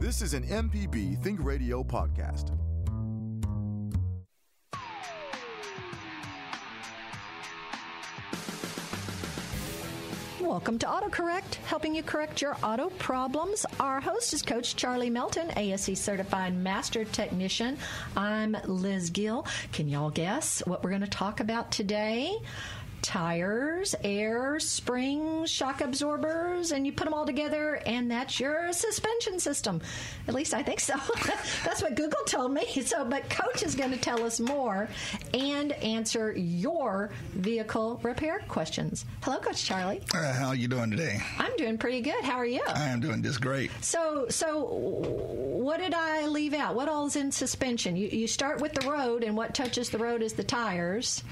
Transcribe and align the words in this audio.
This 0.00 0.22
is 0.22 0.32
an 0.32 0.44
MPB 0.44 1.22
Think 1.22 1.44
Radio 1.44 1.84
podcast. 1.84 2.56
Welcome 10.40 10.78
to 10.78 10.86
AutoCorrect, 10.86 11.56
helping 11.66 11.94
you 11.94 12.02
correct 12.02 12.40
your 12.40 12.56
auto 12.62 12.88
problems. 12.88 13.66
Our 13.78 14.00
host 14.00 14.32
is 14.32 14.40
Coach 14.40 14.74
Charlie 14.74 15.10
Melton, 15.10 15.50
ASE 15.56 16.00
certified 16.00 16.56
master 16.56 17.04
technician. 17.04 17.76
I'm 18.16 18.56
Liz 18.64 19.10
Gill. 19.10 19.46
Can 19.72 19.86
y'all 19.86 20.08
guess 20.08 20.60
what 20.66 20.82
we're 20.82 20.90
going 20.90 21.02
to 21.02 21.08
talk 21.08 21.40
about 21.40 21.70
today? 21.70 22.34
Tires, 23.02 23.94
air, 24.04 24.58
springs, 24.60 25.50
shock 25.50 25.80
absorbers, 25.80 26.72
and 26.72 26.86
you 26.86 26.92
put 26.92 27.04
them 27.04 27.14
all 27.14 27.26
together, 27.26 27.80
and 27.86 28.10
that's 28.10 28.38
your 28.38 28.72
suspension 28.72 29.38
system. 29.38 29.80
At 30.28 30.34
least 30.34 30.54
I 30.54 30.62
think 30.62 30.80
so. 30.80 30.94
that's 31.64 31.82
what 31.82 31.94
Google 31.94 32.22
told 32.24 32.52
me. 32.52 32.66
So, 32.82 33.04
but 33.04 33.28
Coach 33.30 33.62
is 33.62 33.74
going 33.74 33.90
to 33.90 33.96
tell 33.98 34.24
us 34.24 34.40
more 34.40 34.88
and 35.34 35.72
answer 35.72 36.32
your 36.32 37.10
vehicle 37.32 38.00
repair 38.02 38.40
questions. 38.48 39.04
Hello, 39.22 39.38
Coach 39.38 39.64
Charlie. 39.64 40.02
Uh, 40.14 40.32
how 40.32 40.48
are 40.48 40.54
you 40.54 40.68
doing 40.68 40.90
today? 40.90 41.20
I'm 41.38 41.56
doing 41.56 41.78
pretty 41.78 42.00
good. 42.00 42.22
How 42.24 42.36
are 42.36 42.46
you? 42.46 42.62
I 42.68 42.88
am 42.88 43.00
doing 43.00 43.22
just 43.22 43.40
great. 43.40 43.70
So, 43.82 44.26
so 44.28 44.64
what 44.64 45.78
did 45.78 45.94
I 45.94 46.26
leave 46.26 46.54
out? 46.54 46.74
What 46.74 46.88
all 46.88 47.06
is 47.06 47.16
in 47.16 47.32
suspension? 47.32 47.96
You, 47.96 48.08
you 48.08 48.26
start 48.26 48.60
with 48.60 48.72
the 48.72 48.88
road, 48.88 49.24
and 49.24 49.36
what 49.36 49.54
touches 49.54 49.90
the 49.90 49.98
road 49.98 50.22
is 50.22 50.32
the 50.32 50.44
tires 50.44 51.22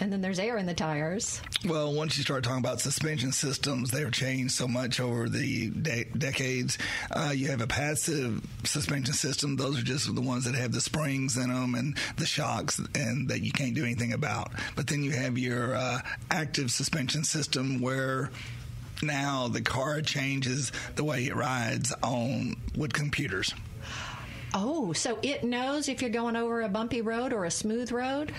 and 0.00 0.12
then 0.12 0.20
there's 0.20 0.38
air 0.38 0.56
in 0.56 0.66
the 0.66 0.74
tires. 0.74 1.40
Well, 1.64 1.92
once 1.92 2.16
you 2.16 2.24
start 2.24 2.44
talking 2.44 2.58
about 2.58 2.80
suspension 2.80 3.32
systems, 3.32 3.90
they've 3.90 4.12
changed 4.12 4.54
so 4.54 4.68
much 4.68 5.00
over 5.00 5.28
the 5.28 5.70
de- 5.70 6.04
decades. 6.04 6.78
Uh, 7.10 7.32
you 7.34 7.48
have 7.48 7.60
a 7.60 7.66
passive 7.66 8.46
suspension 8.64 9.14
system; 9.14 9.56
those 9.56 9.78
are 9.78 9.84
just 9.84 10.14
the 10.14 10.20
ones 10.20 10.44
that 10.44 10.54
have 10.54 10.72
the 10.72 10.80
springs 10.80 11.36
in 11.36 11.48
them 11.48 11.74
and 11.74 11.96
the 12.16 12.26
shocks, 12.26 12.80
and 12.94 13.28
that 13.28 13.42
you 13.42 13.52
can't 13.52 13.74
do 13.74 13.84
anything 13.84 14.12
about. 14.12 14.52
But 14.76 14.86
then 14.86 15.02
you 15.02 15.12
have 15.12 15.38
your 15.38 15.74
uh, 15.74 16.00
active 16.30 16.70
suspension 16.70 17.24
system, 17.24 17.80
where 17.80 18.30
now 19.02 19.48
the 19.48 19.60
car 19.60 20.00
changes 20.02 20.72
the 20.96 21.04
way 21.04 21.26
it 21.26 21.36
rides 21.36 21.92
on 22.02 22.56
with 22.76 22.92
computers. 22.92 23.54
Oh, 24.54 24.92
so 24.92 25.18
it 25.22 25.44
knows 25.44 25.88
if 25.88 26.00
you're 26.00 26.10
going 26.10 26.36
over 26.36 26.62
a 26.62 26.68
bumpy 26.68 27.02
road 27.02 27.32
or 27.32 27.44
a 27.44 27.50
smooth 27.50 27.92
road? 27.92 28.32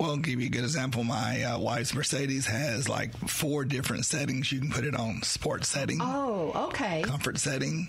Well, 0.00 0.12
I'll 0.12 0.16
give 0.16 0.40
you 0.40 0.46
a 0.46 0.50
good 0.50 0.64
example. 0.64 1.04
My 1.04 1.42
uh, 1.42 1.58
wife's 1.58 1.94
Mercedes 1.94 2.46
has 2.46 2.88
like 2.88 3.14
four 3.28 3.66
different 3.66 4.06
settings. 4.06 4.50
You 4.50 4.58
can 4.60 4.70
put 4.70 4.86
it 4.86 4.96
on 4.96 5.22
sport 5.22 5.66
setting. 5.66 5.98
Oh, 6.00 6.68
okay. 6.68 7.02
Comfort 7.02 7.36
setting. 7.36 7.88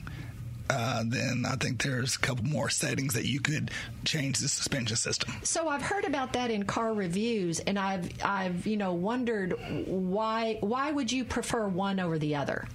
Uh, 0.69 1.03
then 1.07 1.45
I 1.47 1.55
think 1.55 1.81
there's 1.81 2.17
a 2.17 2.19
couple 2.19 2.43
more 2.43 2.69
settings 2.69 3.13
that 3.13 3.25
you 3.25 3.39
could 3.39 3.71
change 4.03 4.39
the 4.39 4.49
suspension 4.49 4.97
system. 4.97 5.33
So 5.43 5.69
I've 5.69 5.81
heard 5.81 6.03
about 6.03 6.33
that 6.33 6.51
in 6.51 6.63
car 6.63 6.93
reviews, 6.93 7.61
and 7.61 7.79
I've 7.79 8.09
I've 8.21 8.67
you 8.67 8.75
know 8.75 8.93
wondered 8.93 9.53
why 9.85 10.57
why 10.59 10.91
would 10.91 11.13
you 11.13 11.23
prefer 11.23 11.65
one 11.65 12.01
over 12.01 12.19
the 12.19 12.35
other? 12.35 12.67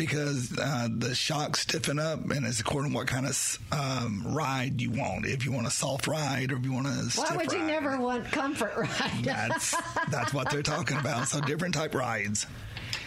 Because 0.00 0.58
uh, 0.58 0.88
the 0.90 1.14
shocks 1.14 1.60
stiffen 1.60 1.98
up, 1.98 2.30
and 2.30 2.46
it's 2.46 2.58
according 2.58 2.92
to 2.92 2.96
what 2.96 3.06
kind 3.06 3.26
of 3.26 3.58
um, 3.70 4.24
ride 4.26 4.80
you 4.80 4.90
want. 4.90 5.26
If 5.26 5.44
you 5.44 5.52
want 5.52 5.66
a 5.66 5.70
soft 5.70 6.06
ride, 6.06 6.52
or 6.52 6.56
if 6.56 6.64
you 6.64 6.72
want 6.72 6.86
a 6.86 7.20
why 7.20 7.36
would 7.36 7.52
you 7.52 7.58
ride. 7.58 7.66
never 7.66 7.98
want 7.98 8.24
comfort 8.32 8.72
ride? 8.78 9.22
that's 9.22 9.76
that's 10.10 10.32
what 10.32 10.50
they're 10.50 10.62
talking 10.62 10.96
about. 10.96 11.28
So 11.28 11.42
different 11.42 11.74
type 11.74 11.94
rides. 11.94 12.46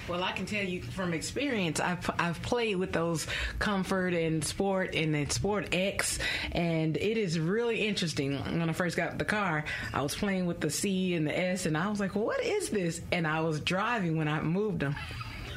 Well, 0.07 0.23
I 0.23 0.33
can 0.33 0.45
tell 0.45 0.63
you 0.63 0.83
from 0.83 1.15
experience, 1.15 1.79
I've, 1.79 2.07
I've 2.19 2.41
played 2.41 2.75
with 2.75 2.91
those 2.91 3.25
comfort 3.57 4.13
and 4.13 4.43
sport 4.43 4.93
and 4.93 5.15
then 5.15 5.29
sport 5.31 5.73
X, 5.73 6.19
and 6.51 6.95
it 6.95 7.17
is 7.17 7.39
really 7.39 7.87
interesting. 7.87 8.37
When 8.37 8.69
I 8.69 8.73
first 8.73 8.97
got 8.97 9.17
the 9.17 9.25
car, 9.25 9.63
I 9.93 10.03
was 10.03 10.13
playing 10.13 10.45
with 10.45 10.59
the 10.59 10.69
C 10.69 11.15
and 11.15 11.25
the 11.25 11.37
S, 11.37 11.65
and 11.65 11.75
I 11.75 11.89
was 11.89 11.99
like, 11.99 12.13
well, 12.13 12.25
what 12.25 12.43
is 12.43 12.69
this? 12.69 13.01
And 13.11 13.25
I 13.25 13.39
was 13.39 13.61
driving 13.61 14.17
when 14.17 14.27
I 14.27 14.41
moved 14.41 14.81
them. 14.81 14.95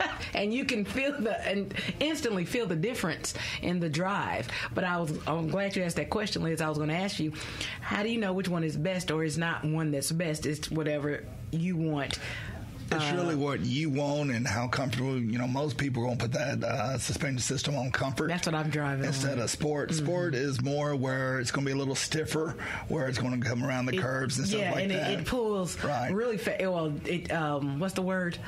and 0.35 0.53
you 0.53 0.65
can 0.65 0.85
feel 0.85 1.13
the 1.21 1.47
and 1.47 1.75
instantly 2.01 2.45
feel 2.45 2.67
the 2.67 2.77
difference 2.77 3.35
in 3.63 3.81
the 3.81 3.89
drive. 3.89 4.49
But 4.75 4.85
I 4.85 4.99
was 4.99 5.13
I'm 5.27 5.49
glad 5.49 5.77
you 5.77 5.83
asked 5.83 5.97
that 5.97 6.11
question, 6.11 6.43
Liz. 6.43 6.61
I 6.61 6.69
was 6.69 6.79
going 6.79 6.91
to 6.91 6.97
ask 6.97 7.19
you, 7.19 7.33
how 7.81 8.03
do 8.03 8.09
you 8.09 8.19
know 8.19 8.33
which 8.33 8.49
one 8.49 8.65
is 8.65 8.77
best 8.77 9.11
or 9.11 9.25
is 9.25 9.39
not 9.39 9.65
one 9.65 9.91
that's 9.91 10.13
best? 10.13 10.47
It's 10.47 10.71
whatever 10.71 11.25
you 11.51 11.77
want. 11.77 12.19
It's 12.93 13.05
uh, 13.05 13.17
really 13.17 13.35
what 13.35 13.61
you 13.61 13.91
want 13.91 14.31
and 14.31 14.47
how 14.47 14.69
comfortable. 14.69 15.19
You 15.19 15.39
know, 15.39 15.49
most 15.49 15.77
people 15.77 16.03
are 16.03 16.07
going 16.07 16.19
to 16.19 16.25
put 16.25 16.33
that 16.33 16.63
uh, 16.63 16.99
suspension 16.99 17.41
system 17.41 17.77
on 17.77 17.91
comfort. 17.91 18.29
That's 18.29 18.47
what 18.47 18.55
I'm 18.55 18.71
driving 18.71 19.05
instead 19.05 19.39
on. 19.39 19.41
of 19.41 19.51
sport. 19.51 19.91
Mm-hmm. 19.91 20.05
Sport 20.05 20.35
is 20.35 20.63
more 20.63 20.95
where 20.95 21.41
it's 21.41 21.51
going 21.51 21.65
to 21.67 21.73
be 21.73 21.75
a 21.75 21.79
little 21.79 21.97
stiffer, 21.97 22.55
where 22.89 23.09
it's 23.09 23.19
going 23.19 23.41
to 23.41 23.47
come 23.47 23.65
around 23.65 23.87
the 23.87 23.97
it, 23.97 24.01
curves 24.01 24.39
and 24.39 24.47
stuff 24.47 24.61
yeah, 24.61 24.73
like 24.73 24.83
and 24.85 24.93
that. 24.93 25.11
and 25.11 25.21
it 25.23 25.27
pulls 25.27 25.83
right. 25.83 26.13
really 26.13 26.39
fast. 26.39 26.61
Well, 26.61 26.93
it 27.05 27.33
um, 27.33 27.81
what's 27.81 27.95
the 27.95 28.03
word? 28.03 28.39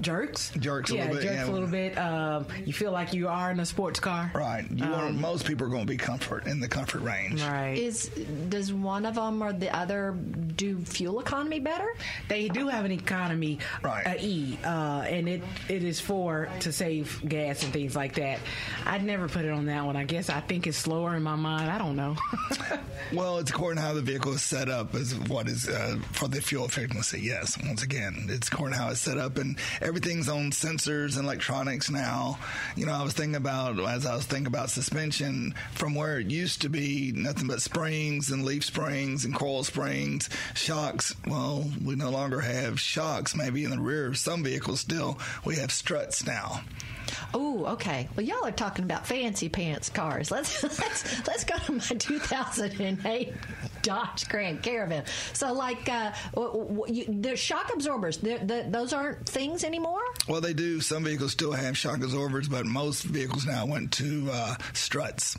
Jerks. 0.00 0.52
Jerks 0.58 0.90
a 0.90 0.96
yeah, 0.96 1.00
little 1.02 1.16
bit. 1.16 1.24
Yeah, 1.24 1.30
jerks 1.30 1.46
yeah. 1.46 1.50
a 1.50 1.52
little 1.52 1.68
bit. 1.68 1.98
Um, 1.98 2.46
you 2.64 2.72
feel 2.72 2.92
like 2.92 3.12
you 3.12 3.28
are 3.28 3.50
in 3.50 3.60
a 3.60 3.66
sports 3.66 4.00
car. 4.00 4.30
Right. 4.34 4.66
You 4.70 4.84
um, 4.84 4.90
want 4.90 5.20
most 5.20 5.46
people 5.46 5.66
are 5.66 5.70
going 5.70 5.86
to 5.86 5.90
be 5.90 5.96
comfort 5.96 6.46
in 6.46 6.60
the 6.60 6.68
comfort 6.68 7.00
range. 7.00 7.42
Right. 7.42 7.76
Is 7.76 8.08
does 8.48 8.72
one 8.72 9.06
of 9.06 9.14
them 9.14 9.42
or 9.42 9.52
the 9.52 9.74
other 9.74 10.12
do 10.12 10.78
fuel 10.80 11.20
economy 11.20 11.60
better? 11.60 11.94
They 12.28 12.48
do 12.48 12.68
have 12.68 12.84
an 12.84 12.92
economy 12.92 13.58
right. 13.82 14.06
uh, 14.06 14.14
E, 14.18 14.58
uh, 14.64 15.04
and 15.06 15.28
it 15.28 15.42
it 15.68 15.84
is 15.84 16.00
for 16.00 16.48
to 16.60 16.72
save 16.72 17.20
gas 17.28 17.62
and 17.62 17.72
things 17.72 17.96
like 17.96 18.14
that. 18.14 18.40
I'd 18.86 19.04
never 19.04 19.28
put 19.28 19.44
it 19.44 19.50
on 19.50 19.66
that 19.66 19.84
one. 19.84 19.96
I 19.96 20.04
guess 20.04 20.30
I 20.30 20.40
think 20.40 20.66
it's 20.66 20.76
slower 20.76 21.16
in 21.16 21.22
my 21.22 21.36
mind. 21.36 21.70
I 21.70 21.78
don't 21.78 21.96
know. 21.96 22.16
well, 23.12 23.38
it's 23.38 23.50
according 23.50 23.76
to 23.76 23.82
how 23.82 23.94
the 23.94 24.02
vehicle 24.02 24.32
is 24.32 24.42
set 24.42 24.68
up 24.68 24.94
is 24.94 25.14
what 25.28 25.48
is 25.48 25.68
uh, 25.68 25.98
for 26.12 26.28
the 26.28 26.40
fuel 26.40 26.64
efficiency. 26.64 27.20
Yes. 27.20 27.58
Once 27.64 27.82
again, 27.82 28.26
it's 28.28 28.48
according 28.48 28.76
to 28.76 28.82
how 28.82 28.90
it's 28.90 29.00
set 29.00 29.18
up 29.18 29.38
and 29.38 29.58
everything's 29.90 30.28
on 30.28 30.52
sensors 30.52 31.16
and 31.16 31.24
electronics 31.24 31.90
now. 31.90 32.38
You 32.76 32.86
know, 32.86 32.92
I 32.92 33.02
was 33.02 33.12
thinking 33.12 33.34
about 33.34 33.76
as 33.80 34.06
I 34.06 34.14
was 34.14 34.24
thinking 34.24 34.46
about 34.46 34.70
suspension 34.70 35.52
from 35.72 35.96
where 35.96 36.20
it 36.20 36.30
used 36.30 36.62
to 36.62 36.68
be 36.68 37.10
nothing 37.12 37.48
but 37.48 37.60
springs 37.60 38.30
and 38.30 38.44
leaf 38.44 38.64
springs 38.64 39.24
and 39.24 39.34
coil 39.34 39.64
springs, 39.64 40.30
shocks. 40.54 41.12
Well, 41.26 41.68
we 41.84 41.96
no 41.96 42.10
longer 42.10 42.38
have 42.38 42.78
shocks. 42.78 43.34
Maybe 43.34 43.64
in 43.64 43.70
the 43.70 43.80
rear 43.80 44.06
of 44.06 44.16
some 44.16 44.44
vehicles 44.44 44.78
still 44.78 45.18
we 45.44 45.56
have 45.56 45.72
struts 45.72 46.24
now. 46.24 46.60
Oh, 47.32 47.64
okay. 47.66 48.08
Well, 48.16 48.24
y'all 48.24 48.44
are 48.44 48.52
talking 48.52 48.84
about 48.84 49.06
fancy 49.06 49.48
pants 49.48 49.88
cars. 49.88 50.30
Let's 50.30 50.62
let's 50.80 51.26
let's 51.26 51.44
go 51.44 51.56
to 51.56 51.72
my 51.72 51.78
2008 51.98 53.34
Dodge 53.82 54.28
Grand 54.28 54.62
Caravan. 54.62 55.04
So, 55.32 55.52
like, 55.52 55.88
uh, 55.88 56.12
you, 56.86 57.04
the 57.08 57.36
shock 57.36 57.72
absorbers, 57.72 58.18
the, 58.18 58.66
those 58.68 58.92
aren't 58.92 59.26
things 59.28 59.64
anymore. 59.64 60.02
Well, 60.28 60.40
they 60.40 60.52
do. 60.52 60.80
Some 60.80 61.04
vehicles 61.04 61.32
still 61.32 61.52
have 61.52 61.76
shock 61.76 61.98
absorbers, 61.98 62.48
but 62.48 62.66
most 62.66 63.04
vehicles 63.04 63.46
now 63.46 63.66
went 63.66 63.92
to 63.92 64.28
uh, 64.32 64.54
struts. 64.72 65.38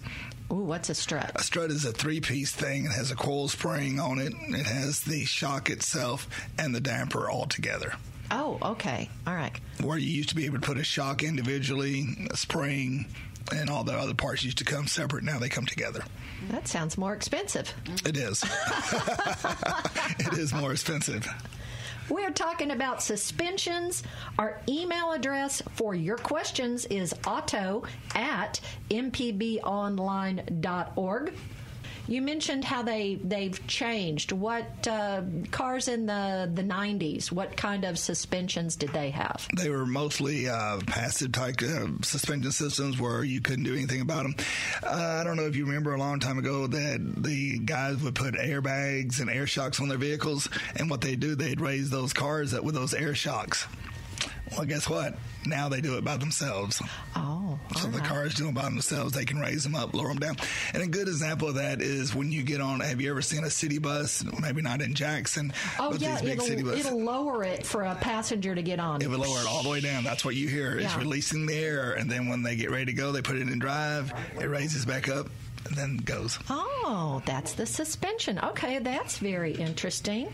Ooh, 0.51 0.55
what's 0.55 0.89
a 0.89 0.95
strut? 0.95 1.31
A 1.35 1.43
strut 1.43 1.71
is 1.71 1.85
a 1.85 1.93
three-piece 1.93 2.51
thing. 2.51 2.85
It 2.85 2.91
has 2.91 3.09
a 3.11 3.15
coil 3.15 3.47
spring 3.47 3.99
on 3.99 4.19
it. 4.19 4.33
It 4.49 4.65
has 4.65 5.01
the 5.01 5.23
shock 5.23 5.69
itself 5.69 6.27
and 6.57 6.75
the 6.75 6.81
damper 6.81 7.29
all 7.29 7.45
together. 7.45 7.93
Oh, 8.31 8.57
okay. 8.61 9.09
All 9.27 9.35
right. 9.35 9.51
Where 9.81 9.97
you 9.97 10.09
used 10.09 10.29
to 10.29 10.35
be 10.35 10.45
able 10.45 10.59
to 10.59 10.65
put 10.65 10.77
a 10.77 10.83
shock 10.83 11.21
individually, 11.21 12.05
a 12.31 12.37
spring, 12.37 13.05
and 13.53 13.69
all 13.69 13.83
the 13.83 13.93
other 13.93 14.13
parts 14.13 14.43
used 14.43 14.57
to 14.59 14.63
come 14.63 14.87
separate. 14.87 15.23
Now 15.23 15.37
they 15.37 15.49
come 15.49 15.65
together. 15.65 16.03
That 16.49 16.67
sounds 16.67 16.97
more 16.97 17.13
expensive. 17.13 17.73
It 18.05 18.15
is. 18.17 18.43
it 20.19 20.33
is 20.37 20.53
more 20.53 20.71
expensive. 20.71 21.27
We're 22.09 22.31
talking 22.31 22.71
about 22.71 23.03
suspensions. 23.03 24.03
Our 24.39 24.59
email 24.67 25.11
address 25.11 25.61
for 25.75 25.93
your 25.95 26.17
questions 26.17 26.85
is 26.85 27.13
auto 27.25 27.83
at 28.15 28.59
mpbonline.org. 28.89 29.63
You 32.07 32.21
mentioned 32.21 32.65
how 32.65 32.81
they 32.81 33.15
they've 33.23 33.65
changed. 33.67 34.31
What 34.31 34.87
uh, 34.87 35.21
cars 35.51 35.87
in 35.87 36.05
the 36.05 36.49
the 36.53 36.63
'90s? 36.63 37.31
What 37.31 37.55
kind 37.55 37.85
of 37.85 37.97
suspensions 37.97 38.75
did 38.75 38.89
they 38.89 39.11
have? 39.11 39.47
They 39.55 39.69
were 39.69 39.85
mostly 39.85 40.49
uh, 40.49 40.79
passive 40.87 41.31
type 41.31 41.61
uh, 41.61 41.87
suspension 42.01 42.51
systems 42.51 42.99
where 42.99 43.23
you 43.23 43.41
couldn't 43.41 43.63
do 43.63 43.75
anything 43.75 44.01
about 44.01 44.23
them. 44.23 44.35
Uh, 44.83 45.19
I 45.21 45.23
don't 45.23 45.37
know 45.37 45.45
if 45.45 45.55
you 45.55 45.65
remember 45.65 45.93
a 45.93 45.99
long 45.99 46.19
time 46.19 46.37
ago 46.37 46.67
that 46.67 47.23
the 47.23 47.59
guys 47.59 47.97
would 48.01 48.15
put 48.15 48.33
airbags 48.35 49.19
and 49.19 49.29
air 49.29 49.47
shocks 49.47 49.79
on 49.79 49.87
their 49.87 49.97
vehicles, 49.97 50.49
and 50.75 50.89
what 50.89 51.01
they 51.01 51.15
do, 51.15 51.35
they'd 51.35 51.61
raise 51.61 51.89
those 51.89 52.13
cars 52.13 52.53
up 52.53 52.63
with 52.63 52.75
those 52.75 52.93
air 52.93 53.15
shocks. 53.15 53.65
Well, 54.51 54.65
guess 54.65 54.89
what? 54.89 55.15
Now 55.45 55.69
they 55.69 55.81
do 55.81 55.97
it 55.97 56.03
by 56.03 56.17
themselves. 56.17 56.81
Oh, 57.15 57.59
So 57.75 57.85
all 57.85 57.91
the 57.91 57.97
right. 57.99 58.07
cars 58.07 58.35
do 58.35 58.45
them 58.45 58.53
by 58.53 58.63
themselves. 58.63 59.13
They 59.13 59.25
can 59.25 59.39
raise 59.39 59.63
them 59.63 59.75
up, 59.75 59.93
lower 59.93 60.09
them 60.09 60.17
down. 60.19 60.35
And 60.73 60.83
a 60.83 60.87
good 60.87 61.07
example 61.07 61.47
of 61.49 61.55
that 61.55 61.81
is 61.81 62.13
when 62.13 62.31
you 62.31 62.43
get 62.43 62.61
on. 62.61 62.79
Have 62.81 63.01
you 63.01 63.09
ever 63.09 63.21
seen 63.21 63.43
a 63.43 63.49
city 63.49 63.77
bus? 63.79 64.23
Maybe 64.39 64.61
not 64.61 64.81
in 64.81 64.93
Jackson, 64.93 65.51
Oh 65.79 65.91
but 65.91 66.01
yeah, 66.01 66.19
these 66.19 66.29
big 66.29 66.41
city 66.41 66.61
it'll 66.61 66.73
it'll 66.73 67.03
lower 67.03 67.43
it 67.43 67.65
for 67.65 67.83
a 67.83 67.95
passenger 67.95 68.53
to 68.53 68.61
get 68.61 68.79
on. 68.79 69.01
It 69.01 69.09
would 69.09 69.19
lower 69.19 69.39
it 69.41 69.47
all 69.47 69.63
the 69.63 69.69
way 69.69 69.81
down. 69.81 70.03
That's 70.03 70.23
what 70.23 70.35
you 70.35 70.47
hear. 70.47 70.73
It's 70.77 70.93
Yeah. 70.93 70.99
releasing 70.99 71.45
the 71.47 71.55
air, 71.55 71.93
and 71.93 72.09
then 72.09 72.27
when 72.27 72.43
they 72.43 72.55
get 72.55 72.69
ready 72.71 72.85
to 72.85 72.93
go, 72.93 73.11
they 73.11 73.21
put 73.21 73.35
it 73.37 73.41
in 73.49 73.57
drive. 73.59 74.13
It 74.39 74.45
raises 74.45 74.85
back 74.85 75.09
up, 75.09 75.27
and 75.67 75.75
then 75.75 75.97
goes. 75.97 76.37
Oh, 76.49 77.21
that's 77.25 77.53
the 77.53 77.65
suspension. 77.65 78.37
Okay, 78.39 78.79
that's 78.79 79.17
very 79.17 79.53
interesting. 79.53 80.31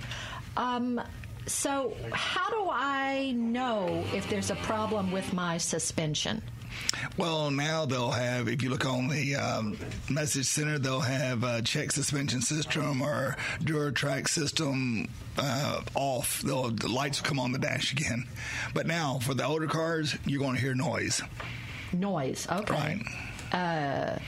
Um, 0.57 1.01
so, 1.47 1.95
how 2.11 2.49
do 2.49 2.69
I 2.71 3.31
know 3.35 4.03
if 4.13 4.29
there's 4.29 4.51
a 4.51 4.55
problem 4.55 5.11
with 5.11 5.33
my 5.33 5.57
suspension? 5.57 6.41
Well, 7.17 7.49
now 7.49 7.85
they'll 7.85 8.11
have, 8.11 8.47
if 8.47 8.61
you 8.61 8.69
look 8.69 8.85
on 8.85 9.07
the 9.07 9.35
um, 9.35 9.77
message 10.09 10.45
center, 10.45 10.77
they'll 10.77 10.99
have 10.99 11.43
uh, 11.43 11.61
check 11.61 11.91
suspension 11.91 12.41
system 12.41 13.01
or 13.01 13.35
Duratrack 13.61 14.27
system 14.27 15.07
uh, 15.37 15.81
off. 15.95 16.41
They'll, 16.41 16.69
the 16.69 16.87
lights 16.87 17.21
will 17.21 17.27
come 17.27 17.39
on 17.39 17.51
the 17.51 17.59
dash 17.59 17.91
again. 17.91 18.27
But 18.73 18.85
now, 18.87 19.19
for 19.19 19.33
the 19.33 19.45
older 19.45 19.67
cars, 19.67 20.15
you're 20.25 20.41
going 20.41 20.55
to 20.55 20.61
hear 20.61 20.75
noise. 20.75 21.21
Noise. 21.93 22.47
Okay. 22.51 22.73
Right. 22.73 23.01
Uh, 23.51 24.19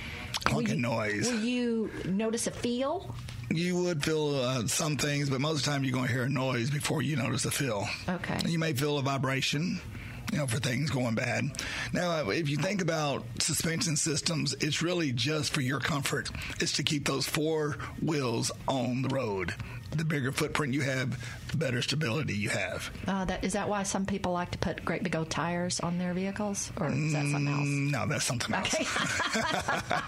Clunking 0.46 0.80
noise. 0.80 1.30
Will 1.30 1.42
you 1.42 1.92
notice 2.06 2.48
a 2.48 2.52
feel? 2.52 3.14
You 3.52 3.84
would 3.84 4.04
feel 4.04 4.36
uh, 4.36 4.68
some 4.68 4.96
things, 4.96 5.30
but 5.30 5.42
most 5.42 5.60
of 5.60 5.66
the 5.66 5.72
time 5.72 5.84
you're 5.84 5.94
going 5.94 6.06
to 6.08 6.12
hear 6.12 6.24
a 6.24 6.30
noise 6.30 6.70
before 6.70 7.02
you 7.02 7.16
notice 7.16 7.46
a 7.46 7.52
feel. 7.52 7.88
Okay. 8.08 8.38
You 8.46 8.60
may 8.60 8.74
feel 8.74 9.00
a 9.00 9.02
vibration, 9.02 9.80
you 10.32 10.38
know, 10.38 10.46
for 10.46 10.60
things 10.60 10.92
going 10.92 11.16
bad. 11.16 11.46
Now, 11.92 12.30
if 12.30 12.48
you 12.48 12.58
think 12.58 12.82
about 12.82 13.24
suspension 13.40 13.96
systems, 13.96 14.54
it's 14.60 14.82
really 14.84 15.12
just 15.12 15.52
for 15.52 15.62
your 15.62 15.80
comfort. 15.80 16.30
It's 16.60 16.74
to 16.74 16.84
keep 16.84 17.08
those 17.08 17.28
four 17.28 17.78
wheels 18.02 18.52
on 18.68 19.02
the 19.02 19.10
road. 19.10 19.56
The 19.92 20.06
bigger 20.06 20.32
footprint 20.32 20.74
you 20.74 20.82
have, 20.82 21.18
the 21.52 21.58
better 21.58 21.82
stability 21.82 22.36
you 22.36 22.50
have. 22.50 22.90
Uh, 23.08 23.26
that 23.26 23.44
is 23.44 23.54
that 23.54 23.68
why 23.68 23.84
some 23.84 24.06
people 24.06 24.32
like 24.32 24.52
to 24.52 24.58
put 24.60 24.86
great 24.86 25.04
big 25.04 25.16
old 25.16 25.30
tires 25.30 25.80
on 25.80 25.98
their 25.98 26.14
vehicles, 26.14 26.72
or 26.80 26.90
is 26.90 27.12
that 27.14 27.24
something 27.24 27.48
else? 27.48 27.68
Mm, 27.68 27.92
No, 27.92 28.06
that's 28.06 28.24
something 28.24 28.54
else. 28.56 28.74
Okay. 28.76 28.86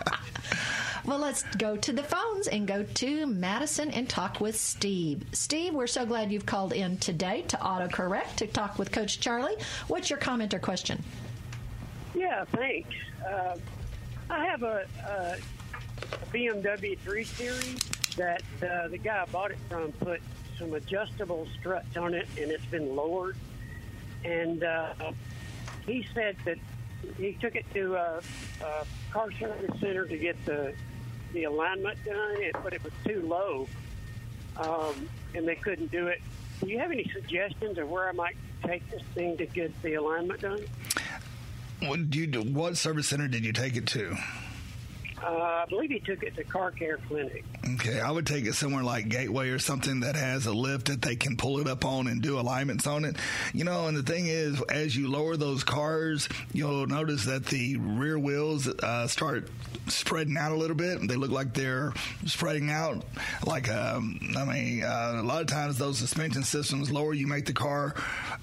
well, 1.05 1.17
let's 1.17 1.43
go 1.57 1.75
to 1.77 1.91
the 1.93 2.03
phones 2.03 2.47
and 2.47 2.67
go 2.67 2.83
to 2.83 3.25
Madison 3.25 3.89
and 3.89 4.07
talk 4.07 4.39
with 4.39 4.55
Steve. 4.55 5.23
Steve, 5.31 5.73
we're 5.73 5.87
so 5.87 6.05
glad 6.05 6.31
you've 6.31 6.45
called 6.45 6.73
in 6.73 6.97
today 6.97 7.41
to 7.47 7.57
AutoCorrect 7.57 8.35
to 8.37 8.47
talk 8.47 8.77
with 8.77 8.91
Coach 8.91 9.19
Charlie. 9.19 9.55
What's 9.87 10.09
your 10.11 10.19
comment 10.19 10.53
or 10.53 10.59
question? 10.59 11.03
Yeah, 12.13 12.45
thanks. 12.45 12.93
Uh, 13.27 13.57
I 14.29 14.45
have 14.45 14.61
a, 14.63 14.85
a 15.07 15.37
BMW 16.31 16.97
3 16.99 17.23
Series 17.23 17.79
that 18.17 18.41
uh, 18.61 18.87
the 18.87 18.97
guy 18.97 19.21
I 19.21 19.25
bought 19.31 19.51
it 19.51 19.57
from 19.69 19.91
put 19.93 20.21
some 20.57 20.73
adjustable 20.73 21.47
struts 21.59 21.97
on 21.97 22.13
it, 22.13 22.27
and 22.39 22.51
it's 22.51 22.65
been 22.65 22.95
lowered. 22.95 23.35
And 24.23 24.63
uh, 24.63 24.93
he 25.85 26.05
said 26.13 26.35
that 26.45 26.57
he 27.17 27.33
took 27.33 27.55
it 27.55 27.65
to 27.73 27.95
a, 27.95 28.21
a 28.63 28.85
car 29.11 29.31
service 29.31 29.79
center 29.79 30.05
to 30.05 30.17
get 30.17 30.43
the 30.45 30.73
the 31.33 31.45
alignment 31.45 31.97
done, 32.03 32.37
but 32.61 32.73
it 32.73 32.83
was 32.83 32.91
too 33.05 33.21
low, 33.25 33.65
um, 34.57 35.07
and 35.33 35.47
they 35.47 35.55
couldn't 35.55 35.89
do 35.89 36.07
it. 36.07 36.21
Do 36.59 36.67
you 36.67 36.77
have 36.77 36.91
any 36.91 37.09
suggestions 37.13 37.77
of 37.77 37.89
where 37.89 38.09
I 38.09 38.11
might 38.11 38.35
take 38.65 38.87
this 38.91 39.01
thing 39.15 39.37
to 39.37 39.45
get 39.45 39.81
the 39.81 39.93
alignment 39.93 40.41
done? 40.41 40.59
What, 41.83 42.09
do 42.09 42.19
you, 42.19 42.27
do- 42.27 42.41
what 42.41 42.77
service 42.77 43.07
center 43.07 43.29
did 43.29 43.45
you 43.45 43.53
take 43.53 43.77
it 43.77 43.87
to? 43.87 44.15
Uh, 45.23 45.63
I 45.63 45.65
believe 45.69 45.91
he 45.91 45.99
took 45.99 46.23
it 46.23 46.35
to 46.35 46.43
Car 46.43 46.71
Care 46.71 46.97
Clinic. 47.07 47.45
Okay, 47.75 47.99
I 47.99 48.09
would 48.09 48.25
take 48.25 48.45
it 48.45 48.55
somewhere 48.55 48.83
like 48.83 49.07
Gateway 49.07 49.49
or 49.49 49.59
something 49.59 49.99
that 49.99 50.15
has 50.15 50.47
a 50.47 50.53
lift 50.53 50.87
that 50.87 51.01
they 51.01 51.15
can 51.15 51.37
pull 51.37 51.59
it 51.59 51.67
up 51.67 51.85
on 51.85 52.07
and 52.07 52.21
do 52.21 52.39
alignments 52.39 52.87
on 52.87 53.05
it. 53.05 53.17
You 53.53 53.63
know, 53.63 53.87
and 53.87 53.95
the 53.95 54.01
thing 54.03 54.25
is, 54.25 54.59
as 54.69 54.95
you 54.95 55.09
lower 55.09 55.37
those 55.37 55.63
cars, 55.63 56.27
you'll 56.53 56.87
notice 56.87 57.25
that 57.25 57.45
the 57.45 57.77
rear 57.77 58.17
wheels 58.17 58.67
uh, 58.67 59.07
start 59.07 59.47
spreading 59.87 60.37
out 60.37 60.51
a 60.51 60.55
little 60.55 60.75
bit. 60.75 61.07
They 61.07 61.15
look 61.15 61.31
like 61.31 61.53
they're 61.53 61.93
spreading 62.25 62.71
out. 62.71 63.05
Like, 63.45 63.69
um, 63.69 64.19
I 64.35 64.45
mean, 64.45 64.83
uh, 64.83 65.19
a 65.21 65.23
lot 65.23 65.41
of 65.41 65.47
times 65.47 65.77
those 65.77 65.99
suspension 65.99 66.43
systems 66.43 66.91
lower, 66.91 67.13
you 67.13 67.27
make 67.27 67.45
the 67.45 67.53
car, 67.53 67.93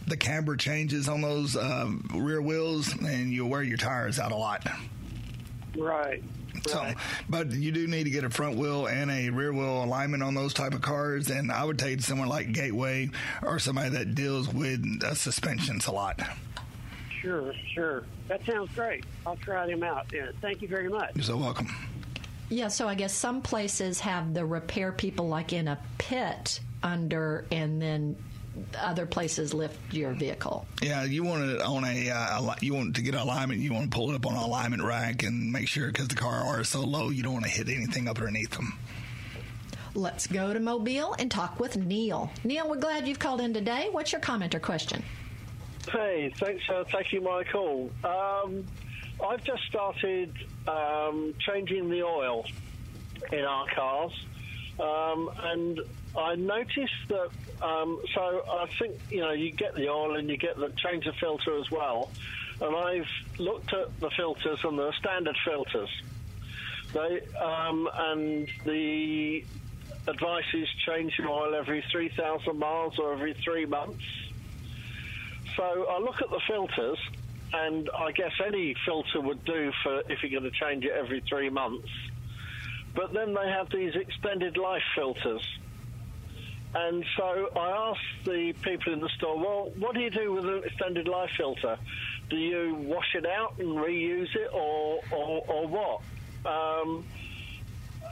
the 0.07 0.17
camber 0.17 0.57
changes 0.57 1.09
on 1.09 1.23
those 1.23 1.57
um, 1.57 2.09
rear 2.15 2.41
wheels, 2.41 2.95
and 3.03 3.33
you 3.33 3.47
wear 3.47 3.63
your 3.63 3.79
tires 3.79 4.21
out 4.21 4.31
a 4.31 4.37
lot. 4.37 4.65
Right. 5.77 6.23
So, 6.67 6.93
but 7.29 7.53
you 7.53 7.73
do 7.73 7.87
need 7.87 8.05
to 8.05 8.11
get 8.11 8.25
a 8.25 8.31
front 8.31 8.57
wheel 8.57 8.87
and 8.87 9.11
a 9.11 9.31
rear 9.31 9.53
wheel 9.53 9.85
alignment 9.85 10.23
on 10.23 10.35
those 10.35 10.55
type 10.55 10.75
of 10.75 10.83
cars. 10.83 11.31
And 11.31 11.51
I 11.53 11.65
would 11.65 11.79
take 11.79 12.01
someone 12.01 12.29
like 12.29 12.53
Gateway 12.53 13.11
or 13.43 13.59
somebody 13.59 13.91
that 13.91 14.15
deals 14.15 14.53
with 14.53 15.03
uh, 15.05 15.15
suspensions 15.15 15.87
a 15.87 15.93
lot. 15.93 16.21
Sure, 17.21 17.53
sure. 17.75 18.05
That 18.29 18.45
sounds 18.45 18.73
great. 18.75 19.05
I'll 19.27 19.37
try 19.37 19.67
them 19.67 19.83
out 19.83 20.09
then. 20.11 20.33
Thank 20.41 20.63
you 20.63 20.69
very 20.69 20.89
much. 20.89 21.15
You're 21.15 21.25
so 21.25 21.37
welcome. 21.37 21.69
Yeah, 22.51 22.69
so 22.69 22.89
I 22.89 22.95
guess 22.95 23.13
some 23.13 23.43
places 23.43 24.01
have 24.01 24.33
the 24.33 24.47
repair 24.47 24.93
people 24.93 25.29
like 25.29 25.53
in 25.53 25.69
a 25.69 25.79
pit 25.99 26.61
under, 26.83 27.45
and 27.51 27.83
then 27.83 28.17
other 28.79 29.07
places 29.07 29.55
lift 29.55 29.79
your 29.93 30.13
vehicle. 30.13 30.67
Yeah, 30.83 31.05
you 31.05 31.25
want 31.25 31.45
it 31.45 31.61
on 31.61 31.85
a, 31.85 32.11
uh, 32.11 32.55
you 32.61 32.75
want 32.75 32.97
to 32.97 33.03
get 33.03 33.15
alignment, 33.15 33.61
you 33.61 33.73
want 33.73 33.91
to 33.91 33.97
pull 33.97 34.11
it 34.11 34.15
up 34.15 34.27
on 34.27 34.35
an 34.35 34.43
alignment 34.43 34.83
rack 34.83 35.23
and 35.23 35.53
make 35.53 35.69
sure 35.69 35.89
because 35.89 36.09
the 36.09 36.15
car 36.15 36.45
are 36.45 36.65
so 36.65 36.81
low, 36.81 37.11
you 37.11 37.23
don't 37.23 37.33
want 37.33 37.45
to 37.45 37.51
hit 37.51 37.69
anything 37.69 38.09
up 38.09 38.19
underneath 38.19 38.51
them. 38.51 38.79
Let's 39.95 40.27
go 40.27 40.53
to 40.53 40.61
Mobile 40.61 41.15
and 41.19 41.31
talk 41.31 41.59
with 41.59 41.77
Neil. 41.77 42.31
Neil, 42.45 42.69
we're 42.69 42.77
glad 42.77 43.09
you've 43.09 43.19
called 43.19 43.41
in 43.41 43.53
today. 43.53 43.89
What's 43.91 44.13
your 44.13 44.21
comment 44.21 44.55
or 44.55 44.61
question? 44.61 45.03
Hey, 45.91 46.33
thanks 46.37 46.65
for 46.67 46.85
taking 46.85 47.25
my 47.25 47.45
call. 47.45 47.91
Um, 48.05 48.65
I've 49.27 49.43
just 49.43 49.63
started 49.65 50.33
um, 50.69 51.35
changing 51.41 51.89
the 51.89 52.03
oil 52.03 52.45
in 53.33 53.45
our 53.45 53.67
cars, 53.75 54.13
um, 54.81 55.31
and 55.43 55.81
I 56.17 56.35
noticed 56.35 57.09
that. 57.09 57.31
Um, 57.61 58.01
so 58.15 58.45
I 58.49 58.67
think 58.79 58.97
you 59.11 59.21
know 59.21 59.33
you 59.33 59.51
get 59.51 59.75
the 59.75 59.89
oil 59.89 60.17
and 60.17 60.29
you 60.29 60.37
get 60.37 60.57
the 60.57 60.73
change 60.77 61.05
the 61.05 61.13
filter 61.13 61.59
as 61.59 61.71
well. 61.71 62.11
And 62.61 62.75
I've 62.75 63.39
looked 63.39 63.73
at 63.73 63.99
the 64.01 64.11
filters 64.11 64.59
and 64.65 64.79
the 64.79 64.93
standard 64.99 65.37
filters. 65.45 65.91
They 66.93 67.21
um, 67.37 67.89
and 67.97 68.49
the 68.65 69.45
advice 70.07 70.45
is 70.55 70.69
change 70.87 71.19
your 71.19 71.29
oil 71.29 71.55
every 71.55 71.85
three 71.91 72.09
thousand 72.09 72.59
miles 72.59 72.99
or 72.99 73.13
every 73.13 73.35
three 73.35 73.67
months. 73.67 74.05
So 75.57 75.87
I 75.91 75.99
look 75.99 76.23
at 76.23 76.31
the 76.31 76.41
filters, 76.47 76.99
and 77.53 77.91
I 77.97 78.13
guess 78.13 78.33
any 78.47 78.77
filter 78.87 79.21
would 79.21 79.45
do 79.45 79.73
for 79.83 80.03
if 80.09 80.23
you're 80.23 80.41
going 80.41 80.51
to 80.51 80.57
change 80.57 80.85
it 80.85 80.93
every 80.93 81.21
three 81.29 81.51
months. 81.51 81.89
But 82.99 83.13
then 83.13 83.33
they 83.33 83.49
have 83.49 83.71
these 83.71 83.95
extended 83.95 84.57
life 84.57 84.83
filters. 84.97 85.41
And 86.75 87.05
so 87.17 87.49
I 87.55 87.91
asked 87.91 88.25
the 88.25 88.53
people 88.63 88.93
in 88.93 88.99
the 88.99 89.09
store, 89.11 89.39
well, 89.39 89.73
what 89.79 89.95
do 89.95 90.01
you 90.01 90.11
do 90.11 90.33
with 90.33 90.45
an 90.47 90.63
extended 90.65 91.07
life 91.07 91.31
filter? 91.37 91.79
Do 92.29 92.37
you 92.37 92.75
wash 92.75 93.15
it 93.15 93.25
out 93.25 93.55
and 93.61 93.69
reuse 93.69 94.35
it, 94.35 94.51
or 94.53 95.01
or, 95.13 95.45
or 95.47 95.69
what? 95.69 96.01
Um, 96.45 97.05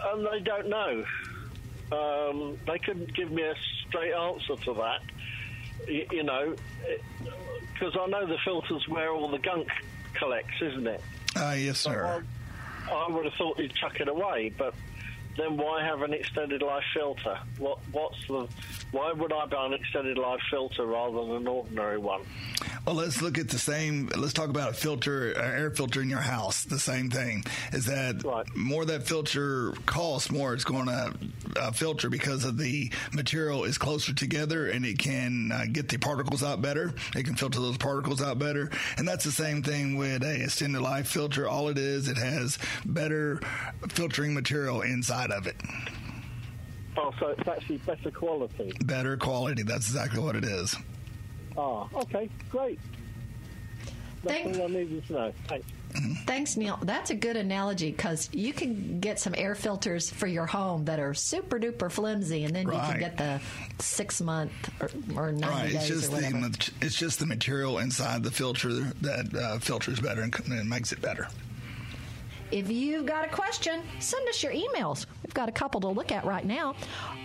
and 0.05 0.25
they 0.25 0.38
don't 0.40 0.69
know. 0.69 1.05
Um, 1.90 2.57
they 2.64 2.78
couldn't 2.78 3.12
give 3.12 3.33
me 3.33 3.43
a 3.43 3.55
straight 3.88 4.14
answer 4.14 4.55
to 4.66 4.75
that. 4.75 5.00
Y- 5.88 6.07
you 6.12 6.23
know, 6.23 6.55
because 7.75 7.97
I 8.00 8.07
know 8.07 8.25
the 8.25 8.38
filter's 8.45 8.87
where 8.88 9.11
all 9.11 9.28
the 9.28 9.38
gunk 9.38 9.66
collects, 10.14 10.62
isn't 10.62 10.87
it? 10.87 11.00
Uh, 11.35 11.55
yes, 11.59 11.81
sir. 11.81 12.25
I, 12.90 13.09
would 13.09 13.25
have 13.25 13.35
thought 13.35 13.59
you'd 13.59 13.75
chuck 13.75 14.00
it 14.00 14.09
away, 14.09 14.52
but 14.57 14.75
then 15.37 15.57
why 15.57 15.83
have 15.85 16.02
an 16.02 16.12
extended 16.12 16.62
life 16.62 16.85
filter? 16.95 17.38
What 17.59 17.78
what's 17.93 18.26
the 18.26 18.49
why 18.93 19.12
would 19.12 19.33
I 19.33 19.47
buy 19.47 19.66
an 19.66 19.73
extended 19.75 20.16
life 20.19 20.40
filter 20.50 20.87
rather 20.87 21.19
than 21.26 21.37
an 21.37 21.49
ordinary 21.49 21.99
one? 21.99 22.23
Well, 22.87 22.95
let's 22.95 23.21
look 23.21 23.37
at 23.37 23.49
the 23.49 23.59
same. 23.59 24.09
Let's 24.16 24.33
talk 24.33 24.49
about 24.49 24.71
a 24.71 24.75
filter, 24.75 25.33
an 25.33 25.45
air 25.61 25.71
filter 25.73 26.00
in 26.02 26.09
your 26.09 26.21
house. 26.21 26.62
The 26.64 26.78
same 26.78 27.11
thing 27.11 27.45
is 27.73 27.87
that 27.87 28.23
Right. 28.25 28.47
more 28.57 28.85
that 28.85 29.07
filter 29.09 29.73
costs, 29.87 30.31
more 30.31 30.55
it's 30.55 30.62
going 30.64 30.87
to 30.87 31.12
uh, 31.57 31.73
filter 31.73 32.09
because 32.09 32.45
of 32.45 32.59
the 32.59 32.93
material 33.12 33.64
is 33.64 33.76
closer 33.76 34.14
together 34.14 34.69
and 34.69 34.87
it 34.87 34.99
can 34.99 35.50
uh, 35.52 35.64
get 35.71 35.88
the 35.88 35.99
particles 35.99 36.45
out 36.45 36.62
better. 36.62 36.95
It 37.16 37.25
can 37.25 37.35
filter 37.35 37.59
those 37.59 37.76
particles 37.76 38.23
out 38.23 38.38
better, 38.38 38.71
and 38.99 39.07
that's 39.09 39.25
the 39.25 39.33
same 39.33 39.62
thing 39.64 39.97
with 39.97 40.23
a 40.23 40.45
extended 40.45 40.81
life 40.81 41.09
filter. 41.09 41.49
All 41.49 41.69
it 41.69 41.78
is, 41.78 42.09
it 42.09 42.19
has 42.19 42.57
better 42.85 43.40
filtering 43.88 44.33
material 44.33 44.83
inside 44.83 45.25
of 45.30 45.47
it, 45.47 45.56
Oh, 46.99 47.12
so 47.21 47.28
it's 47.28 47.47
actually 47.49 47.76
better 47.78 48.11
quality. 48.11 48.73
better 48.85 49.16
quality. 49.16 49.62
That's 49.62 49.87
exactly 49.88 50.21
what 50.21 50.35
it 50.37 50.45
is. 50.45 50.75
Ah, 51.59 51.87
okay, 51.95 52.28
great. 52.50 52.78
That's 54.25 54.42
Thank- 54.42 54.56
all 54.59 54.64
I 54.64 54.68
needed 54.68 55.06
to 55.09 55.12
know. 55.12 55.33
Thanks. 55.47 55.66
Thanks, 56.26 56.56
Neil. 56.59 56.78
That's 56.83 57.09
a 57.11 57.14
good 57.14 57.37
analogy 57.38 57.90
because 57.90 58.28
you 58.33 58.52
can 58.52 59.00
get 59.00 59.18
some 59.18 59.35
air 59.37 59.54
filters 59.54 60.11
for 60.11 60.26
your 60.26 60.45
home 60.45 60.85
that 60.87 60.99
are 60.99 61.14
super 61.14 61.59
duper 61.59 61.90
flimsy, 61.90 62.45
and 62.45 62.54
then 62.54 62.66
you 62.66 62.73
can 62.73 62.99
get 62.99 63.16
the 63.16 63.40
six 63.78 64.21
month 64.21 64.52
or, 64.80 64.90
or 65.16 65.33
ninety 65.33 65.47
Right, 65.47 65.73
days 65.73 65.75
it's 65.76 65.88
just 65.88 66.04
or 66.04 66.09
the 66.09 66.14
whatever. 66.16 66.37
mat- 66.38 66.71
it's 66.83 66.97
just 66.97 67.18
the 67.18 67.25
material 67.26 67.78
inside 67.78 68.23
the 68.23 68.30
filter 68.30 68.68
that 69.00 69.35
uh, 69.35 69.59
filters 69.59 69.99
better 70.00 70.21
and, 70.23 70.35
and 70.50 70.68
makes 70.68 70.92
it 70.92 71.00
better. 71.00 71.28
If 72.50 72.71
you've 72.71 73.06
got 73.06 73.25
a 73.25 73.28
question, 73.28 73.80
send 73.99 74.28
us 74.28 74.42
your 74.42 74.52
emails. 74.52 75.06
We've 75.26 75.35
got 75.35 75.49
a 75.49 75.52
couple 75.52 75.80
to 75.80 75.88
look 75.88 76.12
at 76.12 76.25
right 76.25 76.45
now. 76.45 76.76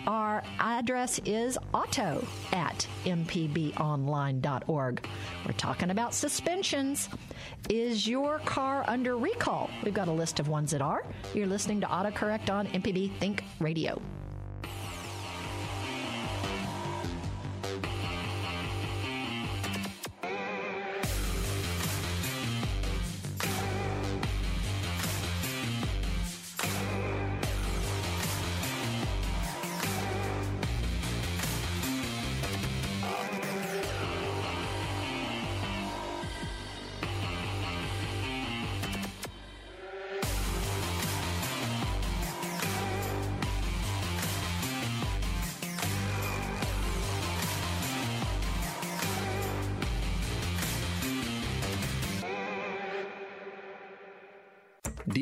Our 0.08 0.42
address 0.58 1.20
is 1.24 1.56
auto 1.72 2.26
at 2.52 2.88
mpbonline.org. 3.06 5.08
We're 5.46 5.54
talking 5.54 5.92
about 5.92 6.16
suspensions. 6.16 7.10
Is 7.70 8.08
your 8.08 8.40
car 8.40 8.84
under 8.88 9.18
recall? 9.18 9.70
We've 9.84 9.94
got 9.94 10.08
a 10.08 10.12
list 10.12 10.40
of 10.40 10.48
ones 10.48 10.72
that 10.72 10.82
are. 10.82 11.06
You're 11.36 11.46
listening 11.46 11.80
to 11.82 11.88
AutoCorrect 11.88 12.50
on 12.50 12.66
MPB 12.70 13.16
Think 13.20 13.44
Radio. 13.60 14.02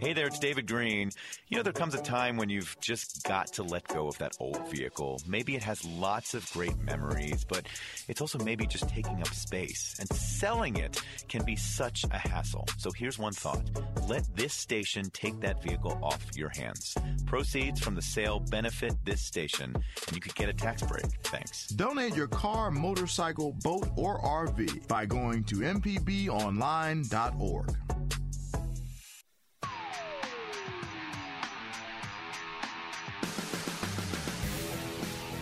Hey 0.00 0.12
there, 0.12 0.26
it's 0.26 0.40
David 0.40 0.66
Greene. 0.66 1.10
You 1.48 1.56
know, 1.56 1.62
there 1.62 1.72
comes 1.72 1.94
a 1.94 2.02
time 2.02 2.36
when 2.36 2.50
you've 2.50 2.76
just 2.80 3.22
got 3.24 3.46
to 3.54 3.62
let 3.62 3.88
go 3.88 4.08
of 4.08 4.18
that 4.18 4.36
old 4.40 4.68
vehicle. 4.68 5.22
Maybe 5.26 5.54
it 5.54 5.62
has 5.62 5.84
lots 5.84 6.34
of 6.34 6.50
great 6.52 6.76
memories, 6.78 7.44
but 7.44 7.66
it's 8.08 8.20
also 8.20 8.38
maybe 8.38 8.66
just 8.66 8.88
taking 8.88 9.20
up 9.20 9.28
space. 9.28 9.96
And 10.00 10.08
selling 10.08 10.76
it 10.76 11.00
can 11.28 11.44
be 11.44 11.54
such 11.56 12.04
a 12.10 12.18
hassle. 12.18 12.66
So 12.76 12.90
here's 12.90 13.18
one 13.18 13.32
thought 13.32 13.62
let 14.08 14.24
this 14.36 14.52
station 14.52 15.08
take 15.10 15.40
that 15.40 15.62
vehicle 15.62 15.98
off 16.02 16.26
your 16.34 16.50
hands. 16.50 16.94
Proceeds 17.24 17.80
from 17.80 17.94
the 17.94 18.02
sale 18.02 18.40
benefit 18.40 18.92
this 19.04 19.22
station, 19.22 19.74
and 19.74 20.14
you 20.14 20.20
could 20.20 20.34
get 20.34 20.48
a 20.48 20.54
tax 20.54 20.82
break. 20.82 21.06
Thanks. 21.22 21.68
Donate 21.68 22.16
your 22.16 22.28
car, 22.28 22.70
motorcycle, 22.70 23.52
boat, 23.62 23.88
or 23.96 24.20
RV 24.20 24.88
by 24.88 25.06
going 25.06 25.44
to 25.44 25.56
mpbonline.org. 25.56 27.76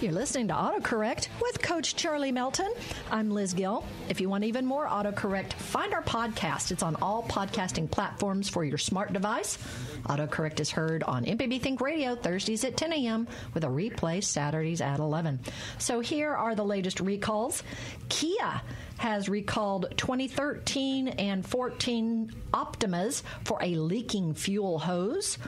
You're 0.02 0.10
listening 0.10 0.48
to 0.48 0.54
AutoCorrect 0.54 1.28
with 1.40 1.62
Coach 1.62 1.94
Charlie 1.94 2.32
Melton. 2.32 2.74
I'm 3.12 3.30
Liz 3.30 3.54
Gill. 3.54 3.84
If 4.08 4.20
you 4.20 4.28
want 4.28 4.42
even 4.42 4.66
more 4.66 4.88
AutoCorrect, 4.88 5.52
find 5.52 5.94
our 5.94 6.02
podcast. 6.02 6.72
It's 6.72 6.82
on 6.82 6.96
all 7.00 7.22
podcasting 7.22 7.88
platforms 7.88 8.48
for 8.48 8.64
your 8.64 8.78
smart 8.78 9.12
device. 9.12 9.58
AutoCorrect 10.06 10.58
is 10.58 10.72
heard 10.72 11.04
on 11.04 11.24
MPB 11.24 11.62
Think 11.62 11.80
Radio 11.80 12.16
Thursdays 12.16 12.64
at 12.64 12.76
10 12.76 12.92
a.m. 12.94 13.28
with 13.54 13.62
a 13.62 13.68
replay 13.68 14.24
Saturdays 14.24 14.80
at 14.80 14.98
11. 14.98 15.38
So 15.78 16.00
here 16.00 16.34
are 16.34 16.56
the 16.56 16.64
latest 16.64 16.98
recalls. 16.98 17.62
Kia 18.08 18.60
has 18.98 19.28
recalled 19.28 19.94
2013 19.96 21.06
and 21.06 21.46
14 21.46 22.32
Optimas 22.52 23.22
for 23.44 23.56
a 23.62 23.76
leaking 23.76 24.34
fuel 24.34 24.80
hose. 24.80 25.38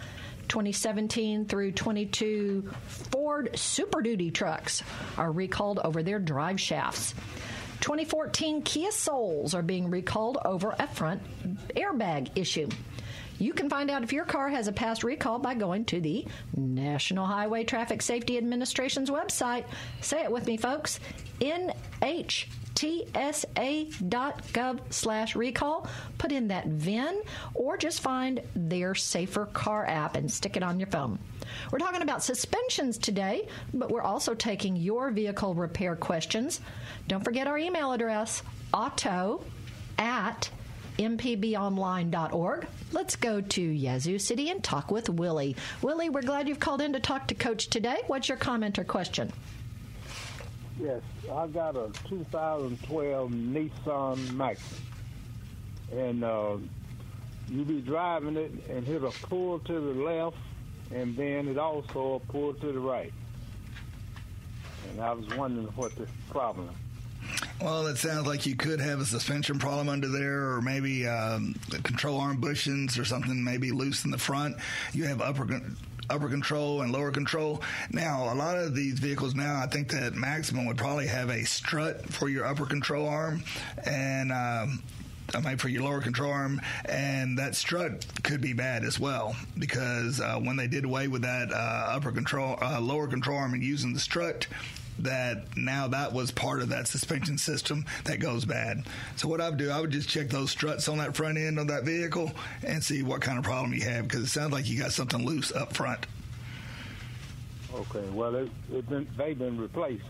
2017 0.55 1.47
through 1.47 1.73
22 1.73 2.71
Ford 2.87 3.51
Super 3.59 4.03
Duty 4.03 4.31
trucks 4.31 4.85
are 5.19 5.33
recalled 5.33 5.81
over 5.81 6.05
their 6.05 6.21
drive 6.21 6.61
shafts. 6.61 7.13
2014 7.81 8.63
Kia 8.63 8.93
Souls 8.93 9.53
are 9.53 9.63
being 9.63 9.91
recalled 9.91 10.39
over 10.45 10.73
a 10.79 10.87
front 10.87 11.21
airbag 11.75 12.31
issue. 12.37 12.69
You 13.41 13.53
can 13.53 13.69
find 13.69 13.91
out 13.91 14.05
if 14.05 14.13
your 14.13 14.25
car 14.25 14.49
has 14.49 14.69
a 14.69 14.73
past 14.73 15.03
recall 15.03 15.41
by 15.41 15.55
going 15.55 15.87
to 15.87 16.01
the 16.01 16.25
National 16.57 17.27
Highway 17.27 17.65
Traffic 17.65 18.01
Safety 18.01 18.39
Administration's 18.39 19.11
website. 19.11 19.65
Say 20.03 20.23
it 20.23 20.31
with 20.31 20.47
me, 20.47 20.57
folks. 20.57 21.01
NH 21.41 22.47
tsa.gov 22.75 24.71
slash 24.91 25.37
recall. 25.37 25.87
Put 26.19 26.33
in 26.33 26.49
that 26.49 26.67
VIN 26.67 27.23
or 27.55 27.77
just 27.77 28.01
find 28.01 28.41
their 28.55 28.95
Safer 28.95 29.47
Car 29.47 29.87
app 29.87 30.17
and 30.17 30.31
stick 30.31 30.57
it 30.57 30.63
on 30.63 30.81
your 30.81 30.89
phone. 30.89 31.19
We're 31.71 31.79
talking 31.79 32.03
about 32.03 32.23
suspensions 32.23 32.99
today, 32.99 33.49
but 33.73 33.91
we're 33.91 34.03
also 34.03 34.35
taking 34.35 34.77
your 34.77 35.11
vehicle 35.11 35.55
repair 35.55 35.97
questions. 35.97 36.61
Don't 37.07 37.23
forget 37.25 37.47
our 37.47 37.59
email 37.59 37.93
address, 37.93 38.43
auto 38.73 39.45
at 39.99 40.51
mpbonline.org. 40.99 42.67
Let's 42.93 43.17
go 43.17 43.41
to 43.41 43.61
Yazoo 43.61 44.19
City 44.19 44.51
and 44.51 44.63
talk 44.63 44.91
with 44.91 45.09
Willie. 45.09 45.57
Willie, 45.83 46.11
we're 46.11 46.23
glad 46.23 46.49
you've 46.49 46.61
called 46.61 46.81
in 46.81 46.93
to 46.93 47.01
talk 47.01 47.27
to 47.29 47.35
Coach 47.35 47.69
today. 47.69 47.97
What's 48.07 48.29
your 48.29 48.39
comment 48.39 48.79
or 48.79 48.85
question? 48.85 49.33
Yes, 50.81 51.03
I 51.33 51.47
got 51.47 51.77
a 51.77 51.91
2012 52.09 53.31
Nissan 53.31 54.33
Maxima, 54.35 54.81
and 55.93 56.25
uh, 56.25 56.57
you 57.49 57.65
be 57.65 57.81
driving 57.81 58.37
it 58.37 58.51
and 58.69 58.85
hit 58.85 59.05
a 59.05 59.11
pull 59.27 59.61
to 59.61 59.73
the 59.73 60.03
left, 60.03 60.37
and 60.93 61.17
then 61.17 61.47
it 61.47 61.59
also 61.59 62.15
a 62.15 62.33
pull 62.33 62.55
to 62.55 62.73
the 62.73 62.79
right. 62.81 63.13
And 64.91 65.01
I 65.01 65.13
was 65.13 65.27
wondering 65.37 65.69
what 65.77 65.95
the 65.97 66.09
problem. 66.31 66.71
Well, 67.61 67.87
it 67.87 67.97
sounds 67.97 68.27
like 68.27 68.45
you 68.45 68.57
could 68.57 68.81
have 68.81 69.01
a 69.01 69.05
suspension 69.05 69.59
problem 69.61 69.89
under 69.89 70.09
there, 70.09 70.51
or 70.51 70.61
maybe 70.61 71.07
um, 71.07 71.55
control 71.85 72.21
arm 72.21 72.41
bushings 72.41 72.99
or 72.99 73.05
something 73.05 73.43
maybe 73.43 73.71
loose 73.71 74.05
in 74.05 74.11
the 74.11 74.19
front. 74.19 74.57
You 74.93 75.05
have 75.05 75.23
upper 75.23 75.45
upper 76.11 76.29
control 76.29 76.83
and 76.83 76.93
lower 76.93 77.11
control. 77.11 77.63
Now, 77.91 78.33
a 78.33 78.35
lot 78.35 78.57
of 78.57 78.75
these 78.75 78.99
vehicles 78.99 79.35
now, 79.35 79.61
I 79.63 79.67
think 79.67 79.91
that 79.93 80.15
Maxima 80.15 80.65
would 80.65 80.77
probably 80.77 81.07
have 81.07 81.31
a 81.31 81.45
strut 81.45 82.07
for 82.13 82.29
your 82.29 82.47
upper 82.47 82.67
control 82.67 83.09
arm, 83.09 83.43
and 83.85 84.33
um, 84.33 84.83
I 85.35 85.41
mean 85.41 85.57
for 85.57 85.69
your 85.69 85.83
lower 85.83 86.01
control 86.01 86.31
arm, 86.31 86.61
and 86.87 87.39
that 87.39 87.55
strut 87.55 88.07
could 88.23 88.41
be 88.41 88.53
bad 88.53 88.85
as 88.85 89.01
well 89.01 89.35
because 89.59 90.21
uh, 90.21 90.39
when 90.39 90.57
they 90.57 90.67
did 90.67 90.85
away 90.85 91.09
with 91.09 91.23
that 91.23 91.51
uh, 91.53 91.87
upper 91.89 92.13
control, 92.13 92.59
uh, 92.61 92.81
lower 92.81 93.07
control 93.07 93.39
arm 93.39 93.55
and 93.55 93.63
using 93.63 93.93
the 93.93 94.01
strut, 94.01 94.47
that 95.01 95.57
now 95.57 95.89
that 95.89 96.13
was 96.13 96.31
part 96.31 96.63
of 96.63 96.69
that 96.69 96.87
suspension 96.87 97.39
system 97.39 97.85
that 98.05 98.21
goes 98.21 98.45
bad. 98.45 98.85
So 99.17 99.29
what 99.29 99.41
I 99.41 99.49
would 99.49 99.59
do, 99.59 99.71
I 99.71 99.81
would 99.81 99.91
just 99.91 100.09
check 100.09 100.29
those 100.29 100.51
struts 100.51 100.89
on 100.89 100.99
that 100.99 101.17
front 101.17 101.39
end 101.39 101.59
of 101.59 101.69
that 101.69 101.85
vehicle 101.85 102.31
and 102.63 102.83
see 102.83 103.03
what 103.03 103.21
kind 103.21 103.39
of 103.39 103.45
problem 103.45 103.75
you 103.75 103.83
have 103.83 104.07
because 104.09 104.21
it 104.21 104.29
sounds 104.29 104.53
like 104.53 104.69
you 104.69 104.79
got 104.79 104.93
something 104.93 105.25
loose 105.25 105.53
up 105.53 105.75
front. 105.75 106.07
Okay, 107.75 108.09
well, 108.11 108.35
it, 108.37 108.49
it 108.73 108.89
been, 108.89 109.07
they've 109.17 109.39
been 109.39 109.59
replaced. 109.59 110.05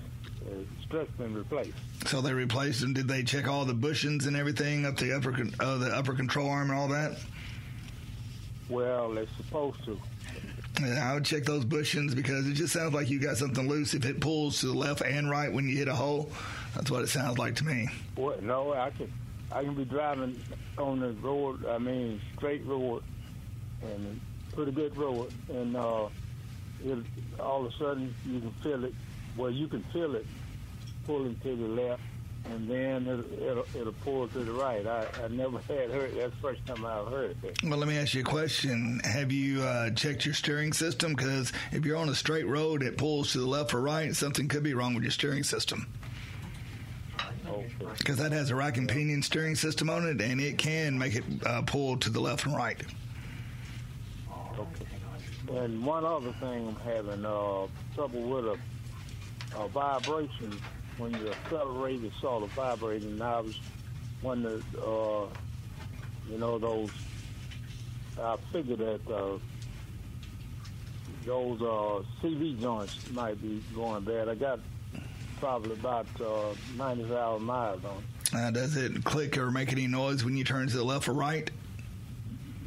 Uh, 0.47 0.57
strut's 0.85 1.11
been 1.13 1.35
replaced. 1.35 1.73
So 2.07 2.21
they 2.21 2.35
replaced 2.35 2.83
them. 2.83 2.93
Did 2.93 3.09
they 3.09 3.23
check 3.23 3.49
all 3.49 3.65
the 3.65 3.75
bushings 3.75 4.27
and 4.27 4.37
everything 4.37 4.85
up 4.85 4.99
the 4.99 5.17
upper 5.17 5.33
con- 5.33 5.55
uh, 5.59 5.79
the 5.79 5.87
upper 5.87 6.13
control 6.13 6.51
arm 6.51 6.71
and 6.71 6.79
all 6.79 6.89
that? 6.89 7.17
Well, 8.69 9.15
they're 9.15 9.27
supposed 9.39 9.83
to. 9.87 9.99
I 10.83 11.15
would 11.15 11.25
check 11.25 11.45
those 11.45 11.65
bushings 11.65 12.15
because 12.15 12.49
it 12.49 12.55
just 12.55 12.73
sounds 12.73 12.95
like 12.95 13.09
you 13.09 13.21
got 13.21 13.37
something 13.37 13.69
loose 13.69 13.95
if 13.95 14.05
it 14.05 14.21
pulls 14.21 14.61
to 14.61 14.67
the 14.67 14.75
left 14.75 15.03
and 15.03 15.31
right 15.31 15.53
when 15.53 15.69
you 15.69 15.77
hit 15.77 15.89
a 15.89 15.95
hole. 15.95 16.31
That's 16.75 16.91
what 16.91 17.03
it 17.03 17.09
sounds 17.09 17.39
like 17.39 17.55
to 17.57 17.65
me. 17.65 17.89
What? 18.17 18.43
No, 18.43 18.73
I 18.73 18.91
can. 18.91 19.13
I 19.53 19.63
can 19.63 19.75
be 19.75 19.85
driving 19.85 20.41
on 20.79 21.01
the 21.01 21.13
road. 21.13 21.65
I 21.67 21.79
mean, 21.79 22.21
straight 22.37 22.65
road, 22.67 23.05
and 23.83 24.21
pretty 24.53 24.73
good 24.73 24.97
road, 24.97 25.33
and 25.49 25.77
uh, 25.77 26.09
it, 26.85 26.99
all 27.39 27.65
of 27.67 27.73
a 27.73 27.77
sudden 27.77 28.15
you 28.27 28.41
can 28.41 28.51
feel 28.63 28.85
it. 28.85 28.95
Well, 29.37 29.51
you 29.51 29.69
can 29.69 29.83
feel 29.93 30.15
it 30.17 30.27
pulling 31.07 31.37
to 31.41 31.57
the 31.57 31.69
left, 31.69 32.03
and 32.51 32.69
then 32.69 33.07
it'll, 33.07 33.67
it'll, 33.75 33.93
pull 34.05 34.29
to 34.29 34.39
the 34.39 34.53
right. 34.53 34.87
I, 34.87 35.07
I 35.23 35.29
never 35.29 35.59
had 35.69 35.91
heard. 35.91 36.15
That's 36.17 36.35
the 36.35 36.41
first 36.41 36.67
time 36.67 36.85
I've 36.85 37.09
heard 37.09 37.37
it. 37.43 37.59
Well, 37.65 37.79
let 37.79 37.89
me 37.89 37.97
ask 37.97 38.15
you 38.15 38.21
a 38.21 38.25
question. 38.25 39.01
Have 39.05 39.33
you 39.33 39.63
uh, 39.63 39.91
checked 39.91 40.25
your 40.25 40.35
steering 40.35 40.73
system? 40.73 41.15
Because 41.15 41.53
if 41.73 41.85
you're 41.85 41.97
on 41.97 42.09
a 42.09 42.15
straight 42.15 42.47
road, 42.47 42.83
it 42.83 42.99
pulls 42.99 43.33
to 43.33 43.39
the 43.39 43.47
left 43.47 43.73
or 43.75 43.81
right. 43.81 44.15
Something 44.15 44.49
could 44.49 44.63
be 44.63 44.75
wrong 44.75 44.95
with 44.95 45.03
your 45.03 45.13
steering 45.13 45.43
system. 45.43 45.87
Because 47.99 48.17
that 48.17 48.33
has 48.33 48.51
a 48.51 48.55
rack 48.55 48.77
and 48.77 48.89
pinion 48.89 49.23
steering 49.23 49.55
system 49.55 49.89
on 49.89 50.07
it, 50.07 50.21
and 50.21 50.41
it 50.41 50.59
can 50.59 50.99
make 50.99 51.15
it 51.15 51.25
uh, 51.47 51.63
pull 51.63 51.97
to 51.99 52.11
the 52.11 52.21
left 52.21 52.47
and 52.47 52.57
right. 52.57 52.81
Okay. 54.59 55.59
And 55.59 55.85
one 55.85 56.05
other 56.05 56.33
thing 56.41 56.69
I'm 56.69 56.77
having 56.77 57.25
uh, 57.25 57.67
trouble 57.95 58.23
with 58.23 58.47
a, 58.47 58.59
a 59.59 59.69
vibration 59.69 60.59
when 60.99 61.13
you 61.13 61.29
accelerate, 61.31 62.03
it's 62.05 62.21
sort 62.21 62.43
of 62.43 62.51
vibrating. 62.51 63.21
I 63.21 63.41
was 63.41 63.59
wondering, 64.23 64.63
uh, 64.79 65.27
you 66.31 66.39
know, 66.39 66.59
those. 66.59 66.91
I 68.21 68.37
figured 68.53 68.79
that 68.79 69.13
uh, 69.13 69.39
those 71.25 71.61
uh, 71.61 72.03
CV 72.23 72.61
joints 72.61 73.11
might 73.11 73.41
be 73.43 73.63
going 73.75 74.05
bad. 74.05 74.29
I 74.29 74.35
got 74.35 74.61
probably 75.41 75.73
about 75.73 76.07
uh, 76.21 76.55
90,000 76.77 77.43
miles 77.45 77.81
on. 77.85 78.05
Uh, 78.39 78.51
does 78.51 78.77
it 78.77 79.05
click 79.05 79.37
or 79.37 79.51
make 79.51 79.73
any 79.73 79.87
noise 79.87 80.25
when 80.25 80.37
you 80.37 80.45
turn 80.45 80.69
to 80.69 80.77
the 80.77 80.85
left 80.85 81.09
or 81.09 81.13
right? 81.13 81.51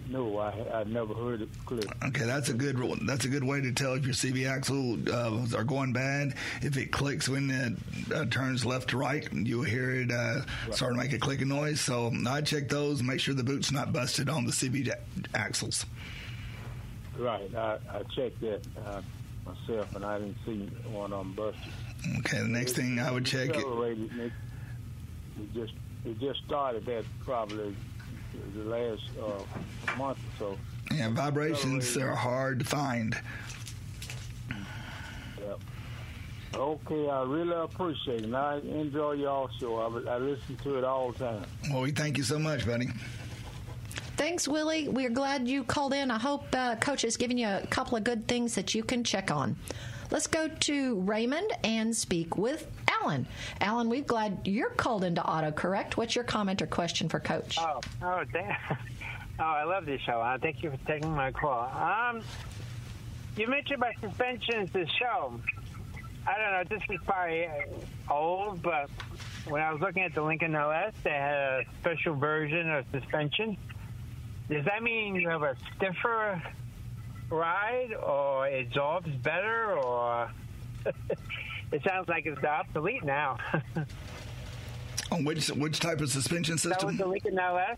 No, 0.09 0.37
I 0.37 0.53
I 0.73 0.83
never 0.85 1.13
heard 1.13 1.41
it 1.41 1.49
click. 1.65 1.85
Okay, 2.05 2.25
that's 2.25 2.49
a 2.49 2.53
good 2.53 2.77
that's 3.05 3.25
a 3.25 3.27
good 3.27 3.43
way 3.43 3.59
to 3.61 3.71
tell 3.73 3.93
if 3.93 4.05
your 4.05 4.13
CV 4.13 4.49
axle 4.49 4.97
uh, 5.11 5.57
are 5.57 5.63
going 5.63 5.91
bad. 5.91 6.35
If 6.61 6.77
it 6.77 6.91
clicks 6.91 7.27
when 7.27 7.49
it 7.49 8.13
uh, 8.13 8.25
turns 8.25 8.65
left 8.65 8.89
to 8.91 8.97
right, 8.97 9.27
you'll 9.33 9.63
hear 9.63 9.91
it 9.91 10.11
uh, 10.11 10.41
start 10.71 10.93
to 10.93 10.97
make 10.97 11.13
a 11.13 11.19
clicking 11.19 11.49
noise. 11.49 11.81
So 11.81 12.11
I 12.27 12.41
check 12.41 12.69
those, 12.69 13.03
make 13.03 13.19
sure 13.19 13.33
the 13.33 13.43
boot's 13.43 13.71
not 13.71 13.91
busted 13.91 14.29
on 14.29 14.45
the 14.45 14.51
CV 14.51 14.89
axles. 15.33 15.85
Right, 17.17 17.53
I, 17.55 17.77
I 17.89 18.03
checked 18.15 18.39
that 18.41 18.61
uh, 18.85 19.01
myself, 19.45 19.95
and 19.95 20.05
I 20.05 20.19
didn't 20.19 20.37
see 20.45 20.69
one 20.89 21.11
on 21.11 21.33
busted. 21.33 21.73
Okay, 22.19 22.39
the 22.39 22.47
next 22.47 22.73
thing 22.73 22.99
I 22.99 23.11
would 23.11 23.25
check 23.25 23.49
it. 23.49 23.65
It, 23.65 24.11
it 24.21 25.53
just 25.53 25.73
it 26.05 26.19
just 26.19 26.43
started 26.45 26.85
that 26.85 27.03
probably 27.25 27.75
the 28.56 28.63
last 28.63 29.03
uh, 29.22 29.98
month 29.98 30.17
or 30.17 30.56
so. 30.56 30.96
Yeah, 30.96 31.10
vibrations 31.10 31.86
Accelerated. 31.86 32.13
are 32.13 32.15
hard 32.15 32.60
to 32.60 32.65
find. 32.65 33.20
Yep. 35.39 35.60
Okay, 36.56 37.10
I 37.10 37.24
really 37.24 37.56
appreciate 37.56 38.22
it. 38.22 38.25
And 38.25 38.36
I 38.36 38.60
enjoy 38.60 39.13
y'all 39.13 39.50
show. 39.60 39.77
I, 39.77 40.13
I 40.13 40.17
listen 40.17 40.58
to 40.63 40.77
it 40.77 40.84
all 40.84 41.12
the 41.12 41.20
time. 41.20 41.46
Well, 41.70 41.82
we 41.82 41.91
thank 41.91 42.17
you 42.17 42.24
so 42.24 42.39
much, 42.39 42.65
buddy. 42.65 42.88
Thanks, 44.15 44.48
Willie. 44.48 44.88
We're 44.88 45.12
glad 45.12 45.48
you 45.48 45.63
called 45.63 45.94
in. 45.94 46.10
I 46.10 46.17
hope 46.17 46.46
uh, 46.53 46.75
Coach 46.77 47.03
has 47.03 47.17
given 47.17 47.38
you 47.38 47.48
a 47.48 47.67
couple 47.70 47.98
of 47.98 48.03
good 48.03 48.27
things 48.27 48.56
that 48.56 48.74
you 48.74 48.84
can 48.84 49.03
check 49.03 49.29
on. 49.29 49.56
Let's 50.10 50.25
go 50.25 50.48
to 50.48 50.96
Raymond 51.01 51.51
and 51.63 51.96
speak 51.96 52.38
with 52.38 52.65
Alan. 53.01 53.27
Alan, 53.62 53.89
we're 53.89 54.01
glad 54.01 54.39
you're 54.46 54.70
called 54.70 55.04
into 55.04 55.22
autocorrect. 55.22 55.94
What's 55.98 56.16
your 56.16 56.24
comment 56.24 56.62
or 56.62 56.68
question 56.68 57.10
for 57.10 57.20
Coach? 57.20 57.58
Oh, 57.60 57.82
oh, 58.01 58.24
damn. 58.32 58.56
Oh, 59.39 59.44
I 59.44 59.66
love 59.66 59.86
this 59.86 60.01
show. 60.01 60.20
Uh, 60.20 60.39
thank 60.39 60.63
you 60.63 60.72
for 60.72 60.77
taking 60.88 61.13
my 61.13 61.32
call. 61.32 61.70
Um, 61.70 62.24
you 63.36 63.46
mentioned 63.48 63.77
about 63.77 63.94
suspensions 64.01 64.72
this 64.72 64.89
show. 64.98 65.39
I 66.25 66.38
don't 66.39 66.51
know, 66.51 66.63
this 66.75 66.82
is 66.89 67.00
probably 67.06 67.46
uh, 67.46 68.12
old, 68.12 68.63
but 68.63 68.89
when 69.48 69.62
I 69.62 69.72
was 69.72 69.80
looking 69.80 70.01
at 70.01 70.16
the 70.16 70.24
Lincoln 70.24 70.56
LS, 70.56 70.96
they 71.04 71.12
had 71.12 71.36
a 71.36 71.63
special 71.82 72.16
version 72.16 72.68
of 72.72 72.86
suspension. 72.92 73.58
Does 74.50 74.66
that 74.66 74.82
mean 74.82 75.13
you 75.13 75.30
have 75.30 75.44
a 75.44 75.56
stiffer 75.75 76.42
ride, 77.30 77.94
or 77.94 78.48
it 78.48 78.68
absorbs 78.68 79.12
better, 79.18 79.74
or 79.74 80.32
it 81.71 81.83
sounds 81.83 82.07
like 82.07 82.25
it's 82.25 82.43
obsolete 82.43 83.03
now? 83.03 83.38
On 85.12 85.24
which 85.24 85.47
which 85.50 85.79
type 85.79 86.01
of 86.01 86.09
suspension 86.09 86.57
system? 86.57 86.79
that 86.79 86.86
was 86.86 86.97
the 86.97 87.05
Lincoln 87.05 87.39
LS. 87.39 87.77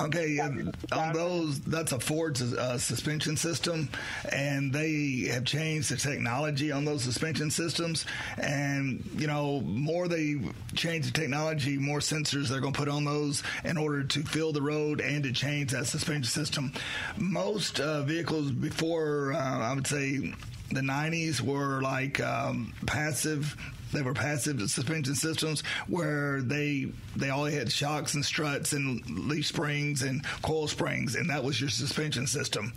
Okay, 0.00 0.38
on 0.40 1.12
those, 1.12 1.60
that's 1.60 1.92
a 1.92 1.98
Ford 1.98 2.40
uh, 2.40 2.78
suspension 2.78 3.36
system, 3.36 3.88
and 4.30 4.72
they 4.72 5.28
have 5.32 5.44
changed 5.44 5.90
the 5.90 5.96
technology 5.96 6.70
on 6.70 6.84
those 6.84 7.02
suspension 7.02 7.50
systems. 7.50 8.06
And 8.38 9.04
you 9.16 9.26
know, 9.26 9.62
more 9.62 10.06
they 10.06 10.36
change 10.74 11.06
the 11.06 11.12
technology, 11.12 11.76
more 11.76 11.98
sensors 11.98 12.48
they're 12.48 12.60
going 12.60 12.72
to 12.72 12.78
put 12.78 12.88
on 12.88 13.04
those 13.04 13.42
in 13.64 13.76
order 13.76 14.04
to 14.04 14.22
fill 14.22 14.52
the 14.52 14.62
road 14.62 15.00
and 15.00 15.24
to 15.24 15.32
change 15.32 15.72
that 15.72 15.86
suspension 15.86 16.24
system. 16.24 16.72
Most 17.16 17.80
uh, 17.80 18.02
vehicles 18.02 18.52
before, 18.52 19.32
uh, 19.32 19.38
I 19.38 19.74
would 19.74 19.86
say, 19.86 20.34
the 20.74 20.80
90s 20.80 21.40
were 21.40 21.80
like 21.80 22.20
um, 22.20 22.72
passive 22.86 23.56
they 23.94 24.02
were 24.02 24.12
passive 24.12 24.60
suspension 24.68 25.14
systems 25.14 25.62
where 25.86 26.42
they 26.42 26.88
they 27.16 27.30
all 27.30 27.44
had 27.44 27.70
shocks 27.70 28.14
and 28.14 28.24
struts 28.24 28.72
and 28.72 29.28
leaf 29.28 29.46
springs 29.46 30.02
and 30.02 30.24
coil 30.42 30.66
springs, 30.66 31.14
and 31.14 31.30
that 31.30 31.44
was 31.44 31.60
your 31.60 31.70
suspension 31.70 32.26
system. 32.26 32.72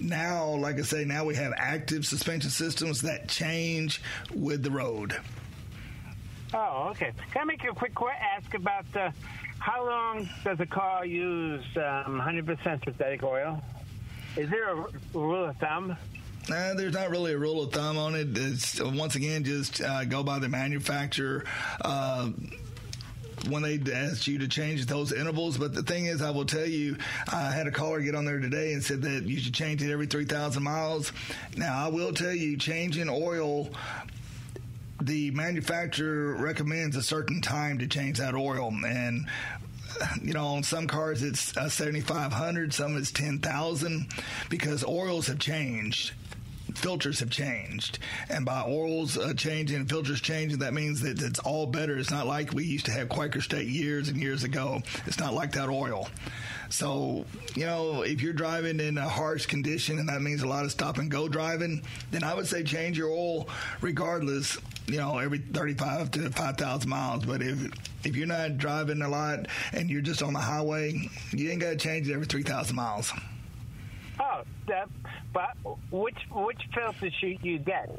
Now, 0.00 0.50
like 0.56 0.78
I 0.78 0.82
say, 0.82 1.04
now 1.04 1.24
we 1.24 1.36
have 1.36 1.52
active 1.56 2.04
suspension 2.04 2.50
systems 2.50 3.02
that 3.02 3.28
change 3.28 4.02
with 4.34 4.62
the 4.62 4.70
road. 4.70 5.16
Oh, 6.52 6.88
okay. 6.90 7.12
Can 7.32 7.42
I 7.42 7.44
make 7.44 7.62
you 7.62 7.70
a 7.70 7.74
quick 7.74 7.94
que- 7.94 8.08
ask 8.08 8.52
about 8.54 8.84
uh, 8.94 9.10
how 9.58 9.86
long 9.86 10.28
does 10.44 10.60
a 10.60 10.66
car 10.66 11.04
use 11.04 11.64
um, 11.76 12.20
100% 12.20 12.84
synthetic 12.84 13.22
oil? 13.22 13.62
Is 14.36 14.50
there 14.50 14.70
a 14.70 14.86
rule 15.12 15.46
of 15.46 15.56
thumb? 15.56 15.96
Uh, 16.50 16.74
there's 16.74 16.94
not 16.94 17.10
really 17.10 17.32
a 17.32 17.38
rule 17.38 17.62
of 17.62 17.72
thumb 17.72 17.98
on 17.98 18.14
it. 18.14 18.28
It's 18.32 18.80
once 18.80 19.16
again 19.16 19.42
just 19.42 19.80
uh, 19.80 20.04
go 20.04 20.22
by 20.22 20.38
the 20.38 20.48
manufacturer. 20.48 21.44
Uh, 21.80 22.30
when 23.48 23.62
they 23.62 23.80
ask 23.92 24.26
you 24.26 24.38
to 24.38 24.48
change 24.48 24.86
those 24.86 25.12
intervals, 25.12 25.58
but 25.58 25.72
the 25.74 25.82
thing 25.82 26.06
is, 26.06 26.22
I 26.22 26.30
will 26.30 26.46
tell 26.46 26.66
you, 26.66 26.96
I 27.32 27.50
had 27.50 27.66
a 27.66 27.70
caller 27.70 28.00
get 28.00 28.14
on 28.14 28.24
there 28.24 28.40
today 28.40 28.72
and 28.72 28.82
said 28.82 29.02
that 29.02 29.24
you 29.24 29.38
should 29.38 29.54
change 29.54 29.82
it 29.82 29.92
every 29.92 30.06
3,000 30.06 30.62
miles. 30.62 31.12
Now, 31.56 31.84
I 31.84 31.88
will 31.88 32.12
tell 32.12 32.32
you, 32.32 32.56
changing 32.56 33.08
oil 33.08 33.70
the 35.00 35.30
manufacturer 35.32 36.34
recommends 36.34 36.96
a 36.96 37.02
certain 37.02 37.40
time 37.40 37.78
to 37.78 37.86
change 37.86 38.18
that 38.18 38.34
oil 38.34 38.72
and 38.86 39.26
you 40.22 40.32
know 40.32 40.46
on 40.46 40.62
some 40.62 40.86
cars 40.86 41.22
it's 41.22 41.54
uh, 41.56 41.68
7500 41.68 42.72
some 42.72 42.96
it's 42.96 43.10
10000 43.10 44.06
because 44.48 44.84
oils 44.84 45.26
have 45.26 45.38
changed 45.38 46.12
filters 46.74 47.20
have 47.20 47.30
changed 47.30 47.98
and 48.28 48.44
by 48.44 48.62
oils 48.66 49.16
uh, 49.16 49.32
changing 49.34 49.86
filters 49.86 50.20
changing 50.20 50.58
that 50.58 50.74
means 50.74 51.00
that 51.00 51.20
it's 51.22 51.38
all 51.40 51.66
better 51.66 51.96
it's 51.98 52.10
not 52.10 52.26
like 52.26 52.52
we 52.52 52.64
used 52.64 52.86
to 52.86 52.92
have 52.92 53.08
quaker 53.08 53.40
state 53.40 53.68
years 53.68 54.08
and 54.08 54.20
years 54.20 54.44
ago 54.44 54.80
it's 55.06 55.18
not 55.18 55.32
like 55.32 55.52
that 55.52 55.68
oil 55.68 56.08
so, 56.68 57.24
you 57.54 57.64
know, 57.64 58.02
if 58.02 58.20
you're 58.20 58.32
driving 58.32 58.80
in 58.80 58.98
a 58.98 59.08
harsh 59.08 59.46
condition 59.46 59.98
and 59.98 60.08
that 60.08 60.22
means 60.22 60.42
a 60.42 60.48
lot 60.48 60.64
of 60.64 60.70
stop 60.70 60.98
and 60.98 61.10
go 61.10 61.28
driving, 61.28 61.82
then 62.10 62.24
I 62.24 62.34
would 62.34 62.46
say 62.46 62.62
change 62.64 62.98
your 62.98 63.10
oil 63.10 63.48
regardless, 63.80 64.58
you 64.86 64.98
know, 64.98 65.18
every 65.18 65.38
35 65.38 66.10
to 66.12 66.30
5,000 66.30 66.88
miles. 66.88 67.24
But 67.24 67.42
if 67.42 67.70
if 68.04 68.16
you're 68.16 68.26
not 68.26 68.58
driving 68.58 69.02
a 69.02 69.08
lot 69.08 69.46
and 69.72 69.90
you're 69.90 70.00
just 70.00 70.22
on 70.22 70.32
the 70.32 70.38
highway, 70.38 71.08
you 71.32 71.50
ain't 71.50 71.60
got 71.60 71.70
to 71.70 71.76
change 71.76 72.08
it 72.08 72.14
every 72.14 72.26
3,000 72.26 72.74
miles. 72.74 73.12
Oh, 74.18 74.42
that, 74.66 74.88
but 75.36 75.76
which 75.90 76.16
which 76.32 76.62
filter 76.72 77.10
should 77.10 77.44
you 77.44 77.58
get? 77.58 77.90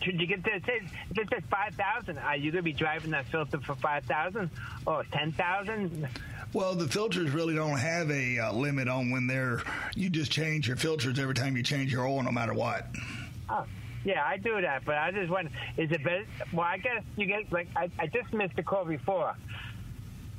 Should 0.00 0.20
you 0.20 0.28
get 0.28 0.44
this? 0.44 0.62
If 1.10 1.18
it 1.18 1.28
says 1.28 1.42
five 1.50 1.74
thousand, 1.74 2.18
are 2.18 2.36
you 2.36 2.52
going 2.52 2.62
to 2.62 2.70
be 2.70 2.72
driving 2.72 3.10
that 3.10 3.26
filter 3.26 3.58
for 3.58 3.74
five 3.74 4.04
thousand 4.04 4.48
or 4.86 5.02
ten 5.12 5.32
thousand? 5.32 6.06
Well, 6.52 6.76
the 6.76 6.86
filters 6.86 7.32
really 7.32 7.56
don't 7.56 7.78
have 7.78 8.12
a 8.12 8.38
uh, 8.38 8.52
limit 8.52 8.86
on 8.86 9.10
when 9.10 9.26
they're. 9.26 9.60
You 9.96 10.08
just 10.08 10.30
change 10.30 10.68
your 10.68 10.76
filters 10.76 11.18
every 11.18 11.34
time 11.34 11.56
you 11.56 11.64
change 11.64 11.92
your 11.92 12.06
oil, 12.06 12.22
no 12.22 12.30
matter 12.30 12.54
what. 12.54 12.86
Oh, 13.50 13.64
yeah, 14.04 14.24
I 14.24 14.36
do 14.36 14.60
that, 14.60 14.84
but 14.84 14.94
I 14.94 15.10
just 15.10 15.28
wonder, 15.28 15.50
is 15.76 15.90
it 15.90 16.04
better? 16.04 16.24
Well, 16.52 16.64
I 16.64 16.78
guess 16.78 17.02
you 17.16 17.26
get 17.26 17.50
like 17.50 17.66
I, 17.74 17.90
I 17.98 18.06
just 18.06 18.32
missed 18.32 18.54
the 18.54 18.62
call 18.62 18.84
before. 18.84 19.34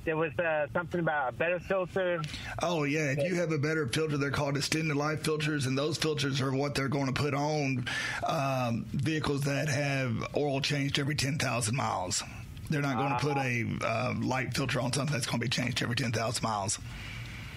There 0.05 0.17
was 0.17 0.31
uh, 0.39 0.67
something 0.73 0.99
about 0.99 1.29
a 1.29 1.31
better 1.33 1.59
filter. 1.59 2.21
Oh 2.63 2.83
yeah, 2.83 3.11
if 3.11 3.19
you 3.19 3.35
have 3.35 3.51
a 3.51 3.57
better 3.57 3.87
filter, 3.87 4.17
they're 4.17 4.31
called 4.31 4.57
extended 4.57 4.95
life 4.95 5.23
filters, 5.23 5.65
and 5.65 5.77
those 5.77 5.97
filters 5.97 6.41
are 6.41 6.51
what 6.51 6.73
they're 6.73 6.87
going 6.87 7.07
to 7.07 7.13
put 7.13 7.33
on 7.33 7.85
um, 8.25 8.85
vehicles 8.91 9.41
that 9.41 9.67
have 9.69 10.35
oil 10.35 10.61
changed 10.61 10.99
every 10.99 11.15
ten 11.15 11.37
thousand 11.37 11.75
miles. 11.75 12.23
They're 12.69 12.81
not 12.81 12.97
going 12.97 13.09
to 13.09 13.19
put 13.19 13.37
a 13.37 13.87
uh, 13.87 14.13
light 14.21 14.55
filter 14.55 14.79
on 14.79 14.93
something 14.93 15.13
that's 15.13 15.25
going 15.25 15.39
to 15.39 15.45
be 15.45 15.49
changed 15.49 15.81
every 15.83 15.95
ten 15.95 16.11
thousand 16.11 16.43
miles. 16.43 16.79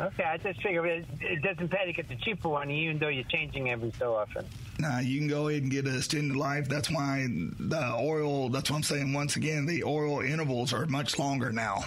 Okay, 0.00 0.24
I 0.24 0.38
just 0.38 0.60
figured 0.62 0.86
it, 0.86 1.06
it 1.20 1.42
doesn't 1.42 1.68
pay 1.68 1.84
to 1.84 1.92
get 1.92 2.08
the 2.08 2.16
cheaper 2.16 2.48
one, 2.48 2.70
even 2.70 2.98
though 2.98 3.08
you're 3.08 3.24
changing 3.24 3.70
every 3.70 3.92
so 3.98 4.14
often. 4.14 4.46
Nah, 4.78 5.00
you 5.00 5.18
can 5.18 5.28
go 5.28 5.48
ahead 5.48 5.62
and 5.62 5.70
get 5.70 5.86
a 5.86 5.96
extended 5.96 6.36
life. 6.36 6.68
That's 6.68 6.90
why 6.90 7.26
the 7.28 7.94
oil. 7.94 8.48
That's 8.48 8.70
what 8.70 8.76
I'm 8.78 8.82
saying. 8.82 9.12
Once 9.12 9.36
again, 9.36 9.66
the 9.66 9.84
oil 9.84 10.20
intervals 10.20 10.72
are 10.72 10.86
much 10.86 11.18
longer 11.18 11.52
now. 11.52 11.84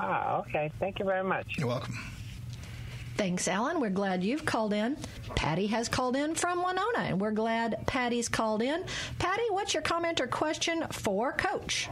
Ah, 0.00 0.38
okay. 0.40 0.70
Thank 0.78 0.98
you 0.98 1.04
very 1.04 1.24
much. 1.24 1.56
You're 1.56 1.68
welcome. 1.68 1.96
Thanks, 3.16 3.46
Alan. 3.46 3.80
We're 3.80 3.90
glad 3.90 4.24
you've 4.24 4.44
called 4.44 4.72
in. 4.72 4.96
Patty 5.36 5.68
has 5.68 5.88
called 5.88 6.16
in 6.16 6.34
from 6.34 6.64
Winona, 6.64 6.98
and 6.98 7.20
we're 7.20 7.30
glad 7.30 7.86
Patty's 7.86 8.28
called 8.28 8.60
in. 8.60 8.84
Patty, 9.20 9.44
what's 9.50 9.72
your 9.72 9.84
comment 9.84 10.20
or 10.20 10.26
question 10.26 10.84
for 10.90 11.32
Coach? 11.32 11.88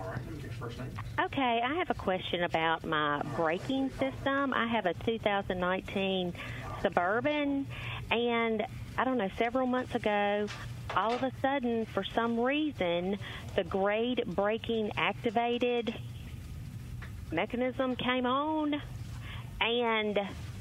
Okay, 1.20 1.60
I 1.64 1.74
have 1.74 1.90
a 1.90 1.94
question 1.94 2.42
about 2.42 2.84
my 2.84 3.22
braking 3.36 3.90
system. 3.90 4.52
I 4.52 4.66
have 4.66 4.86
a 4.86 4.94
2019 4.94 6.34
Suburban, 6.82 7.66
and 8.10 8.66
I 8.98 9.04
don't 9.04 9.18
know, 9.18 9.30
several 9.38 9.66
months 9.66 9.94
ago, 9.94 10.48
all 10.96 11.12
of 11.12 11.22
a 11.22 11.32
sudden, 11.40 11.86
for 11.86 12.04
some 12.04 12.38
reason, 12.38 13.18
the 13.54 13.64
grade 13.64 14.24
braking 14.26 14.90
activated 14.96 15.94
mechanism 17.32 17.96
came 17.96 18.26
on, 18.26 18.80
and 19.60 20.18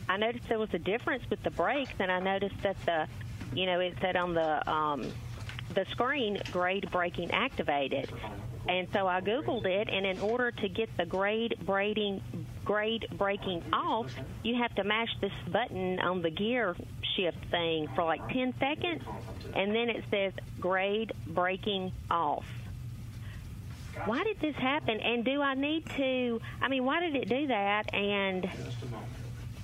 I 0.10 0.18
noticed 0.18 0.48
there 0.50 0.60
was 0.60 0.74
a 0.74 0.80
difference 0.80 1.24
with 1.30 1.42
the 1.44 1.52
brakes, 1.52 1.94
and 2.00 2.12
I 2.12 2.20
noticed 2.20 2.62
that 2.64 2.78
the, 2.86 3.08
you 3.54 3.66
know, 3.66 3.80
it 3.80 3.96
said 4.02 4.16
on 4.16 4.34
the 4.34 4.70
um, 4.70 5.12
the 5.74 5.86
screen 5.92 6.42
grade 6.52 6.90
braking 6.92 7.32
activated. 7.32 8.12
And 8.68 8.88
so 8.94 9.08
I 9.08 9.22
googled 9.22 9.66
it, 9.66 9.90
and 9.90 10.06
in 10.06 10.20
order 10.20 10.52
to 10.52 10.70
get 10.70 10.96
the 10.96 11.06
grade 11.06 11.58
braiding, 11.66 12.22
grade 12.64 13.08
braking 13.18 13.64
off, 13.74 14.12
you 14.44 14.56
have 14.62 14.74
to 14.76 14.84
mash 14.84 15.10
this 15.20 15.32
button 15.52 16.00
on 16.00 16.22
the 16.22 16.30
gear 16.30 16.76
shift 17.16 17.44
thing 17.50 17.88
for 17.96 18.04
like 18.04 18.26
10 18.30 18.54
seconds, 18.60 19.04
and 19.56 19.74
then 19.74 19.90
it 19.90 20.04
says 20.12 20.34
grade 20.60 21.12
braking 21.28 21.92
off. 22.10 22.46
Why 24.06 24.24
did 24.24 24.40
this 24.40 24.56
happen? 24.56 25.00
And 25.00 25.24
do 25.24 25.42
I 25.42 25.54
need 25.54 25.86
to? 25.98 26.42
I 26.62 26.68
mean, 26.68 26.86
why 26.86 27.00
did 27.02 27.16
it 27.16 27.30
do 27.30 27.48
that? 27.48 27.94
And 27.94 28.50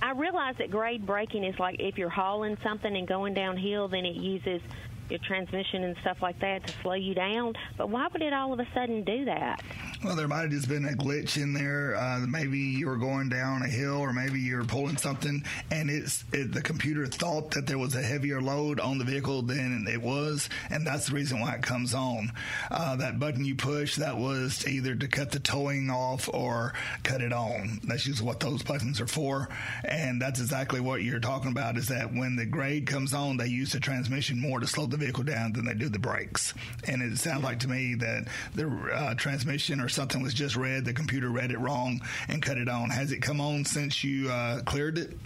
I 0.02 0.12
realize 0.12 0.56
that 0.58 0.70
grade 0.70 1.06
braking 1.06 1.44
is 1.44 1.58
like 1.60 1.80
if 1.80 1.98
you're 1.98 2.10
hauling 2.10 2.58
something 2.64 2.96
and 2.96 3.08
going 3.08 3.34
downhill, 3.34 3.88
then 3.88 4.06
it 4.06 4.16
uses 4.16 4.62
your 5.10 5.20
transmission 5.20 5.84
and 5.84 5.96
stuff 6.02 6.22
like 6.22 6.40
that 6.40 6.68
to 6.68 6.74
slow 6.82 6.94
you 6.94 7.14
down. 7.14 7.54
But 7.78 7.90
why 7.90 8.08
would 8.12 8.22
it 8.22 8.34
all 8.34 8.54
of 8.54 8.60
a 8.60 8.68
sudden 8.74 9.04
do 9.04 9.26
that? 9.26 9.62
Well, 10.04 10.16
there 10.16 10.28
might 10.28 10.42
have 10.42 10.52
just 10.52 10.70
been 10.70 10.86
a 10.86 10.90
glitch 10.90 11.42
in 11.42 11.54
there. 11.54 11.96
Uh, 11.96 12.20
maybe 12.20 12.60
you 12.60 12.86
were 12.86 12.98
going 12.98 13.30
down 13.30 13.64
a 13.64 13.68
hill, 13.68 13.98
or 13.98 14.14
maybe 14.14 14.40
you 14.40 14.58
were 14.58 14.64
pulling 14.64 14.98
something, 14.98 15.44
and 15.72 15.90
it's 15.90 16.24
it, 16.32 16.54
the 16.54 16.62
computer 16.62 17.08
thought 17.08 17.50
that 17.52 17.66
there 17.66 17.80
was 17.80 17.96
a 17.96 18.02
heavier 18.04 18.40
load 18.40 18.80
on 18.80 19.00
the 19.00 19.04
vehicle 19.04 19.42
than 19.42 19.88
it 19.90 20.00
was, 20.00 20.50
and 20.70 20.86
that's 20.86 21.08
the 21.08 21.16
reason 21.16 21.40
why 21.40 21.56
it 21.56 21.64
comes 21.64 21.96
on. 21.96 22.32
Uh, 22.70 22.96
that 22.98 23.20
button 23.20 23.44
you 23.44 23.56
push, 23.56 23.96
that 23.96 24.18
was 24.18 24.68
either 24.68 24.96
to 24.96 25.08
cut 25.08 25.32
the 25.32 25.40
towing 25.40 25.90
off 25.90 26.30
or 26.32 26.74
cut 27.02 27.22
it 27.22 27.34
on. 27.34 27.80
That's 27.84 28.04
just 28.04 28.22
what 28.22 28.40
those 28.40 28.62
buttons 28.62 29.02
are 29.02 29.08
for, 29.08 29.50
and 29.84 30.22
that's 30.22 30.40
exactly 30.40 30.80
what 30.80 31.02
you're 31.02 31.20
talking 31.20 31.52
about. 31.52 31.76
Is 31.76 31.88
that 31.88 32.14
when 32.14 32.36
the 32.36 32.46
grade 32.46 32.86
comes 32.86 33.16
on, 33.16 33.38
they 33.38 33.48
use 33.48 33.72
the 33.72 33.80
transmission 33.80 34.40
more 34.40 34.60
to 34.60 34.68
slow 34.68 34.86
the 34.86 34.98
vehicle 34.98 35.24
down 35.24 35.54
than 35.54 35.66
they 35.66 35.74
do 35.74 35.90
the 35.90 35.98
brakes, 35.98 36.54
and 36.88 37.02
it 37.02 37.18
sounds 37.18 37.44
like 37.44 37.60
to 37.62 37.68
me 37.68 37.96
that 37.96 38.28
the 38.54 38.68
uh, 38.94 39.16
transmission 39.16 39.82
or 39.82 39.87
something 39.90 40.22
was 40.22 40.34
just 40.34 40.56
read, 40.56 40.86
the 40.86 40.94
computer 40.94 41.30
read 41.30 41.52
it 41.52 41.60
wrong 41.60 42.02
and 42.28 42.42
cut 42.42 42.58
it 42.58 42.70
on. 42.70 42.90
Has 42.90 43.12
it 43.12 43.22
come 43.22 43.42
on 43.42 43.66
since 43.66 44.04
you 44.04 44.30
uh, 44.30 44.62
cleared 44.62 44.98
it? 44.98 45.18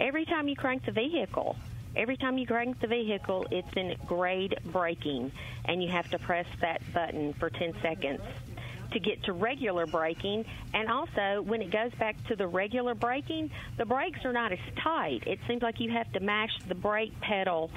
Every 0.00 0.24
time 0.24 0.48
you 0.48 0.56
crank 0.56 0.84
the 0.84 0.92
vehicle, 0.92 1.56
every 1.94 2.16
time 2.16 2.38
you 2.38 2.46
crank 2.46 2.80
the 2.80 2.88
vehicle, 2.88 3.46
it's 3.50 3.72
in 3.76 3.94
grade 4.06 4.58
braking, 4.66 5.30
and 5.64 5.82
you 5.82 5.88
have 5.90 6.10
to 6.10 6.18
press 6.18 6.46
that 6.60 6.80
button 6.92 7.32
for 7.34 7.50
10 7.50 7.74
seconds 7.80 8.20
to 8.92 9.00
get 9.00 9.22
to 9.24 9.32
regular 9.32 9.86
braking. 9.86 10.44
And 10.72 10.88
also, 10.88 11.42
when 11.42 11.60
it 11.60 11.70
goes 11.70 11.92
back 11.94 12.16
to 12.28 12.36
the 12.36 12.46
regular 12.46 12.94
braking, 12.94 13.50
the 13.76 13.84
brakes 13.84 14.24
are 14.24 14.32
not 14.32 14.52
as 14.52 14.58
tight. 14.82 15.24
It 15.26 15.38
seems 15.46 15.62
like 15.62 15.80
you 15.80 15.90
have 15.90 16.10
to 16.12 16.20
mash 16.20 16.52
the 16.66 16.74
brake 16.74 17.20
pedal 17.20 17.70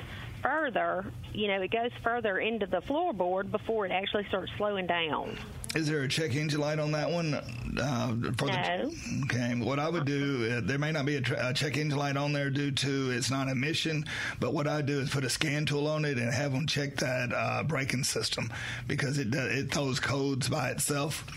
further, 0.48 1.06
you 1.34 1.48
know, 1.48 1.62
it 1.62 1.72
goes 1.72 1.92
further 2.04 2.40
into 2.40 2.66
the 2.66 2.82
floorboard 2.82 3.52
before 3.52 3.86
it 3.86 3.92
actually 3.92 4.26
starts 4.30 4.52
slowing 4.58 4.88
down. 4.88 5.38
Is 5.76 5.88
there 5.88 6.04
a 6.04 6.08
check 6.08 6.34
engine 6.34 6.62
light 6.62 6.80
on 6.80 6.94
that 6.94 7.12
one? 7.12 7.34
Uh, 7.34 8.08
for 8.38 8.46
no. 8.48 8.54
The, 8.54 9.22
okay. 9.26 9.54
What 9.56 9.80
I 9.80 9.90
would 9.90 10.06
do, 10.06 10.58
uh, 10.58 10.62
there 10.64 10.80
may 10.80 10.92
not 10.92 11.06
be 11.06 11.18
a, 11.18 11.22
tra- 11.22 11.50
a, 11.50 11.54
check 11.54 11.76
engine 11.76 12.00
light 12.00 12.16
on 12.16 12.32
there 12.32 12.50
due 12.50 12.72
to 12.72 13.12
it's 13.12 13.30
not 13.30 13.50
emission, 13.50 14.06
but 14.40 14.54
what 14.54 14.68
I 14.68 14.82
do 14.82 15.02
is 15.02 15.10
put 15.10 15.26
a 15.26 15.30
scan 15.30 15.66
tool 15.66 15.88
on 15.88 16.06
it 16.06 16.18
and 16.18 16.34
have 16.34 16.54
them 16.54 16.66
check 16.66 16.96
that 16.98 17.34
uh, 17.34 17.64
braking 17.64 18.06
system 18.06 18.52
because 18.88 19.20
it 19.20 19.36
it 19.36 19.72
throws 19.72 20.00
codes 20.00 20.48
by 20.48 20.70
itself. 20.70 21.28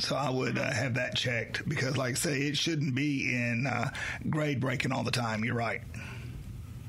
So 0.00 0.16
I 0.16 0.28
would 0.28 0.58
uh, 0.58 0.70
have 0.72 0.94
that 0.94 1.14
checked 1.14 1.66
because, 1.66 1.96
like 1.96 2.12
I 2.12 2.14
say, 2.14 2.40
it 2.42 2.56
shouldn't 2.56 2.94
be 2.94 3.32
in 3.34 3.66
uh, 3.66 3.90
grade 4.28 4.60
braking 4.60 4.92
all 4.92 5.04
the 5.04 5.10
time. 5.10 5.42
You're 5.44 5.54
right. 5.54 5.80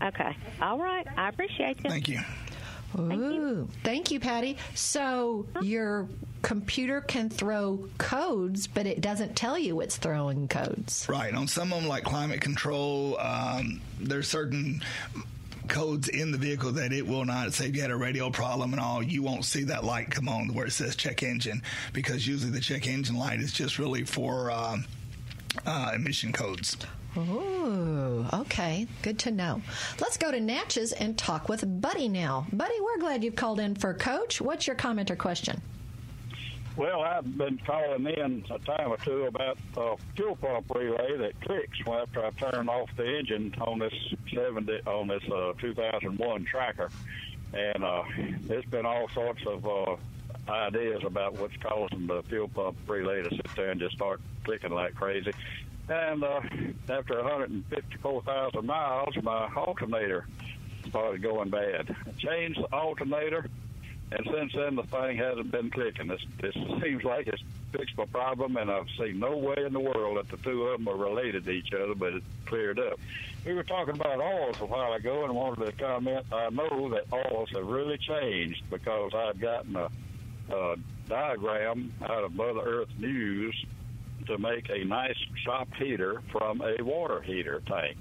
Okay. 0.02 0.36
All 0.62 0.78
right. 0.78 1.08
I 1.18 1.30
appreciate 1.30 1.84
you. 1.84 1.90
Thank 1.90 2.08
you. 2.08 2.20
Thank 2.96 3.12
you. 3.12 3.68
Thank 3.84 4.12
you, 4.12 4.20
Patty. 4.20 4.58
So 4.74 5.46
your 5.62 6.08
computer 6.42 7.02
can 7.02 7.30
throw 7.30 7.88
codes, 7.98 8.68
but 8.68 8.86
it 8.86 9.02
doesn't 9.02 9.36
tell 9.36 9.58
you 9.58 9.82
it's 9.82 9.98
throwing 9.98 10.48
codes. 10.48 11.06
Right. 11.10 11.34
On 11.34 11.48
some 11.48 11.74
of 11.74 11.82
them, 11.82 11.90
like 11.90 12.04
climate 12.04 12.42
control, 12.42 13.20
um, 13.20 13.82
there's 14.00 14.28
certain 14.28 14.82
codes 15.68 16.08
in 16.08 16.32
the 16.32 16.38
vehicle 16.38 16.72
that 16.72 16.94
it 16.94 17.06
will 17.06 17.26
not 17.26 17.54
say 17.54 17.68
if 17.68 17.76
you 17.76 17.82
had 17.82 17.92
a 17.92 17.96
radio 17.96 18.30
problem 18.30 18.72
and 18.72 18.82
all 18.82 19.04
you 19.04 19.22
won't 19.22 19.44
see 19.44 19.64
that 19.64 19.84
light 19.84 20.10
come 20.10 20.30
on 20.30 20.54
where 20.54 20.66
it 20.66 20.72
says 20.72 20.96
check 20.96 21.24
engine 21.24 21.62
because 21.92 22.26
usually 22.26 22.50
the 22.50 22.62
check 22.62 22.88
engine 22.88 23.18
light 23.18 23.42
is 23.42 23.52
just 23.52 23.78
really 23.78 24.06
for 24.06 24.50
uh, 24.50 24.78
uh, 25.66 25.92
emission 25.94 26.32
codes 26.32 26.78
Oh, 27.16 28.30
okay. 28.42 28.88
Good 29.02 29.20
to 29.20 29.32
know. 29.32 29.62
Let's 30.00 30.18
go 30.18 30.32
to 30.32 30.40
Natchez 30.40 30.92
and 30.92 31.18
talk 31.18 31.50
with 31.50 31.82
Buddy 31.82 32.10
now. 32.10 32.46
Buddy, 32.54 32.76
we're 32.82 33.00
glad 33.00 33.24
you've 33.24 33.36
called 33.36 33.60
in 33.60 33.76
for 33.76 33.94
Coach. 33.94 34.42
What's 34.42 34.68
your 34.68 34.76
comment 34.76 35.10
or 35.10 35.16
question? 35.16 35.62
Well, 36.76 37.02
I've 37.02 37.38
been 37.40 37.60
calling 37.66 38.06
in 38.06 38.46
a 38.52 38.60
time 38.60 38.92
or 38.92 38.98
two 38.98 39.24
about 39.24 39.58
the 39.74 39.96
fuel 40.16 40.36
pump 40.36 40.70
relay 40.76 41.18
that 41.18 41.42
clicks 41.42 41.80
after 41.88 42.24
I 42.24 42.30
turn 42.32 42.70
off 42.70 42.90
the 42.96 43.18
engine 43.18 43.56
on 43.60 43.80
this 43.80 43.94
70 44.32 44.82
on 44.86 45.08
this 45.08 45.24
uh, 45.24 45.54
2001 45.60 46.46
tracker, 46.46 46.92
and 47.52 47.84
uh, 47.84 48.04
there's 48.42 48.66
been 48.66 48.86
all 48.86 49.10
sorts 49.10 49.42
of 49.48 49.66
uh, 49.66 49.96
ideas 50.52 51.02
about 51.04 51.34
what's 51.40 51.58
causing 51.58 52.06
the 52.06 52.22
fuel 52.30 52.48
pump 52.48 52.78
relay 52.86 53.24
to 53.24 53.30
sit 53.32 53.48
there 53.56 53.72
and 53.72 53.80
just 53.80 53.96
start 53.96 54.22
clicking 54.44 54.72
like 54.72 54.94
crazy. 54.94 55.34
And 55.90 56.24
uh, 56.24 56.42
after 56.90 57.16
154,000 57.16 58.66
miles, 58.66 59.16
my 59.24 59.50
alternator 59.56 60.26
started 60.90 61.22
going 61.22 61.50
bad. 61.50 61.96
I 62.06 62.12
changed 62.18 62.60
the 62.62 62.76
alternator, 62.76 63.50
and 64.12 64.30
since 64.34 64.54
then 64.54 64.76
the 64.76 64.84
thing 64.84 65.18
hasn't 65.18 65.52
been 65.52 65.70
clicking. 65.70 66.08
This, 66.08 66.22
this 66.42 66.54
seems 66.82 67.04
like 67.04 67.28
it's 67.28 67.42
fixed 67.72 67.98
my 67.98 68.06
problem, 68.06 68.58
and 68.58 68.70
I've 68.70 68.90
seen 68.98 69.20
no 69.20 69.38
way 69.38 69.56
in 69.66 69.74
the 69.74 69.80
world 69.80 70.18
that 70.18 70.30
the 70.30 70.38
two 70.38 70.64
of 70.64 70.80
them 70.80 70.88
are 70.90 70.98
related 70.98 71.46
to 71.46 71.52
each 71.52 71.74
other, 71.74 71.96
but 71.96 72.14
it 72.14 72.24
cleared 72.46 72.80
up. 72.80 73.00
We 73.46 73.54
were 73.54 73.64
talking 73.64 73.96
about 73.96 74.20
oils 74.20 74.60
a 74.60 74.66
while 74.66 74.94
ago, 74.94 75.24
and 75.24 75.34
wanted 75.34 75.66
to 75.66 75.72
comment. 75.72 76.26
I 76.34 76.50
know 76.50 76.90
that 76.90 77.06
oils 77.14 77.50
have 77.54 77.66
really 77.66 77.98
changed 77.98 78.64
because 78.70 79.12
I've 79.14 79.40
gotten 79.40 79.76
a, 79.78 79.90
a 80.54 80.76
diagram 81.08 81.94
out 82.04 82.26
of 82.26 82.36
Mother 82.36 82.60
Earth 82.60 82.90
News 83.00 83.56
to 84.28 84.38
make 84.38 84.70
a 84.70 84.84
nice 84.86 85.18
shop 85.44 85.68
heater 85.78 86.22
from 86.32 86.62
a 86.62 86.84
water 86.84 87.22
heater 87.22 87.62
tank 87.68 87.98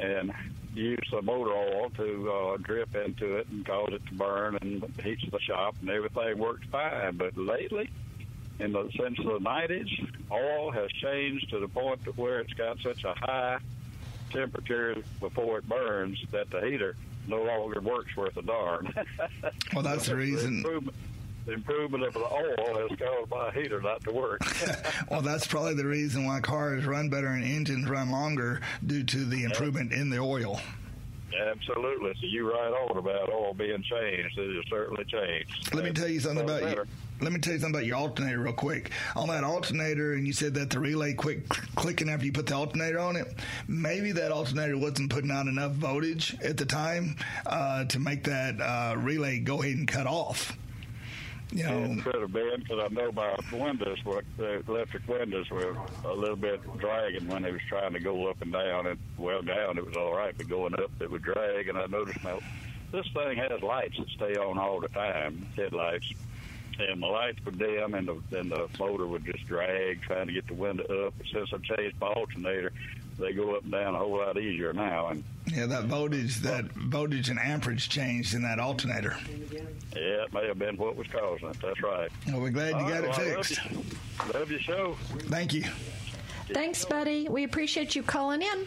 and 0.00 0.32
use 0.74 1.08
the 1.10 1.22
motor 1.22 1.52
oil 1.52 1.90
to 1.96 2.30
uh, 2.30 2.56
drip 2.58 2.94
into 2.94 3.36
it 3.36 3.46
and 3.48 3.64
cause 3.64 3.88
it 3.92 4.04
to 4.06 4.14
burn 4.14 4.58
and 4.60 4.84
heats 5.02 5.24
the 5.30 5.40
shop 5.40 5.74
and 5.80 5.90
everything 5.90 6.38
works 6.38 6.66
fine. 6.70 7.16
But 7.16 7.36
lately, 7.36 7.90
in 8.58 8.72
the 8.72 8.90
since 8.98 9.16
the 9.16 9.38
90s, 9.38 9.88
oil 10.30 10.70
has 10.70 10.90
changed 10.92 11.50
to 11.50 11.60
the 11.60 11.68
point 11.68 12.04
to 12.04 12.12
where 12.12 12.40
it's 12.40 12.52
got 12.52 12.78
such 12.80 13.04
a 13.04 13.14
high 13.14 13.58
temperature 14.30 14.96
before 15.20 15.58
it 15.58 15.68
burns 15.68 16.18
that 16.32 16.50
the 16.50 16.60
heater 16.60 16.96
no 17.26 17.42
longer 17.42 17.80
works 17.80 18.14
worth 18.16 18.36
a 18.36 18.42
darn. 18.42 18.92
well, 19.74 19.82
that's 19.82 20.06
the 20.06 20.16
reason 20.16 20.62
the 21.46 21.52
improvement 21.52 22.04
of 22.04 22.12
the 22.12 22.20
oil 22.20 22.88
has 22.88 22.98
caused 22.98 23.30
my 23.30 23.50
heater 23.52 23.80
not 23.80 24.02
to 24.04 24.12
work. 24.12 24.40
well, 25.10 25.22
that's 25.22 25.46
probably 25.46 25.74
the 25.74 25.86
reason 25.86 26.26
why 26.26 26.40
cars 26.40 26.84
run 26.84 27.08
better 27.08 27.28
and 27.28 27.44
engines 27.44 27.88
run 27.88 28.10
longer 28.10 28.60
due 28.84 29.04
to 29.04 29.24
the 29.24 29.44
improvement 29.44 29.92
in 29.92 30.10
the 30.10 30.18
oil. 30.18 30.60
Absolutely. 31.38 32.14
So 32.20 32.26
you 32.26 32.50
right 32.50 32.72
on 32.72 32.96
about 32.96 33.30
oil 33.30 33.54
being 33.54 33.82
changed. 33.82 34.38
It 34.38 34.56
has 34.56 34.64
certainly 34.70 35.04
changed. 35.04 35.74
Let 35.74 35.84
me 35.84 35.92
tell 35.92 36.08
you 36.08 36.20
something 36.20 36.46
So 36.46 36.56
about 36.56 36.76
you. 36.76 36.84
Let 37.20 37.32
me 37.32 37.40
tell 37.40 37.54
you 37.54 37.60
something 37.60 37.74
about 37.74 37.86
your 37.86 37.96
alternator 37.96 38.40
real 38.40 38.52
quick. 38.52 38.90
On 39.14 39.28
that 39.28 39.44
alternator, 39.44 40.14
and 40.14 40.26
you 40.26 40.32
said 40.32 40.54
that 40.54 40.70
the 40.70 40.78
relay 40.78 41.14
quick 41.14 41.48
clicking 41.74 42.08
after 42.08 42.26
you 42.26 42.32
put 42.32 42.46
the 42.46 42.54
alternator 42.54 42.98
on 42.98 43.16
it. 43.16 43.34
Maybe 43.68 44.12
that 44.12 44.32
alternator 44.32 44.76
wasn't 44.78 45.10
putting 45.10 45.30
out 45.30 45.46
enough 45.46 45.72
voltage 45.72 46.36
at 46.42 46.56
the 46.56 46.66
time 46.66 47.16
uh, 47.46 47.84
to 47.86 47.98
make 47.98 48.24
that 48.24 48.60
uh, 48.60 48.96
relay 48.98 49.38
go 49.38 49.62
ahead 49.62 49.76
and 49.76 49.88
cut 49.88 50.06
off. 50.06 50.56
You 51.50 51.62
know, 51.62 51.82
It 51.84 52.02
could 52.02 52.20
have 52.20 52.32
been 52.32 52.60
because 52.60 52.80
I 52.84 52.92
know 52.92 53.12
my 53.12 53.36
windows 53.52 54.04
were 54.04 54.24
the 54.36 54.64
electric 54.66 55.06
windows 55.08 55.48
were 55.50 55.76
a 56.04 56.12
little 56.12 56.36
bit 56.36 56.60
dragging 56.78 57.28
when 57.28 57.42
they 57.42 57.52
was 57.52 57.62
trying 57.68 57.92
to 57.92 58.00
go 58.00 58.28
up 58.28 58.42
and 58.42 58.52
down. 58.52 58.86
And 58.86 58.98
well, 59.16 59.42
down 59.42 59.78
it 59.78 59.86
was 59.86 59.96
all 59.96 60.14
right, 60.14 60.34
but 60.36 60.48
going 60.48 60.74
up 60.74 60.90
it 61.00 61.10
would 61.10 61.22
drag. 61.22 61.68
And 61.68 61.78
I 61.78 61.86
noticed 61.86 62.22
now 62.24 62.40
this 62.90 63.06
thing 63.14 63.36
has 63.38 63.62
lights 63.62 63.96
that 63.98 64.08
stay 64.10 64.36
on 64.36 64.58
all 64.58 64.80
the 64.80 64.88
time, 64.88 65.46
headlights. 65.56 66.12
And 66.78 67.02
the 67.02 67.06
lights 67.06 67.38
would 67.46 67.58
dim, 67.58 67.94
and 67.94 68.06
the 68.06 68.20
then 68.30 68.50
the 68.50 68.68
motor 68.78 69.06
would 69.06 69.24
just 69.24 69.46
drag, 69.46 70.02
trying 70.02 70.26
to 70.26 70.32
get 70.32 70.46
the 70.46 70.54
window 70.54 71.06
up. 71.06 71.14
But 71.16 71.26
since 71.32 71.50
I 71.52 71.76
changed 71.76 71.98
my 72.00 72.08
alternator, 72.08 72.70
they 73.18 73.32
go 73.32 73.54
up 73.56 73.62
and 73.62 73.72
down 73.72 73.94
a 73.94 73.98
whole 73.98 74.18
lot 74.18 74.38
easier 74.38 74.72
now. 74.72 75.08
And 75.08 75.24
yeah, 75.46 75.66
that 75.66 75.84
voltage, 75.84 76.36
that 76.40 76.66
voltage 76.72 77.28
and 77.28 77.38
amperage 77.38 77.88
changed 77.88 78.34
in 78.34 78.42
that 78.42 78.58
alternator. 78.58 79.16
yeah, 79.94 80.24
it 80.24 80.32
may 80.32 80.46
have 80.46 80.58
been 80.58 80.76
what 80.76 80.96
was 80.96 81.06
causing 81.08 81.48
it. 81.48 81.56
That's 81.62 81.82
right. 81.82 82.10
Well, 82.28 82.40
we're 82.40 82.50
glad 82.50 82.70
you 82.70 82.74
All 82.76 82.88
got 82.88 83.04
it 83.04 83.08
right, 83.08 83.18
well, 83.18 83.28
I 83.28 83.34
love 83.36 83.46
fixed. 83.46 83.70
you. 83.70 83.84
Love 84.34 84.50
your 84.50 84.60
show. 84.60 84.96
Thank 85.28 85.54
you. 85.54 85.64
Thanks, 86.52 86.84
buddy. 86.84 87.28
We 87.28 87.44
appreciate 87.44 87.94
you 87.96 88.02
calling 88.02 88.42
in. 88.42 88.66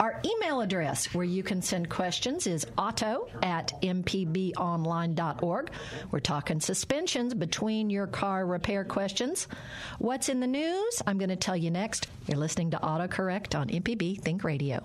Our 0.00 0.20
email 0.24 0.60
address 0.60 1.12
where 1.12 1.24
you 1.24 1.42
can 1.42 1.60
send 1.60 1.90
questions 1.90 2.46
is 2.46 2.64
auto 2.76 3.28
at 3.42 3.72
mpbonline.org. 3.82 5.70
We're 6.12 6.20
talking 6.20 6.60
suspensions 6.60 7.34
between 7.34 7.90
your 7.90 8.06
car 8.06 8.46
repair 8.46 8.84
questions. 8.84 9.48
What's 9.98 10.28
in 10.28 10.38
the 10.38 10.46
news? 10.46 11.02
I'm 11.04 11.18
going 11.18 11.30
to 11.30 11.36
tell 11.36 11.56
you 11.56 11.72
next. 11.72 12.06
You're 12.28 12.38
listening 12.38 12.70
to 12.70 12.76
AutoCorrect 12.76 13.58
on 13.58 13.68
MPB 13.68 14.20
Think 14.20 14.44
Radio. 14.44 14.84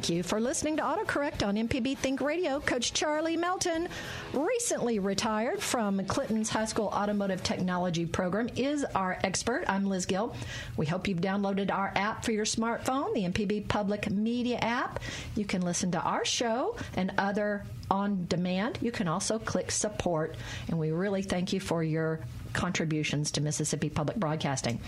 Thank 0.00 0.16
you 0.16 0.22
for 0.22 0.40
listening 0.40 0.78
to 0.78 0.82
AutoCorrect 0.82 1.46
on 1.46 1.56
MPB 1.56 1.98
Think 1.98 2.22
Radio. 2.22 2.58
Coach 2.60 2.94
Charlie 2.94 3.36
Melton, 3.36 3.86
recently 4.32 4.98
retired 4.98 5.60
from 5.60 6.02
Clinton's 6.06 6.48
High 6.48 6.64
School 6.64 6.86
Automotive 6.86 7.42
Technology 7.42 8.06
program, 8.06 8.48
is 8.56 8.82
our 8.94 9.18
expert. 9.22 9.64
I'm 9.68 9.84
Liz 9.84 10.06
Gill. 10.06 10.34
We 10.78 10.86
hope 10.86 11.06
you've 11.06 11.20
downloaded 11.20 11.70
our 11.70 11.92
app 11.96 12.24
for 12.24 12.32
your 12.32 12.46
smartphone, 12.46 13.12
the 13.12 13.24
MPB 13.24 13.68
Public 13.68 14.10
Media 14.10 14.56
app. 14.62 15.00
You 15.36 15.44
can 15.44 15.60
listen 15.60 15.90
to 15.90 16.00
our 16.00 16.24
show 16.24 16.76
and 16.94 17.12
other 17.18 17.66
on 17.90 18.24
demand. 18.26 18.78
You 18.80 18.92
can 18.92 19.06
also 19.06 19.38
click 19.38 19.70
support, 19.70 20.34
and 20.68 20.78
we 20.78 20.92
really 20.92 21.20
thank 21.20 21.52
you 21.52 21.60
for 21.60 21.84
your 21.84 22.20
contributions 22.54 23.32
to 23.32 23.42
Mississippi 23.42 23.90
Public 23.90 24.16
Broadcasting. 24.16 24.80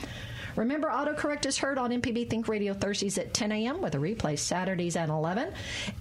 Remember, 0.57 0.89
autocorrect 0.89 1.47
is 1.47 1.59
heard 1.59 1.79
on 1.79 1.91
MPB 1.91 2.29
Think 2.29 2.49
Radio 2.49 2.75
Thursdays 2.75 3.19
at 3.19 3.33
10 3.33 3.53
a.m. 3.53 3.81
with 3.81 3.95
a 3.95 3.99
replay 3.99 4.39
Saturdays 4.39 4.97
at 4.97 5.09
11. 5.09 5.53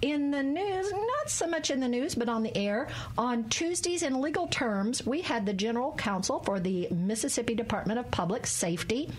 In 0.02 0.30
the 0.30 0.42
news, 0.42 0.92
not 0.92 1.30
so 1.30 1.46
much 1.46 1.70
in 1.70 1.80
the 1.80 1.88
news, 1.88 2.14
but 2.14 2.28
on 2.28 2.42
the 2.42 2.56
air, 2.56 2.88
on 3.16 3.48
Tuesdays 3.48 4.02
in 4.02 4.20
legal 4.20 4.46
terms, 4.48 5.06
we 5.06 5.20
had 5.20 5.46
the 5.46 5.52
general 5.52 5.92
counsel 5.92 6.40
for 6.40 6.60
the 6.60 6.88
Mississippi 6.90 7.54
Department 7.54 7.98
of 7.98 8.10
Public 8.10 8.46
Safety, 8.46 9.10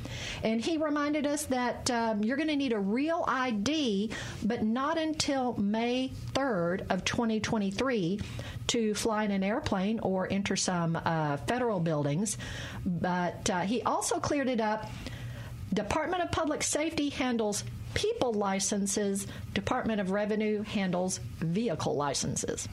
and 0.44 0.62
he 0.62 0.78
reminded 0.78 1.26
us 1.26 1.46
that 1.46 1.90
um, 1.92 2.24
you're 2.24 2.38
going 2.38 2.50
to 2.50 2.56
need 2.56 2.74
a 2.74 2.80
real 2.80 3.24
ID, 3.28 4.12
but 4.44 4.64
not 4.64 4.98
until 4.98 5.56
May 5.58 6.12
3rd 6.34 6.86
of 6.90 7.04
2023 7.06 8.20
to 8.68 8.94
fly 8.94 9.24
in 9.24 9.32
an 9.32 9.44
airplane 9.44 10.00
or 10.00 10.28
enter 10.32 10.56
some 10.56 10.96
uh, 10.96 11.38
federal 11.38 11.80
buildings. 11.80 12.38
But 12.86 13.50
uh, 13.50 13.62
he 13.62 13.82
also 13.82 14.20
cleared 14.20 14.48
it 14.50 14.62
up. 14.62 14.90
Department 15.74 16.22
of 16.22 16.32
Public 16.32 16.62
Safety 16.62 17.10
handles 17.10 17.64
people 17.96 18.34
licenses, 18.34 19.26
Department 19.54 20.00
of 20.00 20.12
Revenue 20.12 20.62
handles 20.62 21.20
vehicle 21.40 21.96
licenses. 21.96 22.68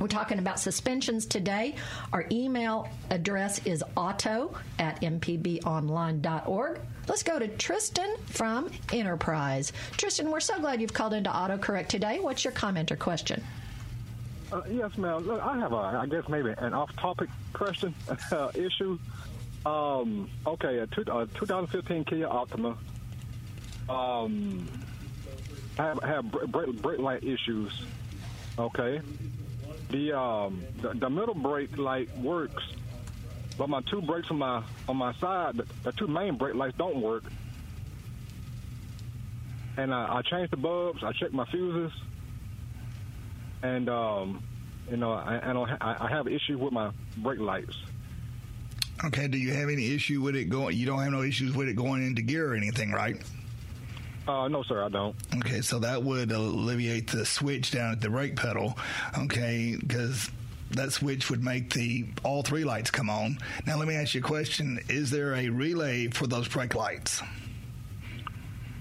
We're 0.00 0.08
talking 0.08 0.38
about 0.38 0.60
suspensions 0.60 1.24
today. 1.24 1.74
Our 2.12 2.26
email 2.30 2.88
address 3.10 3.64
is 3.66 3.82
auto 3.96 4.54
at 4.78 5.00
mpbonline.org. 5.00 6.80
Let's 7.08 7.22
go 7.22 7.38
to 7.38 7.48
Tristan 7.48 8.16
from 8.26 8.70
Enterprise. 8.92 9.72
Tristan, 9.92 10.30
we're 10.30 10.40
so 10.40 10.58
glad 10.58 10.80
you've 10.80 10.92
called 10.92 11.14
into 11.14 11.30
AutoCorrect 11.30 11.88
today. 11.88 12.18
What's 12.18 12.44
your 12.44 12.52
comment 12.52 12.92
or 12.92 12.96
question? 12.96 13.42
Uh, 14.52 14.62
yes, 14.70 14.96
ma'am. 14.98 15.26
Look, 15.26 15.42
I 15.42 15.58
have 15.58 15.72
a, 15.72 15.76
I 15.76 16.06
guess 16.06 16.28
maybe 16.28 16.54
an 16.58 16.74
off-topic 16.74 17.28
question 17.52 17.94
uh, 18.32 18.50
issue. 18.54 18.98
Um, 19.66 20.30
okay, 20.46 20.78
a, 20.78 20.86
two, 20.86 21.00
a 21.02 21.26
2015 21.26 22.04
Kia 22.04 22.28
Optima. 22.28 22.76
Um, 23.88 24.68
I 25.78 25.82
have, 25.82 26.02
have 26.02 26.30
brake, 26.30 26.80
brake, 26.80 26.98
light 27.00 27.24
issues. 27.24 27.72
Okay, 28.58 29.00
the 29.90 30.18
um, 30.18 30.64
the, 30.80 30.94
the 30.94 31.10
middle 31.10 31.34
brake 31.34 31.76
light 31.76 32.08
works, 32.18 32.62
but 33.58 33.68
my 33.68 33.80
two 33.82 34.00
brakes 34.00 34.30
on 34.30 34.38
my 34.38 34.62
on 34.88 34.96
my 34.96 35.12
side, 35.14 35.56
the, 35.56 35.66
the 35.82 35.92
two 35.92 36.06
main 36.06 36.36
brake 36.36 36.54
lights 36.54 36.76
don't 36.78 37.00
work. 37.02 37.24
And 39.76 39.92
I, 39.92 40.16
I 40.18 40.22
changed 40.22 40.52
the 40.52 40.56
bulbs. 40.56 41.02
I 41.04 41.12
checked 41.12 41.34
my 41.34 41.44
fuses 41.44 41.92
and 43.62 43.88
um, 43.88 44.42
you 44.90 44.96
know, 44.96 45.12
I, 45.12 45.40
I 45.50 45.52
don't, 45.52 45.68
ha- 45.68 45.96
I 46.00 46.08
have 46.08 46.28
issues 46.28 46.56
with 46.58 46.72
my 46.72 46.90
brake 47.16 47.40
lights. 47.40 47.76
Okay, 49.06 49.28
do 49.28 49.38
you 49.38 49.52
have 49.52 49.68
any 49.68 49.94
issue 49.94 50.20
with 50.20 50.34
it 50.34 50.46
going? 50.46 50.76
You 50.76 50.86
don't 50.86 51.00
have 51.00 51.12
no 51.12 51.22
issues 51.22 51.54
with 51.54 51.68
it 51.68 51.74
going 51.76 52.04
into 52.04 52.22
gear 52.22 52.52
or 52.52 52.56
anything, 52.56 52.90
right? 52.90 53.22
Uh, 54.26 54.48
no, 54.48 54.64
sir, 54.64 54.82
I 54.82 54.88
don't. 54.88 55.14
Okay, 55.36 55.60
so 55.60 55.78
that 55.78 56.02
would 56.02 56.32
alleviate 56.32 57.08
the 57.10 57.24
switch 57.24 57.70
down 57.70 57.92
at 57.92 58.00
the 58.00 58.10
brake 58.10 58.34
pedal. 58.34 58.76
Okay, 59.16 59.76
because 59.78 60.30
that 60.72 60.92
switch 60.92 61.30
would 61.30 61.44
make 61.44 61.72
the 61.72 62.06
all 62.24 62.42
three 62.42 62.64
lights 62.64 62.90
come 62.90 63.08
on. 63.08 63.38
Now, 63.66 63.76
let 63.76 63.86
me 63.86 63.94
ask 63.94 64.14
you 64.14 64.20
a 64.20 64.24
question: 64.24 64.80
Is 64.88 65.10
there 65.10 65.34
a 65.34 65.48
relay 65.48 66.08
for 66.08 66.26
those 66.26 66.48
brake 66.48 66.74
lights? 66.74 67.22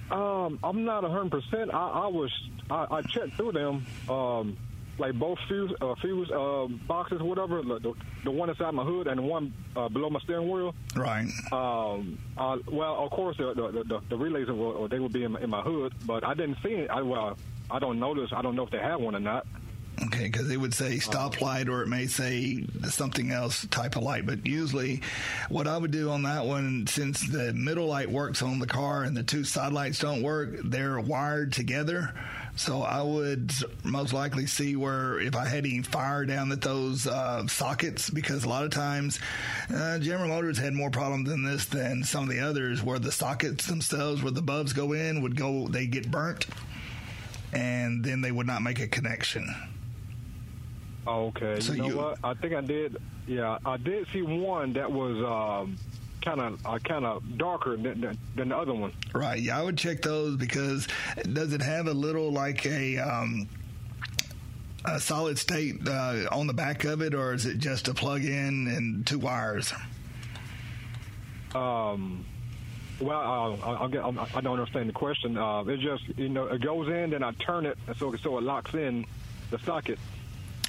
Um, 0.09 0.59
I'm 0.63 0.83
not 0.83 1.03
a 1.03 1.09
hundred 1.09 1.31
percent. 1.31 1.71
I, 1.73 1.89
I 1.89 2.07
was, 2.07 2.31
I, 2.71 2.88
I 2.89 3.01
checked 3.03 3.33
through 3.35 3.51
them, 3.51 3.85
um, 4.09 4.57
like 4.97 5.13
both 5.19 5.38
fuse, 5.47 5.73
uh, 5.81 5.95
fuse 6.01 6.29
uh, 6.31 6.67
boxes, 6.88 7.21
whatever. 7.21 7.62
The, 7.62 7.93
the, 8.23 8.31
one 8.31 8.49
inside 8.49 8.73
my 8.73 8.84
hood 8.84 9.08
and 9.08 9.17
the 9.19 9.23
one 9.23 9.53
uh, 9.75 9.89
below 9.89 10.10
my 10.10 10.19
steering 10.21 10.49
wheel. 10.49 10.73
Right. 10.95 11.27
Um, 11.51 12.17
uh, 12.38 12.58
well, 12.71 13.03
of 13.03 13.12
course, 13.12 13.38
the 13.38 13.53
the, 13.53 13.84
the, 13.84 14.01
the 14.10 14.17
relays 14.17 14.47
will, 14.47 14.88
they 14.88 14.99
will 14.99 15.10
be 15.10 15.23
in 15.23 15.34
my, 15.34 15.41
in 15.41 15.49
my 15.49 15.62
hood, 15.62 15.93
but 16.05 16.25
I 16.25 16.34
didn't 16.34 16.58
see 16.63 16.69
it. 16.69 16.89
I 16.89 17.01
well, 17.01 17.38
I 17.69 17.79
don't 17.79 17.99
notice. 17.99 18.31
I 18.34 18.41
don't 18.41 18.55
know 18.55 18.63
if 18.63 18.71
they 18.71 18.79
have 18.79 18.99
one 18.99 19.15
or 19.15 19.19
not. 19.19 19.45
Okay, 20.03 20.25
because 20.25 20.51
it 20.51 20.58
would 20.58 20.73
say 20.73 20.99
stop 20.99 21.39
light 21.39 21.69
or 21.69 21.81
it 21.81 21.88
may 21.88 22.08
say 22.08 22.65
something 22.89 23.31
else 23.31 23.65
type 23.67 23.95
of 23.95 24.03
light. 24.03 24.25
But 24.25 24.45
usually, 24.45 25.01
what 25.47 25.67
I 25.67 25.77
would 25.77 25.91
do 25.91 26.10
on 26.10 26.23
that 26.23 26.45
one, 26.45 26.86
since 26.88 27.25
the 27.25 27.53
middle 27.53 27.88
light 27.88 28.12
works 28.12 28.41
on 28.41 28.60
the 28.60 28.67
car 28.67 29.03
and 29.03 29.15
the 29.15 29.23
two 29.23 29.45
side 29.45 29.71
lights 29.71 29.99
don't 29.99 30.21
work, 30.21 30.58
they're 30.65 30.99
wired 30.99 31.53
together. 31.53 32.13
So 32.57 32.83
I 32.83 33.01
would 33.01 33.51
most 33.83 34.13
likely 34.13 34.45
see 34.47 34.77
where 34.77 35.19
if 35.19 35.35
I 35.35 35.45
had 35.45 35.65
any 35.65 35.81
fire 35.81 36.25
down 36.25 36.51
at 36.53 36.61
those 36.61 37.05
uh, 37.05 37.45
sockets, 37.47 38.09
because 38.09 38.45
a 38.45 38.49
lot 38.49 38.63
of 38.63 38.71
times 38.71 39.19
uh, 39.73 39.99
General 39.99 40.29
Motors 40.29 40.57
had 40.57 40.73
more 40.73 40.89
problems 40.89 41.27
than 41.29 41.43
this 41.43 41.65
than 41.65 42.03
some 42.05 42.23
of 42.23 42.29
the 42.29 42.39
others, 42.39 42.81
where 42.81 42.97
the 42.97 43.11
sockets 43.11 43.67
themselves, 43.67 44.23
where 44.23 44.31
the 44.31 44.41
bulbs 44.41 44.71
go 44.71 44.93
in, 44.93 45.21
would 45.21 45.35
go 45.35 45.67
they 45.67 45.85
get 45.85 46.09
burnt, 46.09 46.45
and 47.51 48.03
then 48.05 48.21
they 48.21 48.31
would 48.31 48.47
not 48.47 48.61
make 48.61 48.79
a 48.79 48.87
connection. 48.87 49.53
Okay. 51.05 51.59
So 51.59 51.73
you 51.73 51.81
know 51.81 51.87
you- 51.89 51.97
what? 51.97 52.19
I 52.23 52.33
think 52.35 52.53
I 52.53 52.61
did. 52.61 52.97
Yeah, 53.27 53.57
I 53.65 53.77
did 53.77 54.07
see 54.13 54.21
one 54.21 54.73
that 54.73 54.89
was 54.91 55.17
um, 55.61 55.77
kind 56.25 56.41
of 56.41 56.65
uh, 56.65 56.79
kind 56.79 57.05
of 57.05 57.38
darker 57.38 57.77
than, 57.77 58.01
than, 58.01 58.17
than 58.35 58.49
the 58.49 58.57
other 58.57 58.73
one. 58.73 58.91
Right. 59.13 59.39
Yeah, 59.39 59.59
I 59.59 59.63
would 59.63 59.77
check 59.77 60.01
those 60.01 60.35
because 60.35 60.88
does 61.33 61.53
it 61.53 61.61
have 61.61 61.88
a 61.88 61.93
little 61.93 62.31
like 62.31 62.65
a 62.65 62.97
um, 62.97 63.47
a 64.83 64.99
solid 64.99 65.38
state 65.38 65.88
uh, 65.88 66.25
on 66.31 66.47
the 66.47 66.53
back 66.53 66.83
of 66.83 67.01
it, 67.01 67.13
or 67.13 67.33
is 67.33 67.45
it 67.45 67.59
just 67.59 67.88
a 67.88 67.93
plug-in 67.93 68.67
and 68.67 69.05
two 69.07 69.19
wires? 69.19 69.71
Um, 71.53 72.25
well, 72.99 73.59
uh, 73.63 73.83
I, 73.83 73.88
get- 73.88 74.03
I 74.03 74.41
don't 74.41 74.59
understand 74.59 74.89
the 74.89 74.93
question. 74.93 75.38
Uh, 75.38 75.63
it's 75.67 75.81
just 75.83 76.03
you 76.17 76.29
know 76.29 76.47
it 76.47 76.61
goes 76.61 76.88
in, 76.89 77.11
then 77.11 77.23
I 77.23 77.31
turn 77.33 77.65
it, 77.65 77.77
and 77.88 77.95
so 77.97 78.13
so 78.15 78.38
it 78.38 78.43
locks 78.43 78.73
in 78.73 79.05
the 79.51 79.59
socket. 79.59 79.99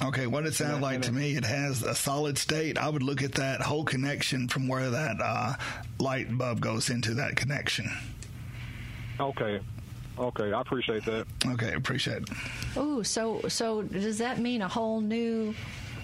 Okay, 0.01 0.27
what 0.27 0.45
it 0.45 0.53
sounds 0.53 0.81
like 0.81 1.01
to 1.03 1.11
me, 1.11 1.35
it 1.35 1.43
has 1.43 1.81
a 1.81 1.95
solid 1.95 2.37
state. 2.37 2.77
I 2.77 2.87
would 2.87 3.01
look 3.01 3.23
at 3.23 3.33
that 3.33 3.61
whole 3.61 3.83
connection 3.83 4.47
from 4.47 4.67
where 4.67 4.91
that 4.91 5.17
uh, 5.19 5.53
light 5.99 6.35
bulb 6.37 6.59
goes 6.59 6.89
into 6.89 7.15
that 7.15 7.35
connection. 7.35 7.89
Okay. 9.19 9.59
Okay, 10.19 10.51
I 10.51 10.61
appreciate 10.61 11.05
that. 11.05 11.25
Okay, 11.45 11.73
appreciate 11.73 12.23
it. 12.23 12.29
Ooh, 12.77 13.03
so 13.03 13.41
so 13.47 13.83
does 13.83 14.17
that 14.19 14.39
mean 14.39 14.61
a 14.61 14.67
whole 14.67 15.01
new 15.01 15.53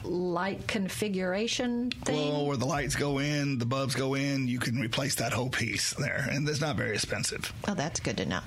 light 0.04 0.68
configuration 0.68 1.92
thing? 2.06 2.32
Well, 2.34 2.46
where 2.46 2.58
the 2.58 2.66
lights 2.66 2.96
go 2.96 3.20
in, 3.20 3.58
the 3.58 3.66
bulbs 3.66 3.96
go 3.96 4.14
in, 4.16 4.48
you 4.48 4.60
can 4.60 4.80
replace 4.80 5.16
that 5.16 5.34
whole 5.34 5.50
piece 5.50 5.94
there, 5.94 6.28
and 6.32 6.48
it's 6.48 6.62
not 6.62 6.76
very 6.76 6.94
expensive. 6.94 7.52
Oh, 7.68 7.74
that's 7.74 8.00
good 8.00 8.18
to 8.18 8.26
know. 8.26 8.42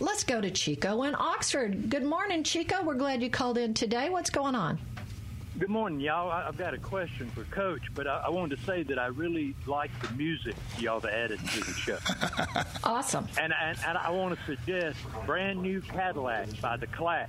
Let's 0.00 0.24
go 0.24 0.40
to 0.40 0.50
Chico 0.50 1.02
in 1.04 1.14
Oxford. 1.14 1.90
Good 1.90 2.04
morning, 2.04 2.42
Chico. 2.44 2.82
We're 2.82 2.94
glad 2.94 3.22
you 3.22 3.30
called 3.30 3.58
in 3.58 3.74
today. 3.74 4.10
What's 4.10 4.30
going 4.30 4.54
on? 4.54 4.78
Good 5.58 5.70
morning, 5.70 5.98
y'all. 5.98 6.30
I- 6.30 6.46
I've 6.46 6.56
got 6.56 6.72
a 6.72 6.78
question 6.78 7.28
for 7.30 7.42
Coach, 7.44 7.82
but 7.94 8.06
I, 8.06 8.22
I 8.26 8.28
wanted 8.28 8.58
to 8.58 8.64
say 8.64 8.84
that 8.84 8.98
I 8.98 9.06
really 9.06 9.56
like 9.66 9.90
the 10.00 10.14
music 10.14 10.54
y'all 10.78 11.00
have 11.00 11.10
added 11.10 11.40
to 11.40 11.60
the 11.64 11.72
show. 11.72 11.98
Awesome. 12.84 13.26
And, 13.38 13.52
and, 13.60 13.76
and 13.86 13.98
I 13.98 14.08
want 14.10 14.38
to 14.38 14.44
suggest 14.46 14.96
Brand 15.26 15.60
New 15.60 15.80
Cadillac 15.82 16.58
by 16.60 16.76
The 16.76 16.86
Clash. 16.86 17.28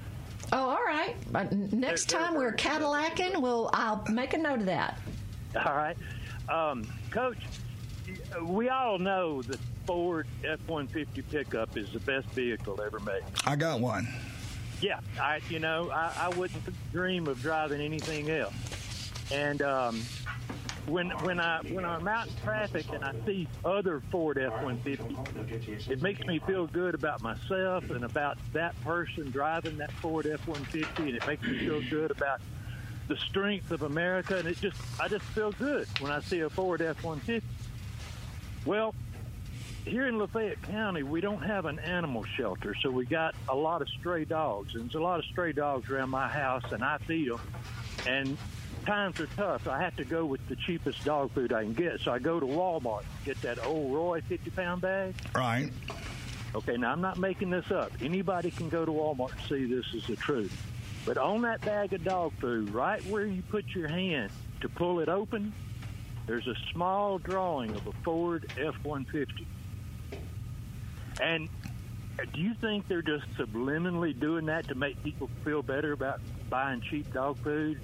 Oh, 0.51 0.69
all 0.69 0.83
right. 0.85 1.15
But 1.31 1.51
n- 1.51 1.69
next 1.73 2.09
time 2.09 2.35
we're 2.35 2.53
Cadillacing, 2.53 3.41
we'll 3.41 3.69
I'll 3.73 4.03
make 4.09 4.33
a 4.33 4.38
note 4.38 4.59
of 4.59 4.65
that. 4.65 4.99
All 5.55 5.75
right. 5.75 5.95
Um, 6.49 6.85
Coach, 7.12 7.38
we 8.43 8.69
all 8.69 8.97
know 8.97 9.41
that 9.43 9.59
Ford 9.85 10.27
F-150 10.43 11.23
pickup 11.31 11.77
is 11.77 11.91
the 11.91 11.99
best 11.99 12.27
vehicle 12.29 12.81
ever 12.81 12.99
made. 12.99 13.21
I 13.45 13.55
got 13.55 13.79
one. 13.79 14.07
Yeah, 14.81 14.99
I 15.21 15.41
you 15.49 15.59
know 15.59 15.89
I, 15.91 16.12
I 16.17 16.29
wouldn't 16.29 16.63
dream 16.91 17.27
of 17.27 17.41
driving 17.41 17.81
anything 17.81 18.29
else. 18.29 18.53
And 19.31 19.62
um, 19.62 20.01
when 20.89 21.10
when 21.21 21.39
I 21.39 21.62
when 21.71 21.86
I'm 21.86 22.08
out 22.08 22.28
in 22.28 22.34
traffic 22.43 22.86
and 22.91 23.04
I 23.04 23.13
see 23.25 23.47
other 23.63 24.02
Ford 24.12 24.38
F-150, 24.38 25.89
it 25.89 26.02
makes 26.02 26.25
me 26.25 26.39
feel 26.39 26.67
good 26.67 26.95
about 26.95 27.21
myself 27.21 27.89
and 27.89 28.04
about 28.04 28.38
that 28.54 28.80
person 28.84 29.32
driving 29.32 29.78
that 29.78 29.91
Ford 29.93 30.25
F-150, 30.25 30.99
and 30.99 31.15
it 31.15 31.28
makes 31.28 31.43
me 31.43 31.60
feel 31.60 31.82
good 31.89 32.12
about 32.12 32.41
the 33.08 33.17
strength 33.17 33.71
of 33.71 33.84
America. 33.84 34.38
And 34.38 34.47
it 34.47 34.60
just 34.60 34.78
I 34.99 35.08
just 35.08 35.25
feel 35.25 35.52
good 35.54 35.88
when 35.99 36.12
I 36.12 36.19
see 36.21 36.41
a 36.41 36.49
Ford 36.49 36.82
F-150. 36.82 37.41
Well, 38.65 38.93
here 39.86 40.08
in 40.08 40.17
Lafayette 40.17 40.62
County, 40.63 41.04
we 41.04 41.21
don't 41.21 41.41
have 41.41 41.65
an 41.65 41.80
animal 41.80 42.23
shelter, 42.36 42.75
so 42.82 42.91
we 42.91 43.06
got 43.06 43.36
a 43.47 43.56
lot 43.56 43.82
of 43.82 43.89
stray 43.89 44.25
dogs, 44.25 44.75
and 44.75 44.84
there's 44.84 44.95
a 44.95 44.99
lot 44.99 45.19
of 45.19 45.25
stray 45.25 45.52
dogs 45.54 45.89
around 45.89 46.10
my 46.10 46.28
house, 46.28 46.71
and 46.71 46.84
I 46.84 46.97
feed 46.99 47.30
them. 47.30 47.39
And 48.06 48.38
times 48.85 49.19
are 49.19 49.27
tough. 49.27 49.67
I 49.67 49.81
have 49.81 49.95
to 49.97 50.05
go 50.05 50.25
with 50.25 50.47
the 50.47 50.55
cheapest 50.55 51.03
dog 51.05 51.31
food 51.31 51.53
I 51.53 51.63
can 51.63 51.73
get, 51.73 51.99
so 52.01 52.11
I 52.11 52.19
go 52.19 52.39
to 52.39 52.45
Walmart 52.45 53.03
get 53.25 53.41
that 53.41 53.65
Ol' 53.65 53.89
Roy 53.89 54.21
50 54.21 54.49
pound 54.51 54.81
bag. 54.81 55.15
Right. 55.35 55.71
Okay, 56.55 56.77
now 56.77 56.91
I'm 56.91 57.01
not 57.01 57.17
making 57.17 57.49
this 57.51 57.69
up. 57.71 57.91
Anybody 58.01 58.51
can 58.51 58.69
go 58.69 58.85
to 58.85 58.91
Walmart 58.91 59.31
and 59.31 59.41
see 59.47 59.65
this 59.65 59.85
is 59.93 60.07
the 60.07 60.15
truth. 60.15 60.55
But 61.05 61.17
on 61.17 61.41
that 61.43 61.61
bag 61.61 61.93
of 61.93 62.03
dog 62.03 62.33
food, 62.39 62.71
right 62.71 63.03
where 63.05 63.25
you 63.25 63.41
put 63.43 63.65
your 63.67 63.87
hand 63.87 64.31
to 64.61 64.69
pull 64.69 64.99
it 64.99 65.09
open, 65.09 65.53
there's 66.25 66.47
a 66.47 66.55
small 66.71 67.17
drawing 67.17 67.71
of 67.71 67.87
a 67.87 67.91
Ford 68.03 68.51
F-150. 68.57 69.45
And 71.21 71.49
uh, 72.19 72.25
do 72.33 72.41
you 72.41 72.53
think 72.55 72.87
they're 72.87 73.01
just 73.01 73.25
subliminally 73.35 74.17
doing 74.19 74.45
that 74.47 74.67
to 74.67 74.75
make 74.75 75.01
people 75.03 75.29
feel 75.43 75.61
better 75.61 75.91
about 75.91 76.19
buying 76.49 76.81
cheap 76.81 77.11
dog 77.13 77.37
food? 77.39 77.79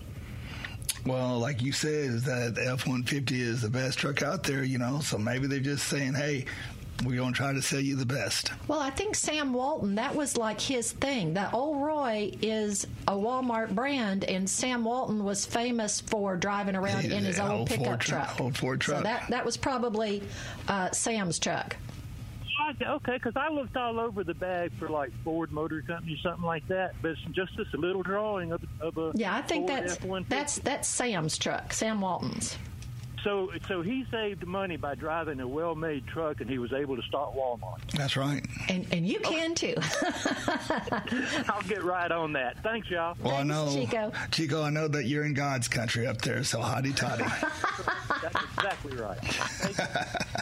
Well, 1.05 1.37
like 1.39 1.61
you 1.61 1.71
said, 1.71 1.91
is 2.09 2.23
that 2.23 2.55
the 2.55 2.65
F 2.67 2.87
one 2.87 3.03
fifty 3.03 3.41
is 3.41 3.61
the 3.61 3.69
best 3.69 3.99
truck 3.99 4.21
out 4.23 4.43
there, 4.43 4.63
you 4.63 4.77
know. 4.77 4.99
So 5.01 5.17
maybe 5.17 5.45
they're 5.47 5.59
just 5.59 5.87
saying, 5.87 6.15
"Hey, 6.15 6.45
we're 7.03 7.17
going 7.17 7.33
to 7.33 7.37
try 7.37 7.53
to 7.53 7.61
sell 7.61 7.79
you 7.79 7.95
the 7.95 8.05
best." 8.07 8.51
Well, 8.67 8.79
I 8.79 8.89
think 8.89 9.13
Sam 9.15 9.53
Walton, 9.53 9.95
that 9.95 10.15
was 10.15 10.35
like 10.35 10.59
his 10.59 10.93
thing. 10.93 11.35
That 11.35 11.53
Ol' 11.53 11.75
Roy 11.75 12.31
is 12.41 12.87
a 13.07 13.11
Walmart 13.13 13.75
brand, 13.75 14.23
and 14.23 14.49
Sam 14.49 14.83
Walton 14.83 15.23
was 15.23 15.45
famous 15.45 16.01
for 16.01 16.35
driving 16.37 16.75
around 16.75 17.05
Yeah, 17.05 17.17
in 17.17 17.23
his 17.25 17.39
old 17.39 17.51
old 17.51 17.69
Ford 17.69 17.79
pickup 17.81 17.99
truck- 17.99 18.27
truck. 18.29 18.41
old 18.41 18.57
Ford 18.57 18.81
truck. 18.81 18.97
So 18.99 19.03
that, 19.03 19.29
that 19.29 19.45
was 19.45 19.57
probably 19.57 20.23
uh, 20.67 20.89
Sam's 20.91 21.37
truck. 21.37 21.75
Okay, 22.81 23.13
because 23.13 23.33
I 23.35 23.49
looked 23.49 23.75
all 23.77 23.99
over 23.99 24.23
the 24.23 24.33
bag 24.33 24.71
for 24.79 24.89
like 24.89 25.11
Ford 25.23 25.51
Motor 25.51 25.81
Company, 25.81 26.19
something 26.23 26.43
like 26.45 26.67
that, 26.67 26.93
but 27.01 27.11
it's 27.11 27.21
just 27.31 27.55
this 27.57 27.67
little 27.73 28.03
drawing 28.03 28.51
of, 28.51 28.63
of 28.81 28.97
a 28.97 29.11
Yeah, 29.15 29.35
I 29.35 29.41
think 29.41 29.67
Ford 29.67 29.83
that's 29.83 29.95
F-150. 29.97 30.27
that's 30.29 30.55
that's 30.59 30.87
Sam's 30.87 31.37
truck, 31.37 31.73
Sam 31.73 32.01
Walton's. 32.01 32.57
So, 33.25 33.49
so 33.67 33.81
he 33.81 34.05
saved 34.11 34.45
money 34.45 34.77
by 34.77 34.93
driving 34.93 35.39
a 35.39 35.47
well-made 35.47 36.05
truck, 36.05 36.41
and 36.41 36.49
he 36.49 36.59
was 36.59 36.71
able 36.71 36.95
to 36.95 37.01
start 37.01 37.33
Walmart. 37.33 37.81
That's 37.91 38.15
right. 38.15 38.45
And 38.69 38.85
and 38.91 39.07
you 39.07 39.19
can 39.19 39.55
too. 39.55 39.73
I'll 41.49 41.63
get 41.63 41.83
right 41.83 42.11
on 42.11 42.33
that. 42.33 42.61
Thanks, 42.61 42.87
y'all. 42.87 43.17
Well, 43.23 43.37
I 43.37 43.41
know, 43.41 43.67
Chico. 43.73 44.11
Chico, 44.29 44.61
I 44.61 44.69
know 44.69 44.87
that 44.89 45.05
you're 45.05 45.25
in 45.25 45.33
God's 45.33 45.67
country 45.67 46.05
up 46.05 46.21
there, 46.21 46.43
so 46.43 46.59
hotty 46.59 46.95
toddy. 46.95 47.23
That's 48.21 48.43
exactly 48.57 48.95
right. 48.95 49.17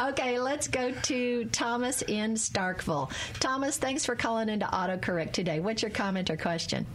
Okay, 0.00 0.38
let's 0.38 0.66
go 0.66 0.90
to 0.90 1.44
Thomas 1.46 2.02
in 2.02 2.34
Starkville. 2.34 3.12
Thomas, 3.38 3.76
thanks 3.76 4.04
for 4.04 4.16
calling 4.16 4.48
into 4.48 4.66
AutoCorrect 4.66 5.32
today. 5.32 5.60
What's 5.60 5.82
your 5.82 5.90
comment 5.90 6.30
or 6.30 6.36
question? 6.36 6.86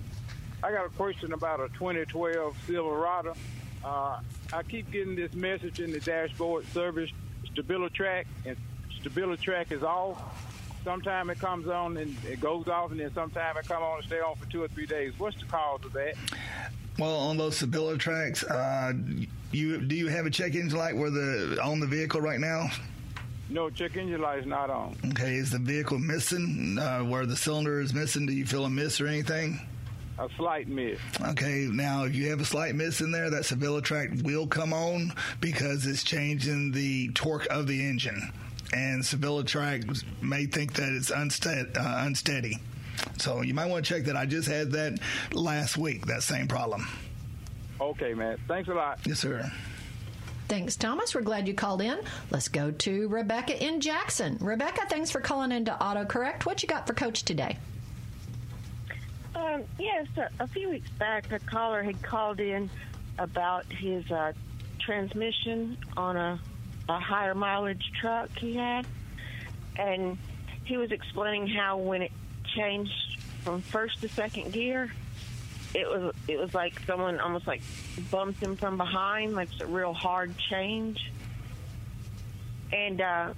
I 0.63 0.71
got 0.71 0.85
a 0.85 0.89
question 0.89 1.33
about 1.33 1.59
a 1.61 1.69
2012 1.69 2.57
Silverado. 2.65 3.35
Uh, 3.83 4.19
I 4.53 4.63
keep 4.63 4.91
getting 4.91 5.15
this 5.15 5.33
message 5.33 5.79
in 5.79 5.91
the 5.91 5.99
dashboard 5.99 6.65
service 6.73 7.11
StabiliTrack, 7.53 8.25
and 8.45 8.57
StabiliTrack 9.01 9.71
is 9.71 9.83
off. 9.83 10.21
Sometime 10.83 11.29
it 11.29 11.39
comes 11.39 11.67
on 11.67 11.97
and 11.97 12.15
it 12.25 12.39
goes 12.39 12.67
off, 12.67 12.91
and 12.91 12.99
then 12.99 13.13
sometime 13.13 13.57
it 13.57 13.67
come 13.67 13.83
on 13.83 13.97
and 13.97 14.05
stay 14.05 14.19
on 14.19 14.35
for 14.35 14.45
two 14.49 14.63
or 14.63 14.67
three 14.69 14.85
days. 14.85 15.13
What's 15.17 15.37
the 15.39 15.45
cause 15.45 15.83
of 15.83 15.93
that? 15.93 16.15
well, 16.97 17.15
on 17.15 17.37
those 17.37 17.59
Sabilla 17.59 17.97
tracks, 17.99 18.43
uh, 18.43 18.93
you 19.51 19.81
do 19.81 19.95
you 19.95 20.07
have 20.07 20.25
a 20.25 20.29
check 20.29 20.55
engine 20.55 20.77
light 20.77 20.95
where 20.95 21.09
the 21.09 21.59
on 21.61 21.79
the 21.79 21.87
vehicle 21.87 22.21
right 22.21 22.39
now? 22.39 22.69
No, 23.49 23.69
check 23.69 23.95
engine 23.97 24.21
light 24.21 24.39
is 24.39 24.45
not 24.45 24.69
on. 24.69 24.95
Okay, 25.11 25.35
is 25.35 25.51
the 25.51 25.59
vehicle 25.59 25.99
missing? 25.99 26.77
Uh, 26.79 26.99
where 27.01 27.25
the 27.25 27.35
cylinder 27.35 27.79
is 27.79 27.93
missing? 27.93 28.25
Do 28.25 28.33
you 28.33 28.45
feel 28.45 28.65
a 28.65 28.69
miss 28.69 28.99
or 28.99 29.07
anything? 29.07 29.59
A 30.19 30.27
slight 30.35 30.67
miss. 30.67 30.99
Okay, 31.21 31.67
now 31.71 32.05
if 32.05 32.15
you 32.15 32.29
have 32.29 32.39
a 32.39 32.45
slight 32.45 32.73
miss 32.73 33.01
in 33.01 33.11
there, 33.11 33.29
that 33.29 33.45
Sevilla 33.45 33.81
track 33.81 34.09
will 34.23 34.47
come 34.47 34.73
on 34.73 35.13
because 35.41 35.85
it's 35.85 36.03
changing 36.03 36.71
the 36.71 37.09
torque 37.09 37.47
of 37.51 37.67
the 37.67 37.87
engine. 37.87 38.31
And 38.73 39.05
Sevilla 39.05 39.43
track 39.43 39.83
may 40.21 40.45
think 40.45 40.73
that 40.73 40.89
it's 40.89 41.11
unsteady, 41.11 41.69
uh, 41.75 42.05
unsteady. 42.05 42.57
So 43.17 43.41
you 43.41 43.53
might 43.53 43.67
want 43.67 43.85
to 43.85 43.93
check 43.93 44.05
that. 44.05 44.15
I 44.15 44.25
just 44.25 44.47
had 44.47 44.71
that 44.71 44.99
last 45.33 45.77
week, 45.77 46.07
that 46.07 46.23
same 46.23 46.47
problem. 46.47 46.87
Okay, 47.79 48.13
man. 48.13 48.37
Thanks 48.47 48.69
a 48.69 48.73
lot. 48.73 48.99
Yes, 49.05 49.19
sir. 49.19 49.51
Thanks, 50.47 50.75
Thomas. 50.75 51.13
We're 51.13 51.21
glad 51.21 51.47
you 51.47 51.53
called 51.53 51.81
in. 51.81 51.99
Let's 52.31 52.47
go 52.47 52.71
to 52.71 53.07
Rebecca 53.09 53.63
in 53.63 53.81
Jackson. 53.81 54.37
Rebecca, 54.39 54.87
thanks 54.89 55.11
for 55.11 55.19
calling 55.19 55.51
in 55.51 55.57
into 55.57 55.71
AutoCorrect. 55.73 56.45
What 56.45 56.63
you 56.63 56.69
got 56.69 56.87
for 56.87 56.93
Coach 56.93 57.23
today? 57.23 57.57
Um, 59.37 59.63
yes, 59.77 60.07
a, 60.17 60.29
a 60.39 60.47
few 60.47 60.69
weeks 60.69 60.89
back, 60.91 61.31
a 61.31 61.37
caller 61.37 61.83
had 61.83 62.01
called 62.01 62.39
in 62.39 62.71
about 63.19 63.65
his 63.71 64.09
uh, 64.11 64.33
transmission 64.79 65.77
on 65.95 66.17
a, 66.17 66.39
a 66.89 66.99
higher 66.99 67.35
mileage 67.35 67.91
truck 67.99 68.29
he 68.39 68.55
had, 68.55 68.87
and 69.75 70.17
he 70.65 70.77
was 70.77 70.91
explaining 70.91 71.47
how 71.47 71.77
when 71.77 72.01
it 72.01 72.11
changed 72.55 73.19
from 73.43 73.61
first 73.61 74.01
to 74.01 74.09
second 74.09 74.51
gear, 74.53 74.91
it 75.75 75.87
was 75.87 76.15
it 76.27 76.39
was 76.39 76.55
like 76.55 76.79
someone 76.87 77.19
almost 77.19 77.45
like 77.45 77.61
bumped 78.09 78.41
him 78.41 78.55
from 78.55 78.75
behind, 78.77 79.35
like 79.35 79.49
it's 79.51 79.61
a 79.61 79.67
real 79.67 79.93
hard 79.93 80.35
change. 80.49 81.11
And 82.73 83.01
uh, 83.01 83.33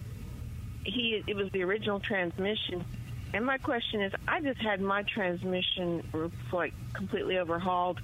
he 0.85 1.21
it 1.27 1.35
was 1.35 1.51
the 1.51 1.63
original 1.63 1.99
transmission. 1.99 2.85
And 3.33 3.45
my 3.45 3.57
question 3.57 4.01
is, 4.01 4.11
I 4.27 4.41
just 4.41 4.59
had 4.59 4.81
my 4.81 5.03
transmission 5.03 6.03
like 6.51 6.73
completely 6.93 7.37
overhauled 7.37 7.99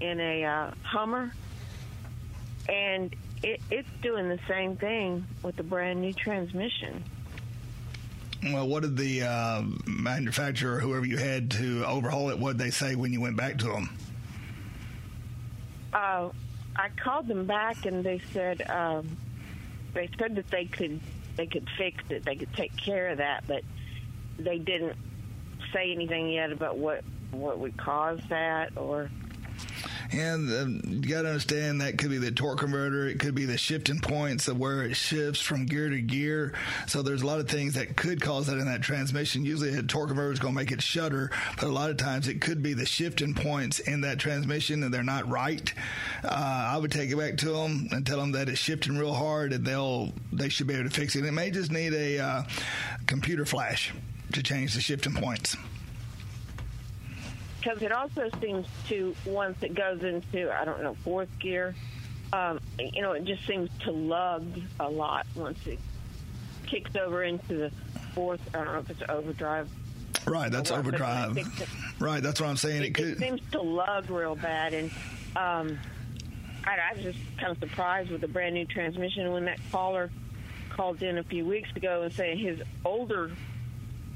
in 0.00 0.18
a 0.20 0.44
uh, 0.44 0.70
Hummer, 0.82 1.32
and 2.68 3.14
it, 3.42 3.60
it's 3.70 3.88
doing 4.02 4.28
the 4.28 4.38
same 4.48 4.76
thing 4.76 5.26
with 5.42 5.56
the 5.56 5.62
brand 5.62 6.00
new 6.00 6.12
transmission. 6.12 7.04
Well, 8.44 8.68
what 8.68 8.82
did 8.82 8.96
the 8.96 9.22
uh, 9.22 9.62
manufacturer, 9.86 10.78
whoever 10.78 11.04
you 11.04 11.16
had 11.16 11.50
to 11.52 11.84
overhaul 11.84 12.30
it, 12.30 12.38
what 12.38 12.56
did 12.56 12.64
they 12.64 12.70
say 12.70 12.94
when 12.94 13.12
you 13.12 13.20
went 13.20 13.36
back 13.36 13.58
to 13.58 13.66
them? 13.66 13.90
Uh, 15.92 16.28
I 16.76 16.88
called 16.96 17.26
them 17.26 17.46
back, 17.46 17.86
and 17.86 18.04
they 18.04 18.20
said 18.32 18.68
um, 18.70 19.16
they 19.94 20.08
said 20.18 20.36
that 20.36 20.50
they 20.50 20.66
could 20.66 21.00
they 21.36 21.46
could 21.46 21.68
fix 21.76 22.02
it, 22.10 22.24
they 22.24 22.36
could 22.36 22.52
take 22.54 22.74
care 22.76 23.08
of 23.08 23.18
that, 23.18 23.44
but 23.46 23.62
they 24.38 24.58
didn't 24.58 24.96
say 25.72 25.92
anything 25.92 26.30
yet 26.30 26.52
about 26.52 26.78
what 26.78 27.02
what 27.30 27.58
would 27.58 27.76
cause 27.76 28.20
that 28.28 28.76
or 28.76 29.10
and 30.12 30.50
um, 30.52 30.80
you 30.84 31.00
got 31.00 31.22
to 31.22 31.28
understand 31.28 31.80
that 31.80 31.98
could 31.98 32.10
be 32.10 32.18
the 32.18 32.30
torque 32.30 32.60
converter. 32.60 33.08
It 33.08 33.18
could 33.18 33.34
be 33.34 33.44
the 33.44 33.58
shifting 33.58 34.00
points 34.00 34.48
of 34.48 34.58
where 34.58 34.82
it 34.82 34.94
shifts 34.94 35.40
from 35.40 35.66
gear 35.66 35.88
to 35.88 36.00
gear. 36.00 36.54
So 36.86 37.02
there's 37.02 37.22
a 37.22 37.26
lot 37.26 37.40
of 37.40 37.48
things 37.48 37.74
that 37.74 37.96
could 37.96 38.20
cause 38.20 38.46
that 38.46 38.58
in 38.58 38.66
that 38.66 38.82
transmission. 38.82 39.44
Usually 39.44 39.74
a 39.74 39.82
torque 39.82 40.08
converter 40.08 40.32
is 40.32 40.38
going 40.38 40.54
to 40.54 40.60
make 40.60 40.72
it 40.72 40.82
shudder, 40.82 41.30
but 41.56 41.64
a 41.64 41.72
lot 41.72 41.90
of 41.90 41.96
times 41.96 42.28
it 42.28 42.40
could 42.40 42.62
be 42.62 42.72
the 42.72 42.86
shifting 42.86 43.34
points 43.34 43.80
in 43.80 44.02
that 44.02 44.18
transmission 44.18 44.82
and 44.82 44.92
they're 44.92 45.02
not 45.02 45.28
right. 45.28 45.72
Uh, 46.24 46.70
I 46.72 46.78
would 46.78 46.92
take 46.92 47.10
it 47.10 47.16
back 47.16 47.36
to 47.38 47.50
them 47.50 47.88
and 47.90 48.06
tell 48.06 48.18
them 48.18 48.32
that 48.32 48.48
it's 48.48 48.58
shifting 48.58 48.96
real 48.96 49.14
hard 49.14 49.52
and 49.52 49.64
they'll, 49.64 50.12
they 50.32 50.48
should 50.48 50.66
be 50.66 50.74
able 50.74 50.88
to 50.88 50.90
fix 50.90 51.16
it. 51.16 51.24
It 51.24 51.32
may 51.32 51.50
just 51.50 51.72
need 51.72 51.92
a 51.94 52.18
uh, 52.18 52.42
computer 53.06 53.44
flash 53.44 53.92
to 54.32 54.42
change 54.42 54.74
the 54.74 54.80
shifting 54.80 55.14
points 55.14 55.56
because 57.66 57.82
it 57.82 57.90
also 57.90 58.30
seems 58.40 58.66
to 58.88 59.14
once 59.24 59.60
it 59.62 59.74
goes 59.74 60.02
into 60.02 60.52
I 60.52 60.64
don't 60.64 60.82
know 60.82 60.94
fourth 61.02 61.28
gear, 61.40 61.74
um, 62.32 62.60
you 62.78 63.02
know, 63.02 63.12
it 63.12 63.24
just 63.24 63.44
seems 63.44 63.70
to 63.80 63.90
lug 63.90 64.44
a 64.78 64.88
lot 64.88 65.26
once 65.34 65.58
it 65.66 65.80
kicks 66.66 66.94
over 66.94 67.24
into 67.24 67.54
the 67.54 67.72
fourth. 68.14 68.40
I 68.54 68.58
don't 68.58 68.72
know 68.72 68.78
if 68.78 68.90
it's 68.90 69.02
overdrive. 69.08 69.68
Right, 70.26 70.50
that's 70.50 70.70
what, 70.70 70.80
overdrive. 70.80 71.36
right, 72.00 72.22
that's 72.22 72.40
what 72.40 72.48
I'm 72.48 72.56
saying. 72.56 72.82
It, 72.82 72.86
it 72.86 72.94
could 72.94 73.08
it 73.08 73.18
seems 73.18 73.40
to 73.52 73.60
lug 73.60 74.10
real 74.10 74.36
bad, 74.36 74.72
and 74.72 74.90
um, 75.34 75.78
I, 76.64 76.78
I 76.90 76.94
was 76.94 77.02
just 77.02 77.18
kind 77.38 77.50
of 77.50 77.58
surprised 77.58 78.10
with 78.10 78.20
the 78.20 78.28
brand 78.28 78.54
new 78.54 78.66
transmission 78.66 79.32
when 79.32 79.44
that 79.46 79.58
caller 79.72 80.10
called 80.70 81.02
in 81.02 81.18
a 81.18 81.24
few 81.24 81.44
weeks 81.44 81.70
ago 81.74 82.02
and 82.02 82.12
saying 82.12 82.38
his 82.38 82.60
older 82.84 83.32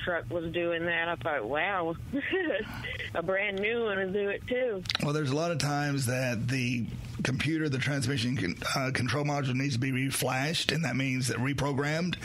truck 0.04 0.30
was 0.30 0.52
doing 0.52 0.84
that. 0.86 1.08
I 1.08 1.16
thought, 1.16 1.44
wow, 1.44 1.94
a 3.14 3.22
brand 3.22 3.58
new 3.58 3.84
one 3.84 3.98
will 3.98 4.12
do 4.12 4.28
it 4.28 4.42
too. 4.46 4.82
Well, 5.02 5.12
there's 5.12 5.30
a 5.30 5.36
lot 5.36 5.50
of 5.50 5.58
times 5.58 6.06
that 6.06 6.48
the 6.48 6.86
computer, 7.22 7.68
the 7.68 7.78
transmission 7.78 8.36
con- 8.36 8.56
uh, 8.74 8.90
control 8.92 9.24
module 9.24 9.54
needs 9.54 9.74
to 9.74 9.80
be 9.80 9.92
reflashed, 9.92 10.74
and 10.74 10.84
that 10.84 10.96
means 10.96 11.28
that 11.28 11.38
reprogrammed, 11.38 12.16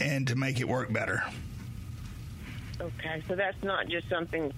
and 0.00 0.28
to 0.28 0.36
make 0.36 0.60
it 0.60 0.68
work 0.68 0.92
better. 0.92 1.22
Okay, 2.80 3.22
so 3.28 3.34
that's 3.36 3.62
not 3.62 3.88
just 3.88 4.08
something 4.08 4.52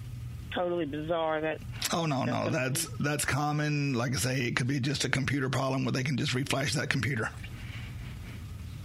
totally 0.53 0.85
bizarre. 0.85 1.39
That 1.41 1.59
oh 1.93 2.05
no, 2.05 2.25
no, 2.25 2.49
that's 2.49 2.87
that's 2.99 3.25
common. 3.25 3.93
Like 3.93 4.13
I 4.13 4.17
say, 4.17 4.41
it 4.41 4.55
could 4.55 4.67
be 4.67 4.79
just 4.79 5.05
a 5.05 5.09
computer 5.09 5.49
problem 5.49 5.85
where 5.85 5.91
they 5.91 6.03
can 6.03 6.17
just 6.17 6.33
reflash 6.33 6.73
that 6.73 6.89
computer. 6.89 7.29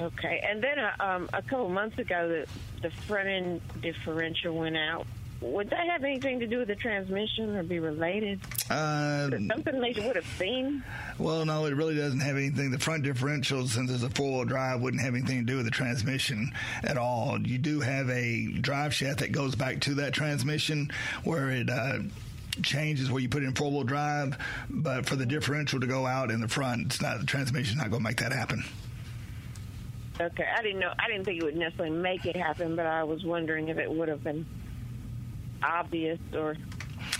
Okay, 0.00 0.44
and 0.48 0.62
then 0.62 0.78
uh, 0.78 0.92
um, 1.00 1.28
a 1.32 1.42
couple 1.42 1.68
months 1.68 1.98
ago, 1.98 2.28
the 2.28 2.46
the 2.88 2.90
front 3.06 3.28
end 3.28 3.60
differential 3.80 4.56
went 4.56 4.76
out. 4.76 5.06
Would 5.42 5.70
that 5.70 5.88
have 5.88 6.04
anything 6.04 6.38
to 6.38 6.46
do 6.46 6.58
with 6.58 6.68
the 6.68 6.76
transmission 6.76 7.56
or 7.56 7.64
be 7.64 7.80
related? 7.80 8.40
Uh, 8.70 9.28
something 9.30 9.80
they 9.80 9.92
would 10.06 10.14
have 10.14 10.26
seen? 10.38 10.84
Well, 11.18 11.44
no, 11.44 11.66
it 11.66 11.74
really 11.74 11.96
doesn't 11.96 12.20
have 12.20 12.36
anything. 12.36 12.70
The 12.70 12.78
front 12.78 13.02
differential, 13.02 13.66
since 13.66 13.90
it's 13.90 14.04
a 14.04 14.10
four 14.10 14.38
wheel 14.38 14.44
drive, 14.44 14.80
wouldn't 14.80 15.02
have 15.02 15.14
anything 15.14 15.38
to 15.40 15.44
do 15.44 15.56
with 15.56 15.64
the 15.64 15.72
transmission 15.72 16.52
at 16.84 16.96
all. 16.96 17.40
You 17.44 17.58
do 17.58 17.80
have 17.80 18.08
a 18.10 18.52
drive 18.52 18.94
shaft 18.94 19.18
that 19.18 19.32
goes 19.32 19.56
back 19.56 19.80
to 19.82 19.94
that 19.94 20.12
transmission 20.12 20.90
where 21.24 21.50
it. 21.50 21.68
Uh, 21.68 21.98
changes 22.62 23.10
where 23.10 23.22
you 23.22 23.30
put 23.30 23.42
in 23.42 23.54
four 23.54 23.70
wheel 23.70 23.82
drive, 23.82 24.36
but 24.68 25.06
for 25.06 25.16
the 25.16 25.24
differential 25.24 25.80
to 25.80 25.86
go 25.86 26.06
out 26.06 26.30
in 26.30 26.38
the 26.38 26.48
front, 26.48 26.84
it's 26.84 27.00
not 27.00 27.18
the 27.18 27.24
transmission's 27.24 27.78
not 27.78 27.88
going 27.88 28.02
to 28.02 28.06
make 28.06 28.20
that 28.20 28.30
happen. 28.30 28.62
Okay, 30.26 30.46
I 30.56 30.62
didn't 30.62 30.80
know. 30.80 30.92
I 30.98 31.08
didn't 31.08 31.24
think 31.24 31.42
it 31.42 31.44
would 31.44 31.56
necessarily 31.56 31.96
make 31.96 32.24
it 32.26 32.36
happen, 32.36 32.76
but 32.76 32.86
I 32.86 33.02
was 33.02 33.24
wondering 33.24 33.68
if 33.68 33.78
it 33.78 33.90
would 33.90 34.08
have 34.08 34.22
been 34.22 34.46
obvious 35.62 36.18
or. 36.34 36.56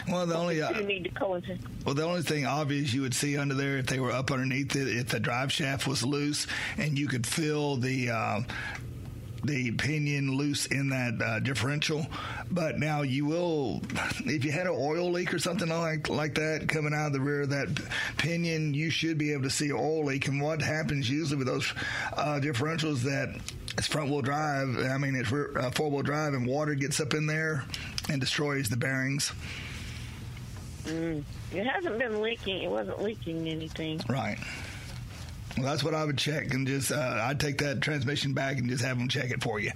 Well, 0.08 0.26
the 0.26 0.36
only 0.36 0.62
uh, 0.62 0.70
you 0.70 0.84
need 0.84 1.04
to 1.04 1.10
coincide. 1.10 1.60
Well, 1.84 1.94
the 1.94 2.04
only 2.04 2.22
thing 2.22 2.46
obvious 2.46 2.92
you 2.92 3.02
would 3.02 3.14
see 3.14 3.36
under 3.36 3.54
there 3.54 3.78
if 3.78 3.86
they 3.86 3.98
were 3.98 4.12
up 4.12 4.30
underneath 4.30 4.76
it, 4.76 4.88
if 4.88 5.08
the 5.08 5.20
drive 5.20 5.52
shaft 5.52 5.86
was 5.86 6.04
loose, 6.04 6.46
and 6.76 6.98
you 6.98 7.08
could 7.08 7.26
feel 7.26 7.76
the 7.76 8.10
uh, 8.10 8.40
the 9.44 9.72
pinion 9.72 10.36
loose 10.36 10.66
in 10.66 10.88
that 10.90 11.20
uh, 11.20 11.40
differential. 11.40 12.06
But 12.50 12.78
now 12.78 13.02
you 13.02 13.26
will, 13.26 13.82
if 14.24 14.44
you 14.44 14.52
had 14.52 14.66
an 14.66 14.76
oil 14.76 15.10
leak 15.10 15.34
or 15.34 15.38
something 15.38 15.68
like 15.68 16.08
like 16.08 16.34
that 16.36 16.68
coming 16.68 16.94
out 16.94 17.08
of 17.08 17.12
the 17.12 17.20
rear 17.20 17.42
of 17.42 17.50
that 17.50 17.68
pinion, 18.18 18.74
you 18.74 18.90
should 18.90 19.18
be 19.18 19.32
able 19.32 19.44
to 19.44 19.50
see 19.50 19.72
oil 19.72 20.04
leak. 20.04 20.28
And 20.28 20.40
what 20.40 20.62
happens 20.62 21.10
usually 21.10 21.38
with 21.38 21.46
those 21.46 21.72
uh, 22.16 22.40
differentials 22.42 23.02
that 23.02 23.40
it's 23.78 23.86
front 23.86 24.10
wheel 24.10 24.22
drive. 24.22 24.78
I 24.78 24.98
mean, 24.98 25.14
it's 25.14 25.32
uh, 25.32 25.70
four 25.74 25.90
wheel 25.90 26.02
drive, 26.02 26.34
and 26.34 26.46
water 26.46 26.74
gets 26.74 27.00
up 27.00 27.14
in 27.14 27.26
there 27.26 27.64
and 28.08 28.20
destroys 28.20 28.68
the 28.68 28.76
bearings. 28.76 29.32
Mm. 30.84 31.22
It 31.52 31.66
hasn't 31.66 31.98
been 31.98 32.20
leaking. 32.20 32.62
It 32.62 32.70
wasn't 32.70 33.02
leaking 33.02 33.48
anything. 33.48 34.00
Right. 34.08 34.38
Well, 35.56 35.66
that's 35.66 35.84
what 35.84 35.94
I 35.94 36.04
would 36.04 36.18
check, 36.18 36.54
and 36.54 36.66
just 36.66 36.92
uh, 36.92 37.20
I'd 37.22 37.38
take 37.38 37.58
that 37.58 37.80
transmission 37.80 38.32
back 38.32 38.58
and 38.58 38.68
just 38.68 38.82
have 38.84 38.98
them 38.98 39.08
check 39.08 39.30
it 39.30 39.42
for 39.42 39.60
you. 39.60 39.70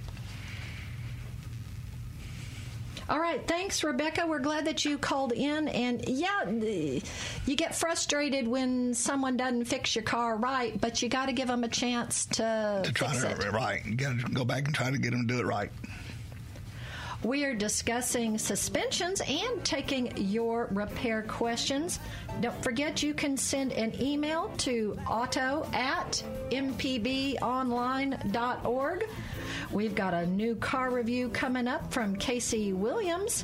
All 3.09 3.19
right, 3.19 3.45
thanks, 3.47 3.85
Rebecca. 3.85 4.25
We're 4.27 4.39
glad 4.39 4.65
that 4.65 4.83
you 4.83 4.97
called 4.97 5.31
in. 5.31 5.69
And 5.69 6.03
yeah, 6.09 6.49
you 6.49 7.55
get 7.55 7.73
frustrated 7.73 8.47
when 8.47 8.93
someone 8.93 9.37
doesn't 9.37 9.65
fix 9.65 9.95
your 9.95 10.03
car 10.03 10.35
right, 10.35 10.79
but 10.81 11.01
you 11.01 11.07
got 11.07 11.27
to 11.27 11.31
give 11.31 11.47
them 11.47 11.63
a 11.63 11.69
chance 11.69 12.25
to, 12.25 12.81
to 12.83 12.91
try 12.91 13.13
fix 13.13 13.21
to 13.21 13.47
it. 13.47 13.53
right. 13.53 13.85
You 13.85 13.95
got 13.95 14.19
to 14.19 14.25
go 14.33 14.43
back 14.43 14.65
and 14.65 14.75
try 14.75 14.91
to 14.91 14.97
get 14.97 15.11
them 15.11 15.25
to 15.25 15.33
do 15.35 15.39
it 15.39 15.45
right. 15.45 15.71
We 17.27 17.43
are 17.43 17.53
discussing 17.53 18.37
suspensions 18.37 19.21
and 19.27 19.61
taking 19.65 20.15
your 20.15 20.69
repair 20.71 21.23
questions. 21.23 21.99
Don't 22.39 22.63
forget 22.63 23.03
you 23.03 23.13
can 23.13 23.35
send 23.35 23.73
an 23.73 24.01
email 24.01 24.47
to 24.59 24.97
auto 25.05 25.67
at 25.73 26.23
mpbonline.org. 26.51 27.43
We've 29.71 29.93
got 29.93 30.13
a 30.13 30.25
new 30.25 30.55
car 30.55 30.89
review 30.89 31.27
coming 31.27 31.67
up 31.67 31.91
from 31.91 32.15
Casey 32.15 32.71
Williams. 32.71 33.43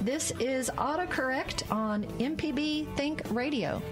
This 0.00 0.30
is 0.40 0.70
AutoCorrect 0.78 1.70
on 1.70 2.04
MPB 2.04 2.96
Think 2.96 3.20
Radio. 3.28 3.82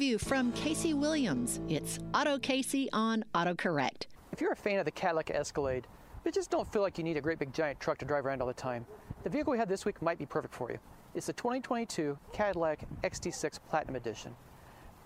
Review 0.00 0.16
from 0.16 0.50
Casey 0.52 0.94
Williams. 0.94 1.60
It's 1.68 1.98
Auto 2.14 2.38
Casey 2.38 2.88
on 2.90 3.22
AutoCorrect. 3.34 4.06
If 4.32 4.40
you're 4.40 4.52
a 4.52 4.56
fan 4.56 4.78
of 4.78 4.86
the 4.86 4.90
Cadillac 4.90 5.30
Escalade, 5.30 5.86
but 6.24 6.32
just 6.32 6.50
don't 6.50 6.66
feel 6.72 6.80
like 6.80 6.96
you 6.96 7.04
need 7.04 7.18
a 7.18 7.20
great 7.20 7.38
big 7.38 7.52
giant 7.52 7.78
truck 7.80 7.98
to 7.98 8.06
drive 8.06 8.24
around 8.24 8.40
all 8.40 8.48
the 8.48 8.54
time, 8.54 8.86
the 9.24 9.28
vehicle 9.28 9.50
we 9.50 9.58
have 9.58 9.68
this 9.68 9.84
week 9.84 10.00
might 10.00 10.18
be 10.18 10.24
perfect 10.24 10.54
for 10.54 10.70
you. 10.70 10.78
It's 11.14 11.26
the 11.26 11.34
2022 11.34 12.16
Cadillac 12.32 12.86
XT6 13.04 13.58
Platinum 13.68 13.94
Edition. 13.94 14.34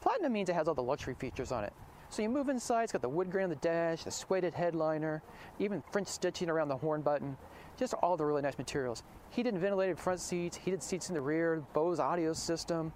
Platinum 0.01 0.33
means 0.33 0.49
it 0.49 0.55
has 0.55 0.69
all 0.69 0.75
the 0.75 0.83
luxury 0.85 1.15
features 1.15 1.51
on 1.51 1.65
it. 1.65 1.73
So 2.09 2.23
you 2.23 2.29
move 2.29 2.49
inside, 2.49 2.85
it's 2.85 2.93
got 2.93 3.03
the 3.03 3.09
wood 3.09 3.33
grain 3.33 3.45
on 3.45 3.51
the 3.51 3.57
dash, 3.57 4.05
the 4.05 4.13
suede 4.13 4.55
headliner, 4.55 5.25
even 5.59 5.83
French 5.91 6.07
stitching 6.07 6.49
around 6.49 6.69
the 6.69 6.77
horn 6.77 7.03
button, 7.03 7.37
just 7.77 7.95
all 7.95 8.17
the 8.17 8.25
really 8.25 8.43
nice 8.43 8.59
materials. 8.59 9.03
Heated 9.31 9.55
and 9.55 9.61
ventilated 9.61 9.99
front 9.99 10.21
seats, 10.21 10.57
heated 10.57 10.85
seats 10.85 11.09
in 11.09 11.17
the 11.17 11.21
rear, 11.21 11.65
Bose 11.73 11.99
audio 11.99 12.33
system, 12.33 12.93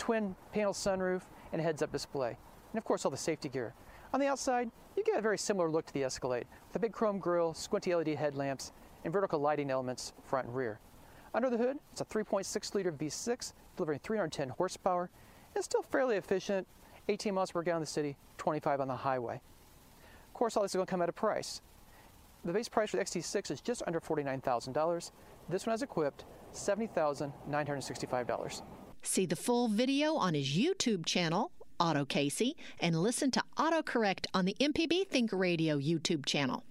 twin 0.00 0.34
panel 0.52 0.72
sunroof, 0.72 1.22
and 1.52 1.60
heads 1.60 1.82
up 1.82 1.92
display. 1.92 2.36
And 2.72 2.78
of 2.78 2.84
course, 2.84 3.04
all 3.04 3.10
the 3.10 3.16
safety 3.16 3.48
gear. 3.48 3.74
On 4.12 4.18
the 4.18 4.26
outside, 4.26 4.70
you 4.96 5.04
get 5.04 5.18
a 5.18 5.22
very 5.22 5.38
similar 5.38 5.70
look 5.70 5.86
to 5.86 5.92
the 5.92 6.04
Escalade, 6.04 6.46
with 6.66 6.76
a 6.76 6.78
big 6.78 6.92
chrome 6.92 7.18
grille, 7.18 7.54
squinty 7.54 7.94
LED 7.94 8.08
headlamps, 8.08 8.72
and 9.04 9.12
vertical 9.12 9.38
lighting 9.38 9.70
elements 9.70 10.14
front 10.24 10.46
and 10.46 10.56
rear. 10.56 10.80
Under 11.34 11.50
the 11.50 11.58
hood, 11.58 11.78
it's 11.92 12.00
a 12.00 12.04
3.6 12.04 12.74
liter 12.74 12.90
V6 12.90 13.52
delivering 13.76 14.00
310 14.00 14.48
horsepower 14.48 15.10
and 15.54 15.62
still 15.62 15.82
fairly 15.82 16.16
efficient 16.16 16.66
18 17.08 17.34
miles 17.34 17.52
per 17.52 17.62
gallon 17.62 17.78
in 17.78 17.82
the 17.82 17.86
city, 17.86 18.16
25 18.38 18.80
on 18.80 18.88
the 18.88 18.96
highway. 18.96 19.40
Of 20.28 20.34
course, 20.34 20.56
all 20.56 20.62
this 20.62 20.72
is 20.72 20.76
going 20.76 20.86
to 20.86 20.90
come 20.90 21.02
at 21.02 21.08
a 21.08 21.12
price. 21.12 21.60
The 22.44 22.52
base 22.52 22.68
price 22.68 22.90
for 22.90 22.96
the 22.96 23.04
XT6 23.04 23.50
is 23.50 23.60
just 23.60 23.82
under 23.86 24.00
$49,000. 24.00 25.10
This 25.48 25.66
one 25.66 25.72
has 25.72 25.82
equipped 25.82 26.24
$70,965. 26.54 28.62
See 29.02 29.26
the 29.26 29.36
full 29.36 29.68
video 29.68 30.14
on 30.14 30.34
his 30.34 30.46
YouTube 30.56 31.06
channel, 31.06 31.52
Auto 31.78 32.04
Casey, 32.04 32.56
and 32.80 33.00
listen 33.00 33.30
to 33.30 33.42
AutoCorrect 33.56 34.26
on 34.34 34.44
the 34.44 34.54
MPB 34.60 35.06
Think 35.08 35.32
Radio 35.32 35.78
YouTube 35.78 36.26
channel. 36.26 36.64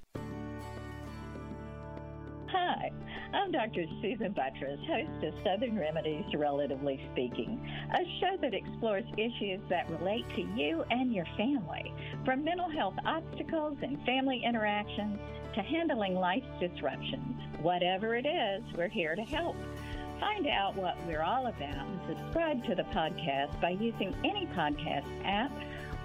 Hi, 2.51 2.91
I'm 3.33 3.51
Dr. 3.51 3.85
Susan 4.01 4.33
Buttross, 4.33 4.79
host 4.87 5.23
of 5.23 5.33
Southern 5.43 5.77
Remedies, 5.77 6.25
Relatively 6.35 6.99
Speaking, 7.11 7.59
a 7.93 8.19
show 8.19 8.37
that 8.41 8.53
explores 8.53 9.05
issues 9.17 9.59
that 9.69 9.89
relate 9.89 10.25
to 10.35 10.41
you 10.41 10.83
and 10.91 11.13
your 11.13 11.25
family, 11.35 11.93
from 12.25 12.43
mental 12.43 12.69
health 12.69 12.95
obstacles 13.05 13.77
and 13.81 14.03
family 14.05 14.43
interactions 14.45 15.19
to 15.55 15.61
handling 15.61 16.15
life's 16.15 16.47
disruptions. 16.59 17.41
Whatever 17.61 18.15
it 18.15 18.25
is, 18.25 18.63
we're 18.77 18.87
here 18.87 19.15
to 19.15 19.23
help. 19.23 19.55
Find 20.19 20.47
out 20.47 20.75
what 20.75 20.97
we're 21.07 21.21
all 21.21 21.47
about 21.47 21.61
and 21.61 21.99
subscribe 22.07 22.65
to 22.65 22.75
the 22.75 22.83
podcast 22.83 23.59
by 23.61 23.69
using 23.69 24.13
any 24.25 24.47
podcast 24.47 25.05
app 25.23 25.51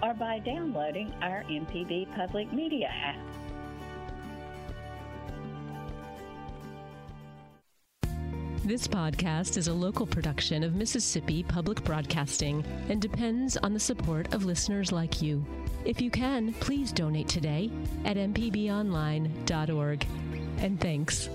or 0.01 0.13
by 0.13 0.39
downloading 0.39 1.13
our 1.21 1.43
MPB 1.43 2.15
Public 2.15 2.51
Media 2.53 2.87
app. 2.87 3.17
This 8.63 8.87
podcast 8.87 9.57
is 9.57 9.67
a 9.67 9.73
local 9.73 10.07
production 10.07 10.63
of 10.63 10.73
Mississippi 10.73 11.43
Public 11.43 11.83
Broadcasting 11.83 12.65
and 12.89 12.99
depends 12.99 13.57
on 13.57 13.73
the 13.73 13.79
support 13.79 14.33
of 14.33 14.43
listeners 14.43 14.91
like 14.91 15.21
you. 15.21 15.45
If 15.85 16.01
you 16.01 16.09
can, 16.09 16.51
please 16.53 16.91
donate 16.91 17.27
today 17.27 17.69
at 18.05 18.17
mpbonline.org. 18.17 20.07
And 20.57 20.81
thanks. 20.81 21.29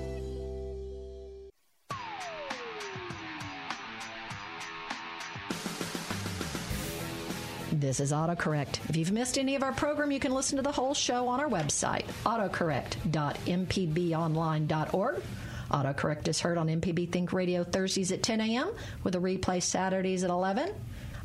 This 7.73 8.01
is 8.01 8.11
AutoCorrect. 8.11 8.91
If 8.91 8.97
you've 8.97 9.13
missed 9.13 9.39
any 9.39 9.55
of 9.55 9.63
our 9.63 9.71
program, 9.73 10.11
you 10.11 10.19
can 10.19 10.35
listen 10.35 10.57
to 10.57 10.63
the 10.63 10.73
whole 10.73 10.93
show 10.93 11.29
on 11.29 11.39
our 11.39 11.49
website, 11.49 12.05
autocorrect.mpbonline.org. 12.25 15.23
AutoCorrect 15.71 16.27
is 16.27 16.41
heard 16.41 16.59
on 16.59 16.67
MPB 16.67 17.13
Think 17.13 17.33
Radio 17.33 17.63
Thursdays 17.63 18.11
at 18.11 18.25
10 18.25 18.41
a.m. 18.41 18.73
with 19.05 19.15
a 19.15 19.19
replay 19.19 19.63
Saturdays 19.63 20.25
at 20.25 20.31
11. 20.31 20.75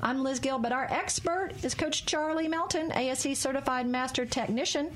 I'm 0.01 0.21
Liz 0.21 0.39
Gill, 0.39 0.59
but 0.59 0.71
our 0.71 0.85
expert 0.91 1.49
is 1.63 1.73
Coach 1.73 2.05
Charlie 2.05 2.47
Melton, 2.47 2.91
ASE 2.91 3.39
Certified 3.39 3.87
Master 3.87 4.23
Technician. 4.23 4.91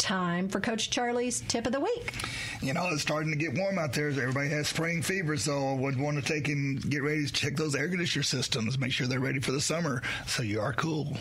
Time 0.00 0.48
for 0.48 0.60
Coach 0.60 0.88
Charlie's 0.88 1.42
tip 1.42 1.66
of 1.66 1.72
the 1.72 1.78
week. 1.78 2.14
You 2.62 2.72
know, 2.72 2.88
it's 2.90 3.02
starting 3.02 3.30
to 3.32 3.36
get 3.36 3.52
warm 3.54 3.78
out 3.78 3.92
there. 3.92 4.08
Everybody 4.08 4.48
has 4.48 4.66
spring 4.66 5.02
fever, 5.02 5.36
so 5.36 5.68
I 5.68 5.74
would 5.74 6.00
want 6.00 6.16
to 6.16 6.22
take 6.22 6.48
and 6.48 6.82
get 6.90 7.02
ready 7.02 7.26
to 7.26 7.32
check 7.32 7.54
those 7.54 7.74
air 7.74 7.86
conditioner 7.86 8.22
systems, 8.22 8.78
make 8.78 8.92
sure 8.92 9.06
they're 9.06 9.20
ready 9.20 9.40
for 9.40 9.52
the 9.52 9.60
summer 9.60 10.02
so 10.26 10.42
you 10.42 10.58
are 10.58 10.72
cool. 10.72 11.18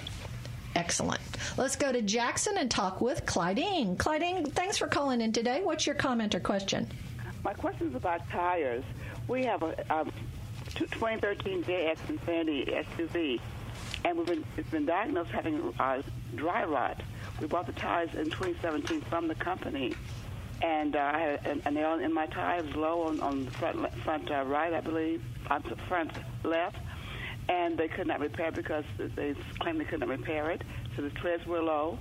Excellent. 0.76 1.20
Let's 1.58 1.76
go 1.76 1.92
to 1.92 2.02
Jackson 2.02 2.58
and 2.58 2.72
talk 2.72 3.02
with 3.02 3.26
Clydine. 3.26 3.98
Clydine, 3.98 4.50
thanks 4.54 4.78
for 4.78 4.88
calling 4.88 5.20
in 5.20 5.34
today. 5.34 5.60
What's 5.62 5.86
your 5.86 5.96
comment 5.96 6.34
or 6.34 6.40
question? 6.40 6.88
My 7.44 7.54
question 7.54 7.90
is 7.90 7.96
about 7.96 8.30
tires. 8.30 8.86
We 9.28 9.44
have 9.44 9.62
a 9.62 9.94
um, 9.94 10.10
2013 10.76 11.66
JX 11.66 11.98
Infiniti 12.08 12.86
SUV, 12.86 13.42
and 14.06 14.18
we've 14.18 14.28
been 14.28 14.46
it's 14.56 14.70
been 14.70 14.86
diagnosed 14.86 15.32
having 15.32 15.74
uh, 15.80 16.02
dry 16.36 16.64
rot. 16.64 17.02
We 17.40 17.48
bought 17.48 17.68
the 17.68 17.74
tires 17.74 18.10
in 18.16 18.26
2017 18.26 19.02
from 19.02 19.28
the 19.28 19.36
company, 19.36 19.94
and 20.62 20.96
uh, 20.96 21.00
I 21.00 21.20
had 21.20 21.62
a 21.66 21.72
nail 21.72 21.94
in 22.00 22.14
my 22.14 22.26
tire. 22.26 22.60
It 22.60 22.66
was 22.66 22.76
low 22.76 23.04
on, 23.04 23.22
on 23.22 23.46
the 23.46 23.52
front 23.52 23.94
front 24.04 24.30
uh, 24.30 24.44
right, 24.46 24.74
I 24.74 24.82
believe, 24.82 25.24
on 25.50 25.64
the 25.70 25.78
front 25.88 26.12
left, 26.44 26.78
and 27.48 27.78
they 27.78 27.88
could 27.88 28.08
not 28.08 28.20
repair 28.20 28.52
because 28.52 28.84
they 28.98 29.36
claimed 29.60 29.80
they 29.80 29.86
could 29.86 30.02
not 30.02 30.10
repair 30.10 30.52
it. 30.52 30.64
So 30.96 31.02
the 31.02 31.12
treads 31.12 31.46
were 31.46 31.62
low, 31.62 31.98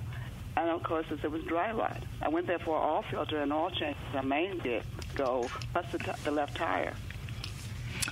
and 0.56 0.68
of 0.70 0.82
course 0.82 1.06
it 1.10 1.30
was 1.30 1.42
dry 1.44 1.70
rot. 1.70 2.02
I 2.20 2.28
went 2.28 2.48
there 2.48 2.58
for 2.58 2.76
an 2.76 2.88
oil 2.88 3.04
filter 3.08 3.40
and 3.40 3.52
oil 3.52 3.70
change. 3.70 3.96
The 4.12 4.22
main 4.22 4.58
did 4.58 4.82
go, 5.14 5.48
plus 5.72 5.86
the, 5.92 5.98
t- 5.98 6.10
the 6.24 6.32
left 6.32 6.56
tire. 6.56 6.94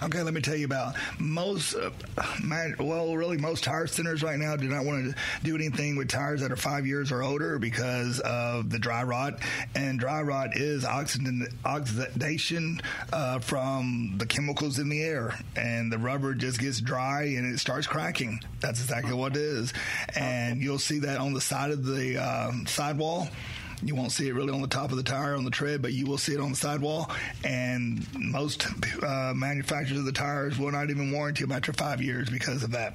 Okay, 0.02 0.22
let 0.22 0.34
me 0.34 0.42
tell 0.42 0.56
you 0.56 0.66
about 0.66 0.94
most, 1.18 1.74
uh, 1.74 1.90
my, 2.42 2.72
well, 2.78 3.16
really 3.16 3.38
most 3.38 3.64
tire 3.64 3.86
centers 3.86 4.22
right 4.22 4.38
now 4.38 4.54
do 4.54 4.68
not 4.68 4.84
want 4.84 5.14
to 5.14 5.14
do 5.42 5.54
anything 5.54 5.96
with 5.96 6.08
tires 6.08 6.42
that 6.42 6.52
are 6.52 6.56
five 6.56 6.86
years 6.86 7.10
or 7.10 7.22
older 7.22 7.58
because 7.58 8.20
of 8.20 8.68
the 8.68 8.78
dry 8.78 9.02
rot. 9.02 9.40
And 9.74 9.98
dry 9.98 10.20
rot 10.22 10.56
is 10.56 10.84
oxidation, 10.84 11.48
oxidation 11.64 12.82
uh, 13.12 13.38
from 13.38 14.14
the 14.18 14.26
chemicals 14.26 14.78
in 14.78 14.90
the 14.90 15.02
air, 15.02 15.38
and 15.56 15.90
the 15.90 15.98
rubber 15.98 16.34
just 16.34 16.60
gets 16.60 16.80
dry 16.80 17.22
and 17.22 17.54
it 17.54 17.58
starts 17.58 17.86
cracking. 17.86 18.40
That's 18.60 18.80
exactly 18.80 19.14
what 19.14 19.32
it 19.36 19.42
is. 19.42 19.72
And 20.14 20.60
you'll 20.60 20.78
see 20.78 20.98
that 21.00 21.18
on 21.18 21.32
the 21.32 21.40
side 21.40 21.70
of 21.70 21.84
the 21.84 22.22
uh, 22.22 22.52
sidewall. 22.66 23.28
You 23.82 23.94
won't 23.94 24.12
see 24.12 24.28
it 24.28 24.34
really 24.34 24.52
on 24.52 24.62
the 24.62 24.68
top 24.68 24.90
of 24.90 24.96
the 24.96 25.02
tire 25.02 25.34
on 25.34 25.44
the 25.44 25.50
tread, 25.50 25.82
but 25.82 25.92
you 25.92 26.06
will 26.06 26.18
see 26.18 26.34
it 26.34 26.40
on 26.40 26.50
the 26.50 26.56
sidewall. 26.56 27.10
And 27.44 28.06
most 28.14 28.66
uh, 29.02 29.32
manufacturers 29.34 29.98
of 29.98 30.06
the 30.06 30.12
tires 30.12 30.58
will 30.58 30.72
not 30.72 30.90
even 30.90 31.10
warranty 31.12 31.44
them 31.44 31.52
after 31.52 31.72
five 31.72 32.00
years 32.00 32.28
because 32.30 32.62
of 32.62 32.70
that. 32.72 32.94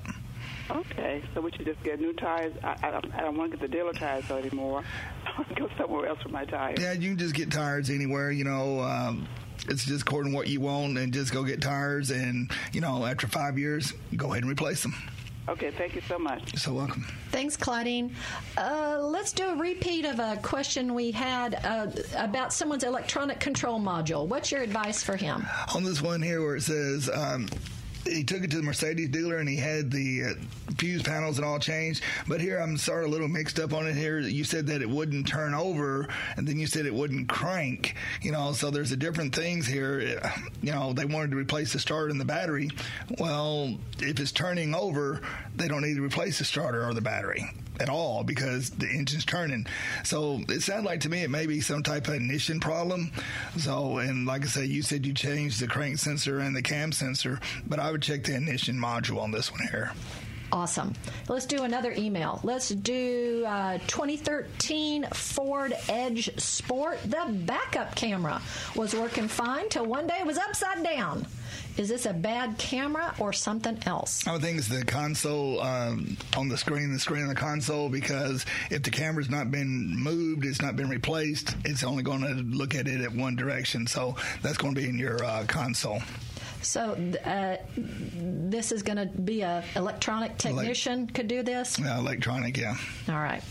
Okay, 0.69 1.21
so 1.33 1.41
we 1.41 1.51
should 1.51 1.65
just 1.65 1.83
get 1.83 1.99
new 1.99 2.13
tires. 2.13 2.53
I, 2.63 2.77
I, 2.81 2.91
don't, 2.91 3.13
I 3.13 3.21
don't 3.21 3.37
want 3.37 3.51
to 3.51 3.57
get 3.57 3.69
the 3.69 3.75
dealer 3.75 3.93
tires 3.93 4.29
anymore. 4.31 4.83
I 5.25 5.31
want 5.37 5.49
to 5.49 5.55
go 5.55 5.69
somewhere 5.77 6.07
else 6.07 6.21
for 6.21 6.29
my 6.29 6.45
tires. 6.45 6.77
Yeah, 6.81 6.93
you 6.93 7.09
can 7.09 7.17
just 7.17 7.35
get 7.35 7.51
tires 7.51 7.89
anywhere. 7.89 8.31
You 8.31 8.45
know. 8.45 8.79
Um, 8.81 9.27
it's 9.69 9.85
just 9.85 10.01
according 10.01 10.31
to 10.31 10.35
what 10.35 10.47
you 10.47 10.59
want, 10.59 10.97
and 10.97 11.13
just 11.13 11.31
go 11.31 11.43
get 11.43 11.61
tires. 11.61 12.09
And 12.09 12.51
you 12.73 12.81
know, 12.81 13.05
after 13.05 13.27
five 13.27 13.59
years, 13.59 13.93
go 14.15 14.31
ahead 14.31 14.43
and 14.43 14.51
replace 14.51 14.81
them. 14.81 14.95
Okay, 15.51 15.69
thank 15.71 15.95
you 15.95 16.01
so 16.07 16.17
much. 16.17 16.53
You're 16.53 16.59
so 16.59 16.73
welcome. 16.73 17.05
Thanks, 17.31 17.57
Claudine. 17.57 18.15
Uh, 18.57 18.99
let's 19.01 19.33
do 19.33 19.49
a 19.49 19.55
repeat 19.55 20.05
of 20.05 20.17
a 20.19 20.39
question 20.41 20.93
we 20.93 21.11
had 21.11 21.55
uh, 21.65 21.87
about 22.15 22.53
someone's 22.53 22.85
electronic 22.85 23.41
control 23.41 23.77
module. 23.77 24.25
What's 24.25 24.49
your 24.49 24.61
advice 24.61 25.03
for 25.03 25.17
him? 25.17 25.45
On 25.75 25.83
this 25.83 26.01
one 26.01 26.21
here 26.21 26.41
where 26.41 26.55
it 26.55 26.61
says, 26.61 27.09
um, 27.13 27.49
he 28.05 28.23
took 28.23 28.43
it 28.43 28.51
to 28.51 28.57
the 28.57 28.63
Mercedes 28.63 29.09
dealer 29.09 29.37
and 29.37 29.47
he 29.47 29.57
had 29.57 29.91
the 29.91 30.23
uh, 30.23 30.33
fuse 30.77 31.03
panels 31.03 31.37
and 31.37 31.45
all 31.45 31.59
changed. 31.59 32.03
But 32.27 32.41
here 32.41 32.57
I'm 32.59 32.77
sort 32.77 33.03
of 33.03 33.09
a 33.09 33.11
little 33.11 33.27
mixed 33.27 33.59
up 33.59 33.73
on 33.73 33.87
it 33.87 33.95
here. 33.95 34.19
You 34.19 34.43
said 34.43 34.67
that 34.67 34.81
it 34.81 34.89
wouldn't 34.89 35.27
turn 35.27 35.53
over 35.53 36.07
and 36.37 36.47
then 36.47 36.59
you 36.59 36.67
said 36.67 36.85
it 36.85 36.93
wouldn't 36.93 37.29
crank, 37.29 37.95
you 38.21 38.31
know, 38.31 38.53
so 38.53 38.71
there's 38.71 38.91
a 38.91 38.97
different 38.97 39.35
things 39.35 39.67
here. 39.67 40.21
You 40.61 40.71
know, 40.71 40.93
they 40.93 41.05
wanted 41.05 41.31
to 41.31 41.37
replace 41.37 41.73
the 41.73 41.79
starter 41.79 42.09
and 42.09 42.19
the 42.19 42.25
battery. 42.25 42.69
Well, 43.19 43.77
if 43.99 44.19
it's 44.19 44.31
turning 44.31 44.75
over, 44.75 45.21
they 45.55 45.67
don't 45.67 45.81
need 45.81 45.95
to 45.95 46.03
replace 46.03 46.39
the 46.39 46.45
starter 46.45 46.87
or 46.87 46.93
the 46.93 47.01
battery 47.01 47.49
at 47.79 47.89
all 47.89 48.23
because 48.23 48.69
the 48.71 48.87
engine's 48.87 49.25
turning. 49.25 49.65
So 50.03 50.41
it 50.49 50.61
sounded 50.61 50.85
like 50.85 51.01
to 51.01 51.09
me 51.09 51.23
it 51.23 51.29
may 51.29 51.45
be 51.45 51.61
some 51.61 51.83
type 51.83 52.07
of 52.07 52.15
ignition 52.15 52.59
problem. 52.59 53.11
So, 53.57 53.97
and 53.97 54.25
like 54.25 54.43
I 54.43 54.47
said, 54.47 54.69
you 54.69 54.81
said 54.81 55.05
you 55.05 55.13
changed 55.13 55.59
the 55.59 55.67
crank 55.67 55.97
sensor 55.97 56.39
and 56.39 56.55
the 56.55 56.61
cam 56.61 56.91
sensor, 56.91 57.39
but 57.67 57.79
I 57.79 57.91
would 57.91 58.01
check 58.01 58.23
the 58.23 58.35
ignition 58.35 58.75
module 58.75 59.19
on 59.21 59.31
this 59.31 59.51
one 59.51 59.61
here. 59.71 59.91
Awesome. 60.53 60.93
Let's 61.29 61.45
do 61.45 61.63
another 61.63 61.93
email. 61.93 62.41
Let's 62.43 62.69
do 62.69 63.45
uh, 63.47 63.77
2013 63.87 65.05
Ford 65.13 65.73
Edge 65.87 66.37
Sport. 66.37 66.99
The 67.05 67.31
backup 67.45 67.95
camera 67.95 68.41
was 68.75 68.93
working 68.93 69.29
fine 69.29 69.69
till 69.69 69.85
one 69.85 70.07
day 70.07 70.17
it 70.19 70.25
was 70.25 70.37
upside 70.37 70.83
down. 70.83 71.25
Is 71.77 71.89
this 71.89 72.05
a 72.05 72.13
bad 72.13 72.57
camera 72.57 73.15
or 73.19 73.33
something 73.33 73.79
else? 73.85 74.27
I 74.27 74.33
would 74.33 74.41
think 74.41 74.57
it's 74.57 74.67
the 74.67 74.85
console 74.85 75.61
um, 75.61 76.17
on 76.35 76.49
the 76.49 76.57
screen, 76.57 76.91
the 76.91 76.99
screen 76.99 77.23
on 77.23 77.29
the 77.29 77.35
console, 77.35 77.89
because 77.89 78.45
if 78.69 78.83
the 78.83 78.91
camera's 78.91 79.29
not 79.29 79.51
been 79.51 79.95
moved, 79.95 80.45
it's 80.45 80.61
not 80.61 80.75
been 80.75 80.89
replaced, 80.89 81.55
it's 81.65 81.83
only 81.83 82.03
going 82.03 82.21
to 82.21 82.33
look 82.33 82.75
at 82.75 82.87
it 82.87 83.01
at 83.01 83.13
one 83.13 83.35
direction. 83.35 83.87
So 83.87 84.15
that's 84.41 84.57
going 84.57 84.75
to 84.75 84.81
be 84.81 84.87
in 84.87 84.97
your 84.97 85.23
uh, 85.23 85.45
console. 85.47 86.01
So 86.61 86.95
uh, 87.25 87.57
this 87.75 88.71
is 88.71 88.83
going 88.83 88.97
to 88.97 89.07
be 89.07 89.41
a 89.41 89.63
electronic 89.75 90.37
technician 90.37 91.07
could 91.07 91.27
do 91.27 91.41
this. 91.41 91.79
Uh, 91.79 91.95
electronic, 91.97 92.57
yeah. 92.57 92.75
All 93.09 93.15
right. 93.15 93.41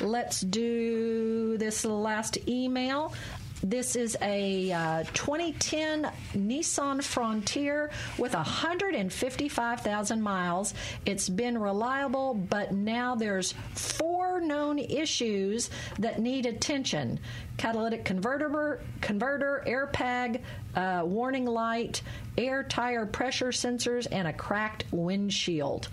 Let's 0.00 0.42
do 0.42 1.56
this 1.56 1.84
last 1.84 2.36
email. 2.46 3.14
This 3.62 3.96
is 3.96 4.16
a 4.22 4.70
uh, 4.70 5.02
2010 5.14 6.08
Nissan 6.36 7.02
Frontier 7.02 7.90
with 8.16 8.34
155,000 8.34 10.22
miles. 10.22 10.74
It's 11.04 11.28
been 11.28 11.58
reliable, 11.58 12.34
but 12.34 12.72
now 12.72 13.16
there's 13.16 13.54
four 13.74 14.40
known 14.40 14.78
issues 14.78 15.70
that 15.98 16.20
need 16.20 16.46
attention: 16.46 17.18
catalytic 17.56 18.04
converter, 18.04 18.80
converter, 19.00 19.64
air 19.66 19.88
pag, 19.88 20.42
uh, 20.76 21.02
warning 21.04 21.46
light, 21.46 22.02
air 22.36 22.62
tire 22.62 23.06
pressure 23.06 23.48
sensors, 23.48 24.06
and 24.12 24.28
a 24.28 24.32
cracked 24.32 24.84
windshield. 24.92 25.88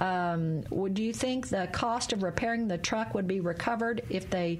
Um, 0.00 0.64
would 0.70 0.98
you 0.98 1.12
think 1.12 1.48
the 1.48 1.68
cost 1.70 2.12
of 2.12 2.24
repairing 2.24 2.66
the 2.66 2.78
truck 2.78 3.14
would 3.14 3.28
be 3.28 3.38
recovered 3.38 4.02
if 4.10 4.28
they 4.28 4.58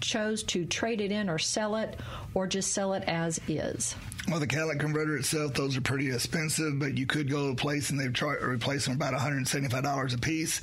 chose 0.00 0.42
to 0.44 0.64
trade 0.64 1.00
it 1.00 1.12
in 1.12 1.28
or 1.28 1.38
sell 1.38 1.76
it, 1.76 1.98
or 2.34 2.46
just 2.46 2.72
sell 2.72 2.94
it 2.94 3.04
as 3.06 3.40
is? 3.48 3.94
Well, 4.28 4.40
the 4.40 4.46
catalytic 4.48 4.80
converter 4.80 5.16
itself, 5.16 5.54
those 5.54 5.76
are 5.76 5.80
pretty 5.80 6.10
expensive, 6.12 6.80
but 6.80 6.98
you 6.98 7.06
could 7.06 7.30
go 7.30 7.46
to 7.46 7.52
a 7.52 7.54
place 7.54 7.90
and 7.90 8.00
they've 8.00 8.12
tried 8.12 8.40
to 8.40 8.46
replace 8.46 8.84
them 8.84 8.96
about 8.96 9.14
$175 9.14 10.14
a 10.14 10.18
piece. 10.18 10.60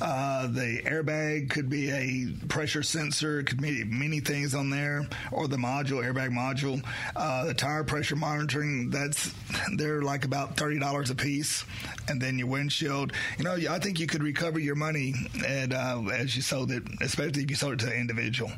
Uh, 0.00 0.46
the 0.46 0.80
airbag 0.86 1.50
could 1.50 1.68
be 1.68 1.90
a 1.90 2.46
pressure 2.46 2.82
sensor, 2.82 3.42
could 3.42 3.60
be 3.60 3.84
many 3.84 4.20
things 4.20 4.54
on 4.54 4.70
there, 4.70 5.06
or 5.30 5.46
the 5.46 5.58
module, 5.58 6.02
airbag 6.02 6.30
module. 6.30 6.82
Uh, 7.14 7.44
the 7.44 7.52
tire 7.52 7.84
pressure 7.84 8.16
monitoring, 8.16 8.88
that's 8.88 9.34
they're 9.76 10.00
like 10.00 10.24
about 10.24 10.56
$30 10.56 11.10
a 11.10 11.14
piece. 11.14 11.66
And 12.08 12.20
then 12.20 12.38
your 12.38 12.48
windshield, 12.48 13.12
you 13.36 13.44
know, 13.44 13.56
I 13.70 13.78
think 13.78 14.00
you 14.00 14.06
could 14.06 14.22
recover 14.22 14.58
your 14.58 14.74
money 14.74 15.14
at, 15.46 15.74
uh, 15.74 16.02
as 16.14 16.34
you 16.34 16.40
sold 16.40 16.72
it, 16.72 16.82
especially 17.02 17.42
if 17.42 17.50
you 17.50 17.56
sold 17.56 17.74
it 17.74 17.80
to 17.80 17.92
an 17.92 18.00
individual. 18.00 18.50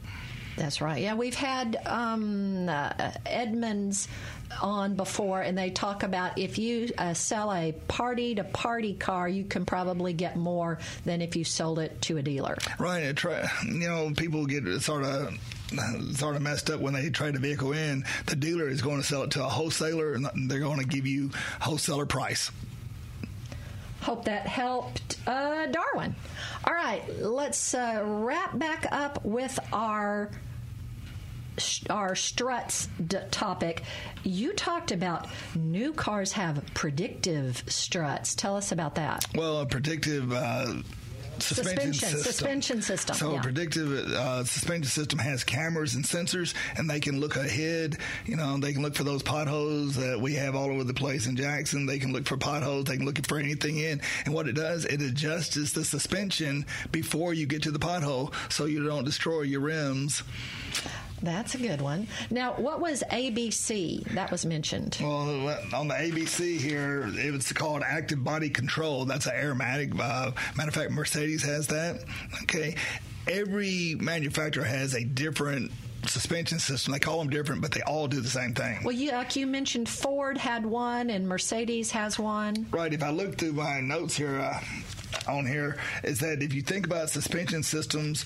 That's 0.56 0.80
right. 0.80 1.02
Yeah, 1.02 1.14
we've 1.14 1.34
had 1.34 1.76
um, 1.86 2.68
uh, 2.68 2.92
Edmunds 3.26 4.08
on 4.62 4.94
before, 4.94 5.40
and 5.40 5.58
they 5.58 5.70
talk 5.70 6.02
about 6.02 6.38
if 6.38 6.58
you 6.58 6.90
uh, 6.96 7.14
sell 7.14 7.52
a 7.52 7.72
party 7.88 8.36
to 8.36 8.44
party 8.44 8.94
car, 8.94 9.28
you 9.28 9.44
can 9.44 9.66
probably 9.66 10.12
get 10.12 10.36
more 10.36 10.78
than 11.04 11.20
if 11.20 11.34
you 11.34 11.44
sold 11.44 11.78
it 11.78 12.00
to 12.02 12.18
a 12.18 12.22
dealer. 12.22 12.56
Right. 12.78 13.14
Try, 13.16 13.48
you 13.64 13.88
know, 13.88 14.12
people 14.16 14.46
get 14.46 14.64
sort 14.80 15.04
of 15.04 15.36
sort 16.14 16.36
of 16.36 16.42
messed 16.42 16.70
up 16.70 16.80
when 16.80 16.94
they 16.94 17.10
trade 17.10 17.34
a 17.34 17.38
vehicle 17.38 17.72
in. 17.72 18.04
The 18.26 18.36
dealer 18.36 18.68
is 18.68 18.80
going 18.82 18.98
to 18.98 19.06
sell 19.06 19.22
it 19.22 19.32
to 19.32 19.44
a 19.44 19.48
wholesaler, 19.48 20.14
and 20.14 20.28
they're 20.48 20.60
going 20.60 20.78
to 20.78 20.86
give 20.86 21.06
you 21.06 21.30
wholesaler 21.60 22.06
price. 22.06 22.50
Hope 24.04 24.26
that 24.26 24.46
helped 24.46 25.16
uh, 25.26 25.64
Darwin. 25.64 26.14
All 26.66 26.74
right, 26.74 27.02
let's 27.20 27.72
uh, 27.72 28.02
wrap 28.04 28.58
back 28.58 28.86
up 28.92 29.24
with 29.24 29.58
our 29.72 30.30
our 31.88 32.14
struts 32.14 32.88
d- 33.06 33.16
topic. 33.30 33.82
You 34.22 34.52
talked 34.52 34.92
about 34.92 35.28
new 35.54 35.94
cars 35.94 36.32
have 36.32 36.62
predictive 36.74 37.64
struts. 37.66 38.34
Tell 38.34 38.56
us 38.58 38.72
about 38.72 38.96
that. 38.96 39.24
Well, 39.34 39.60
a 39.60 39.66
predictive. 39.66 40.30
Uh, 40.34 40.82
suspension, 41.40 41.92
Suspension, 41.92 41.94
system. 41.94 42.22
suspension 42.32 42.82
system, 42.82 43.16
So 43.16 43.32
yeah. 43.32 43.38
a 43.38 43.42
predictive 43.42 43.92
uh, 44.12 44.44
suspension 44.44 44.90
system 44.90 45.18
has 45.18 45.44
cameras 45.44 45.94
and 45.94 46.04
sensors, 46.04 46.54
and 46.76 46.88
they 46.88 47.00
can 47.00 47.20
look 47.20 47.36
ahead. 47.36 47.98
You 48.26 48.36
know, 48.36 48.56
they 48.58 48.72
can 48.72 48.82
look 48.82 48.94
for 48.94 49.04
those 49.04 49.22
potholes 49.22 49.96
that 49.96 50.20
we 50.20 50.34
have 50.34 50.54
all 50.54 50.70
over 50.70 50.84
the 50.84 50.94
place 50.94 51.26
in 51.26 51.36
Jackson. 51.36 51.86
They 51.86 51.98
can 51.98 52.12
look 52.12 52.26
for 52.26 52.36
potholes. 52.36 52.84
They 52.84 52.96
can 52.96 53.06
look 53.06 53.24
for 53.26 53.38
anything 53.38 53.78
in. 53.78 54.00
And 54.24 54.34
what 54.34 54.48
it 54.48 54.54
does, 54.54 54.84
it 54.84 55.00
adjusts 55.02 55.72
the 55.72 55.84
suspension 55.84 56.66
before 56.92 57.34
you 57.34 57.46
get 57.46 57.62
to 57.64 57.70
the 57.70 57.78
pothole, 57.78 58.32
so 58.50 58.64
you 58.66 58.84
don't 58.84 59.04
destroy 59.04 59.42
your 59.42 59.60
rims. 59.60 60.22
That's 61.24 61.54
a 61.54 61.58
good 61.58 61.80
one. 61.80 62.06
Now, 62.30 62.52
what 62.52 62.80
was 62.80 63.02
ABC 63.10 64.04
that 64.14 64.30
was 64.30 64.44
mentioned? 64.44 64.98
Well, 65.00 65.58
on 65.74 65.88
the 65.88 65.94
ABC 65.94 66.58
here, 66.58 67.10
it's 67.14 67.52
called 67.52 67.82
active 67.82 68.22
body 68.22 68.50
control. 68.50 69.04
That's 69.06 69.26
an 69.26 69.32
Airmatic. 69.34 69.92
Uh, 69.98 70.32
matter 70.56 70.68
of 70.68 70.74
fact, 70.74 70.90
Mercedes 70.90 71.42
has 71.42 71.68
that. 71.68 72.04
Okay. 72.42 72.76
Every 73.26 73.96
manufacturer 73.98 74.64
has 74.64 74.94
a 74.94 75.02
different 75.02 75.70
suspension 76.06 76.58
system. 76.58 76.92
They 76.92 76.98
call 76.98 77.18
them 77.18 77.30
different, 77.30 77.62
but 77.62 77.72
they 77.72 77.82
all 77.82 78.08
do 78.08 78.20
the 78.20 78.28
same 78.28 78.54
thing. 78.54 78.80
Well, 78.84 78.92
you, 78.92 79.12
like 79.12 79.36
you 79.36 79.46
mentioned, 79.46 79.88
Ford 79.88 80.38
had 80.38 80.64
one 80.64 81.10
and 81.10 81.28
Mercedes 81.28 81.90
has 81.92 82.18
one. 82.18 82.66
Right. 82.70 82.92
If 82.92 83.02
I 83.02 83.10
look 83.10 83.36
through 83.36 83.52
my 83.52 83.80
notes 83.80 84.16
here, 84.16 84.38
uh, 84.40 84.60
on 85.26 85.46
here 85.46 85.76
is 86.02 86.20
that 86.20 86.42
if 86.42 86.52
you 86.52 86.62
think 86.62 86.86
about 86.86 87.10
suspension 87.10 87.62
systems, 87.62 88.24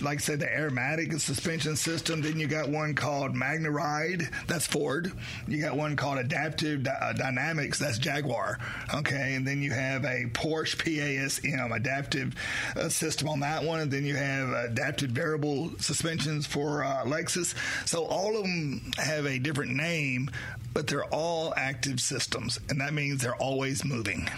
like 0.00 0.20
say 0.20 0.34
the 0.36 0.52
Airmatic 0.52 1.12
suspension 1.20 1.76
system, 1.76 2.22
then 2.22 2.38
you 2.38 2.46
got 2.46 2.68
one 2.68 2.94
called 2.94 3.34
MagneRide, 3.34 4.32
that's 4.46 4.66
Ford. 4.66 5.12
You 5.46 5.60
got 5.60 5.76
one 5.76 5.96
called 5.96 6.18
Adaptive 6.18 6.84
Dy- 6.84 6.90
uh, 6.90 7.12
Dynamics, 7.12 7.78
that's 7.78 7.98
Jaguar. 7.98 8.58
Okay, 8.94 9.34
and 9.34 9.46
then 9.46 9.62
you 9.62 9.70
have 9.70 10.04
a 10.04 10.26
Porsche 10.32 10.76
PASM 10.76 11.74
adaptive 11.74 12.34
uh, 12.76 12.88
system 12.88 13.28
on 13.28 13.40
that 13.40 13.62
one, 13.62 13.80
and 13.80 13.90
then 13.90 14.04
you 14.04 14.16
have 14.16 14.50
adaptive 14.50 15.10
variable 15.10 15.70
suspensions 15.78 16.46
for 16.46 16.84
uh, 16.84 17.04
Lexus. 17.20 17.54
So 17.86 18.04
all 18.04 18.36
of 18.36 18.42
them 18.42 18.92
have 18.96 19.26
a 19.26 19.38
different 19.38 19.72
name, 19.72 20.30
but 20.72 20.86
they're 20.86 21.04
all 21.04 21.52
active 21.56 22.00
systems, 22.00 22.58
and 22.68 22.80
that 22.80 22.92
means 22.92 23.22
they're 23.22 23.34
always 23.36 23.84
moving. 23.84 24.28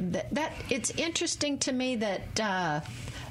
That, 0.00 0.34
that 0.34 0.52
it's 0.70 0.90
interesting 0.92 1.58
to 1.58 1.72
me 1.72 1.96
that 1.96 2.40
uh, 2.40 2.80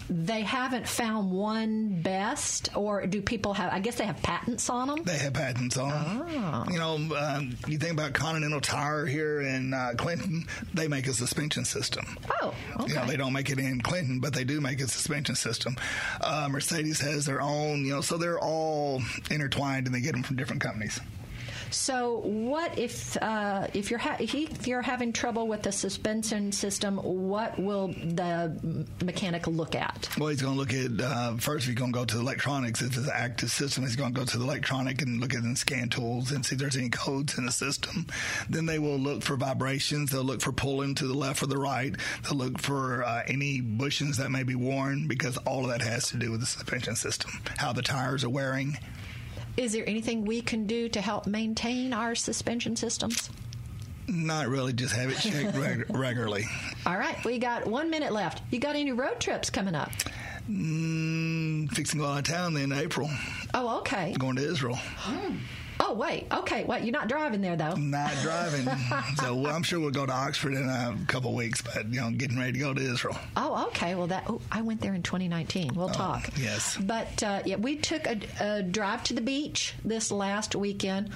they 0.10 0.42
haven't 0.42 0.88
found 0.88 1.32
one 1.32 2.02
best, 2.02 2.70
or 2.76 3.06
do 3.06 3.22
people 3.22 3.54
have? 3.54 3.72
I 3.72 3.80
guess 3.80 3.96
they 3.96 4.06
have 4.06 4.22
patents 4.22 4.70
on 4.70 4.88
them. 4.88 5.04
They 5.04 5.18
have 5.18 5.34
patents 5.34 5.78
on 5.78 5.90
them. 5.90 6.28
Oh. 6.30 6.66
You 6.72 6.80
know, 6.80 6.96
um, 7.18 7.56
you 7.68 7.78
think 7.78 7.94
about 7.94 8.14
Continental 8.14 8.62
Tire 8.62 9.06
here 9.06 9.42
in 9.42 9.74
uh, 9.74 9.94
Clinton, 9.98 10.48
they 10.74 10.88
make 10.88 11.08
a 11.08 11.14
suspension 11.14 11.66
system. 11.66 12.18
Oh, 12.42 12.54
okay. 12.80 12.94
You 12.94 13.00
know, 13.00 13.06
they 13.06 13.18
don't 13.18 13.34
make 13.34 13.50
it 13.50 13.60
in 13.60 13.82
Clinton, 13.82 14.20
but 14.20 14.34
they 14.34 14.44
do 14.44 14.62
make 14.62 14.82
a 14.82 14.88
suspension 14.88 15.36
system. 15.36 15.76
Uh, 16.22 16.48
Mercedes 16.50 17.00
has 17.02 17.26
their 17.26 17.42
own, 17.42 17.86
you 17.86 17.94
know, 17.94 18.02
so 18.02 18.18
they're 18.18 18.40
all 18.40 19.02
intertwined 19.30 19.86
and 19.86 19.96
they 19.96 20.02
get 20.02 20.14
them 20.14 20.24
from 20.24 20.36
different 20.36 20.62
companies. 20.62 21.00
So, 21.74 22.20
what 22.24 22.78
if 22.78 23.18
uh, 23.22 23.68
if 23.74 23.90
you're 23.90 24.00
ha- 24.00 24.18
if 24.20 24.68
you're 24.68 24.82
having 24.82 25.12
trouble 25.12 25.48
with 25.48 25.64
the 25.64 25.72
suspension 25.72 26.52
system? 26.52 26.98
What 26.98 27.58
will 27.60 27.88
the 27.88 28.86
mechanic 29.04 29.48
look 29.48 29.76
at? 29.76 30.08
Well, 30.18 30.30
he's 30.30 30.42
going 30.42 30.54
to 30.54 30.60
look 30.60 30.74
at 30.74 31.04
uh, 31.04 31.38
first. 31.38 31.66
He's 31.66 31.76
going 31.76 31.92
to 31.92 31.98
go 31.98 32.06
to 32.06 32.16
the 32.16 32.22
electronics. 32.22 32.82
If 32.82 32.98
it's 32.98 33.08
an 33.08 33.12
active 33.14 33.50
system, 33.50 33.84
he's 33.84 33.96
going 33.96 34.14
to 34.14 34.20
go 34.20 34.26
to 34.26 34.38
the 34.38 34.44
electronic 34.44 35.02
and 35.02 35.20
look 35.20 35.34
at 35.34 35.42
the 35.44 35.56
scan 35.56 35.90
tools 35.90 36.32
and 36.32 36.46
see 36.46 36.56
if 36.56 36.60
there's 36.60 36.78
any 36.78 36.90
codes 36.90 37.38
in 37.38 37.46
the 37.46 37.52
system. 37.52 38.06
Then 38.50 38.66
they 38.68 38.80
will 38.80 38.98
look 38.98 39.24
for 39.24 39.36
vibrations. 39.36 40.12
They'll 40.12 40.24
look 40.24 40.42
for 40.42 40.52
pulling 40.52 40.96
to 40.96 41.08
the 41.08 41.14
left 41.16 41.42
or 41.42 41.48
the 41.48 41.58
right. 41.58 41.96
They'll 42.24 42.38
look 42.38 42.60
for 42.60 43.04
uh, 43.04 43.24
any 43.28 43.62
bushings 43.62 44.18
that 44.18 44.30
may 44.30 44.44
be 44.44 44.56
worn 44.56 45.08
because 45.08 45.38
all 45.38 45.64
of 45.64 45.72
that 45.72 45.82
has 45.82 46.10
to 46.10 46.18
do 46.18 46.32
with 46.32 46.42
the 46.42 46.46
suspension 46.46 46.96
system, 46.96 47.32
how 47.58 47.74
the 47.74 47.82
tires 47.82 48.24
are 48.24 48.30
wearing. 48.30 48.78
Is 49.56 49.72
there 49.74 49.88
anything 49.88 50.26
we 50.26 50.42
can 50.42 50.66
do 50.66 50.90
to 50.90 51.02
help 51.02 51.28
maintain 51.28 51.94
our 51.94 52.16
suspension 52.16 52.76
systems? 52.76 53.30
Not 54.08 54.48
really, 54.48 54.74
just 54.74 54.96
have 54.96 55.10
it 55.12 55.18
checked 55.18 55.56
reg- 55.58 55.86
regularly. 55.90 56.46
All 56.86 56.98
right, 56.98 57.24
we 57.24 57.38
got 57.40 57.66
one 57.68 57.90
minute 57.90 58.12
left. 58.12 58.42
You 58.52 58.60
got 58.60 58.76
any 58.76 58.92
road 58.92 59.20
trips 59.20 59.50
coming 59.50 59.76
up? 59.76 59.92
Mm, 60.50 61.70
fixing 61.72 62.00
to 62.00 62.06
go 62.06 62.12
out 62.12 62.18
of 62.20 62.24
town 62.26 62.58
in 62.58 62.72
April. 62.74 63.10
Oh, 63.54 63.78
okay. 63.80 64.14
Going 64.18 64.36
to 64.38 64.44
Israel. 64.46 64.80
Oh, 65.86 65.94
wait. 65.94 66.28
Okay, 66.32 66.64
wait. 66.64 66.84
You're 66.84 66.94
not 66.94 67.10
driving 67.10 67.42
there 67.42 67.58
though. 67.58 67.76
Not 67.76 68.14
driving. 68.22 68.66
so 69.18 69.36
well, 69.36 69.54
I'm 69.54 69.64
sure 69.64 69.82
we'll 69.82 69.92
go 69.92 70.06
to 70.06 70.14
Oxford 70.14 70.54
in 70.54 70.70
a 70.70 70.96
couple 71.08 71.32
of 71.32 71.36
weeks, 71.36 71.62
but 71.62 71.88
you 71.94 72.00
know, 72.00 72.10
getting 72.12 72.40
ready 72.40 72.54
to 72.54 72.60
go 72.60 72.74
to 72.74 72.82
Israel. 72.82 73.18
Oh, 73.36 73.68
okay. 73.68 73.94
Well, 73.94 74.08
that 74.08 74.24
oh, 74.28 74.40
I 74.50 74.62
went 74.62 74.80
there 74.80 74.94
in 74.94 75.04
2019. 75.04 75.74
We'll 75.76 75.90
talk. 75.90 76.30
Yes. 76.38 76.78
But 76.78 77.22
uh, 77.22 77.42
yeah, 77.46 77.58
we 77.58 77.76
took 77.76 78.08
a, 78.08 78.18
a 78.40 78.64
drive 78.64 79.04
to 79.06 79.14
the 79.14 79.22
beach 79.22 79.74
this 79.84 80.10
last 80.10 80.56
weekend. 80.56 81.10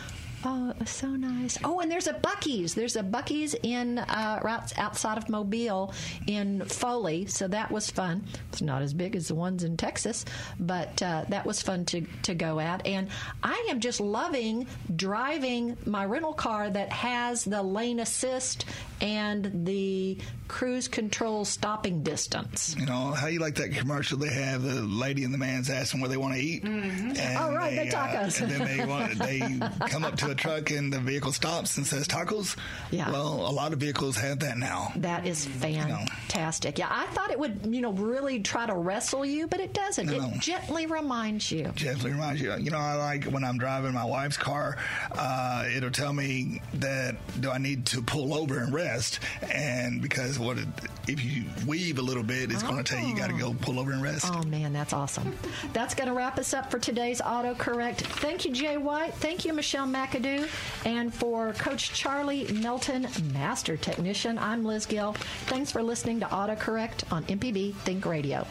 Oh, 0.46 0.70
it 0.70 0.80
was 0.80 0.90
so 0.90 1.08
nice. 1.08 1.58
Oh, 1.64 1.80
and 1.80 1.92
there's 1.92 2.08
a 2.08 2.14
Buc-ee's. 2.14 2.76
There's 2.76 2.96
a 2.96 3.04
Buc-ee's 3.04 3.56
in 3.64 3.98
uh, 3.98 4.40
right 4.44 4.80
outside 4.80 5.18
of 5.18 5.30
Mobile 5.30 5.94
in 6.28 6.64
Foley, 6.66 7.26
so 7.26 7.48
that 7.48 7.72
was 7.72 7.90
fun. 7.90 8.26
It's 8.50 8.62
not 8.62 8.82
as 8.82 8.94
big 8.94 9.16
as 9.16 9.28
the 9.30 9.36
ones 9.36 9.64
in 9.64 9.78
Texas, 9.78 10.26
but 10.60 11.02
uh, 11.02 11.26
that 11.30 11.46
was 11.46 11.62
fun 11.62 11.86
to 11.86 12.02
to 12.24 12.36
go 12.36 12.60
at. 12.60 12.86
And 12.86 13.10
I 13.44 13.68
am 13.70 13.80
just 13.80 14.00
loving 14.00 14.68
driving 14.96 15.78
my 15.86 16.06
rental 16.06 16.34
car 16.34 16.70
that 16.70 16.92
has 16.92 17.44
the 17.44 17.64
lane 17.64 18.00
assist 18.00 18.66
and 19.02 19.66
the 19.66 20.18
cruise 20.48 20.88
control 20.88 21.46
stopping 21.46 22.04
distance. 22.04 22.76
You 22.78 22.86
know 22.86 23.12
how 23.12 23.28
you 23.28 23.40
like 23.40 23.56
that 23.56 23.74
commercial 23.74 24.18
they 24.18 24.30
have 24.30 24.64
the 24.64 24.82
lady 24.82 25.24
and 25.24 25.34
the 25.34 25.38
man's 25.38 25.70
asking 25.70 26.02
where 26.02 26.10
they 26.10 26.18
want 26.18 26.36
to 26.36 26.40
eat. 26.40 26.64
Mm-hmm. 26.64 27.38
Oh, 27.38 27.54
right, 27.54 27.76
they 27.76 27.90
tacos. 27.90 28.42
Uh, 28.42 28.46
and 28.46 28.54
then 28.54 28.78
they 28.78 28.86
want, 28.86 29.20
they 29.20 29.40
come 29.90 30.04
up 30.04 30.16
to 30.18 30.27
a 30.28 30.36
truck 30.36 30.72
and 30.72 30.92
the 30.92 31.00
vehicle 31.00 31.32
stops 31.32 31.78
and 31.78 31.86
says 31.86 32.08
tacos. 32.08 32.56
Yeah. 32.92 33.12
Well, 33.12 33.48
a 33.48 33.52
lot 33.52 33.74
of 33.74 33.80
vehicles 33.80 34.16
have 34.18 34.40
that 34.40 34.58
now. 34.58 34.92
That 34.96 35.26
is 35.26 35.46
fantastic. 35.46 36.78
Yeah, 36.78 36.88
I 36.90 37.06
thought 37.08 37.32
it 37.32 37.40
would, 37.40 37.66
you 37.70 37.82
know, 37.82 37.92
really 37.94 38.40
try 38.42 38.66
to 38.66 38.74
wrestle 38.74 39.26
you, 39.26 39.48
but 39.48 39.60
it 39.60 39.74
doesn't. 39.74 40.08
No. 40.08 40.32
It 40.34 40.40
gently 40.40 40.86
reminds 40.86 41.52
you. 41.52 41.72
Gently 41.76 42.12
reminds 42.12 42.42
you. 42.42 42.54
You 42.58 42.72
know, 42.72 42.78
I 42.78 42.96
like 42.96 43.26
when 43.26 43.44
I'm 43.44 43.58
driving 43.58 43.94
my 43.94 44.06
wife's 44.06 44.38
car, 44.38 44.78
uh, 45.12 45.66
it'll 45.76 45.92
tell 45.92 46.14
me 46.14 46.62
that 46.76 47.16
do 47.42 47.52
I 47.52 47.58
need 47.58 47.86
to 47.88 48.02
pull 48.02 48.34
over 48.34 48.60
and 48.60 48.74
rest, 48.74 49.20
and 49.52 50.02
because 50.02 50.40
what 50.40 50.58
it, 50.58 50.68
if 51.08 51.24
you 51.24 51.46
weave 51.66 52.00
a 52.00 52.02
little 52.02 52.24
bit, 52.24 52.52
it's 52.52 52.64
going 52.64 52.78
to 52.78 52.84
tell 52.84 53.02
you 53.02 53.08
you 53.10 53.16
got 53.18 53.30
to 53.30 53.38
go 53.38 53.56
pull 53.62 53.80
over 53.80 53.92
and 53.92 54.02
rest. 54.02 54.26
Oh 54.28 54.44
man, 54.44 54.74
that's 54.74 54.94
awesome. 54.94 55.36
That's 55.74 55.94
going 55.94 56.08
to 56.08 56.14
wrap 56.14 56.38
us 56.38 56.54
up 56.54 56.72
for 56.72 56.80
today's 56.80 57.22
autocorrect. 57.22 57.98
Thank 57.98 58.46
you, 58.46 58.52
Jay 58.52 58.78
White. 58.78 59.14
Thank 59.16 59.46
you, 59.46 59.54
Michelle 59.54 59.88
McAdoo, 60.18 60.50
and 60.86 61.14
for 61.14 61.54
Coach 61.54 61.94
Charlie 61.94 62.52
Melton, 62.54 63.08
Master 63.34 63.78
Technician. 63.78 64.38
I'm 64.38 64.64
Liz 64.64 64.86
Gill. 64.86 65.14
Thanks 65.46 65.72
for 65.72 65.84
listening 65.84 66.20
to 66.22 66.26
Autocorrect 66.28 67.12
on 67.12 67.24
MPB 67.26 67.76
Think 67.76 68.06
Radio. 68.06 68.46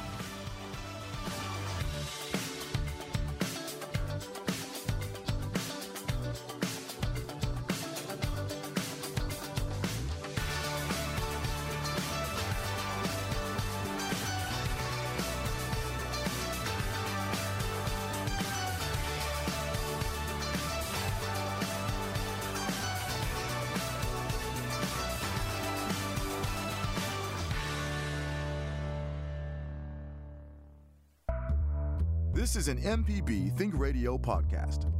Is 32.66 32.84
an 32.84 33.04
MPB 33.04 33.56
Think 33.56 33.78
Radio 33.78 34.18
podcast. 34.18 34.90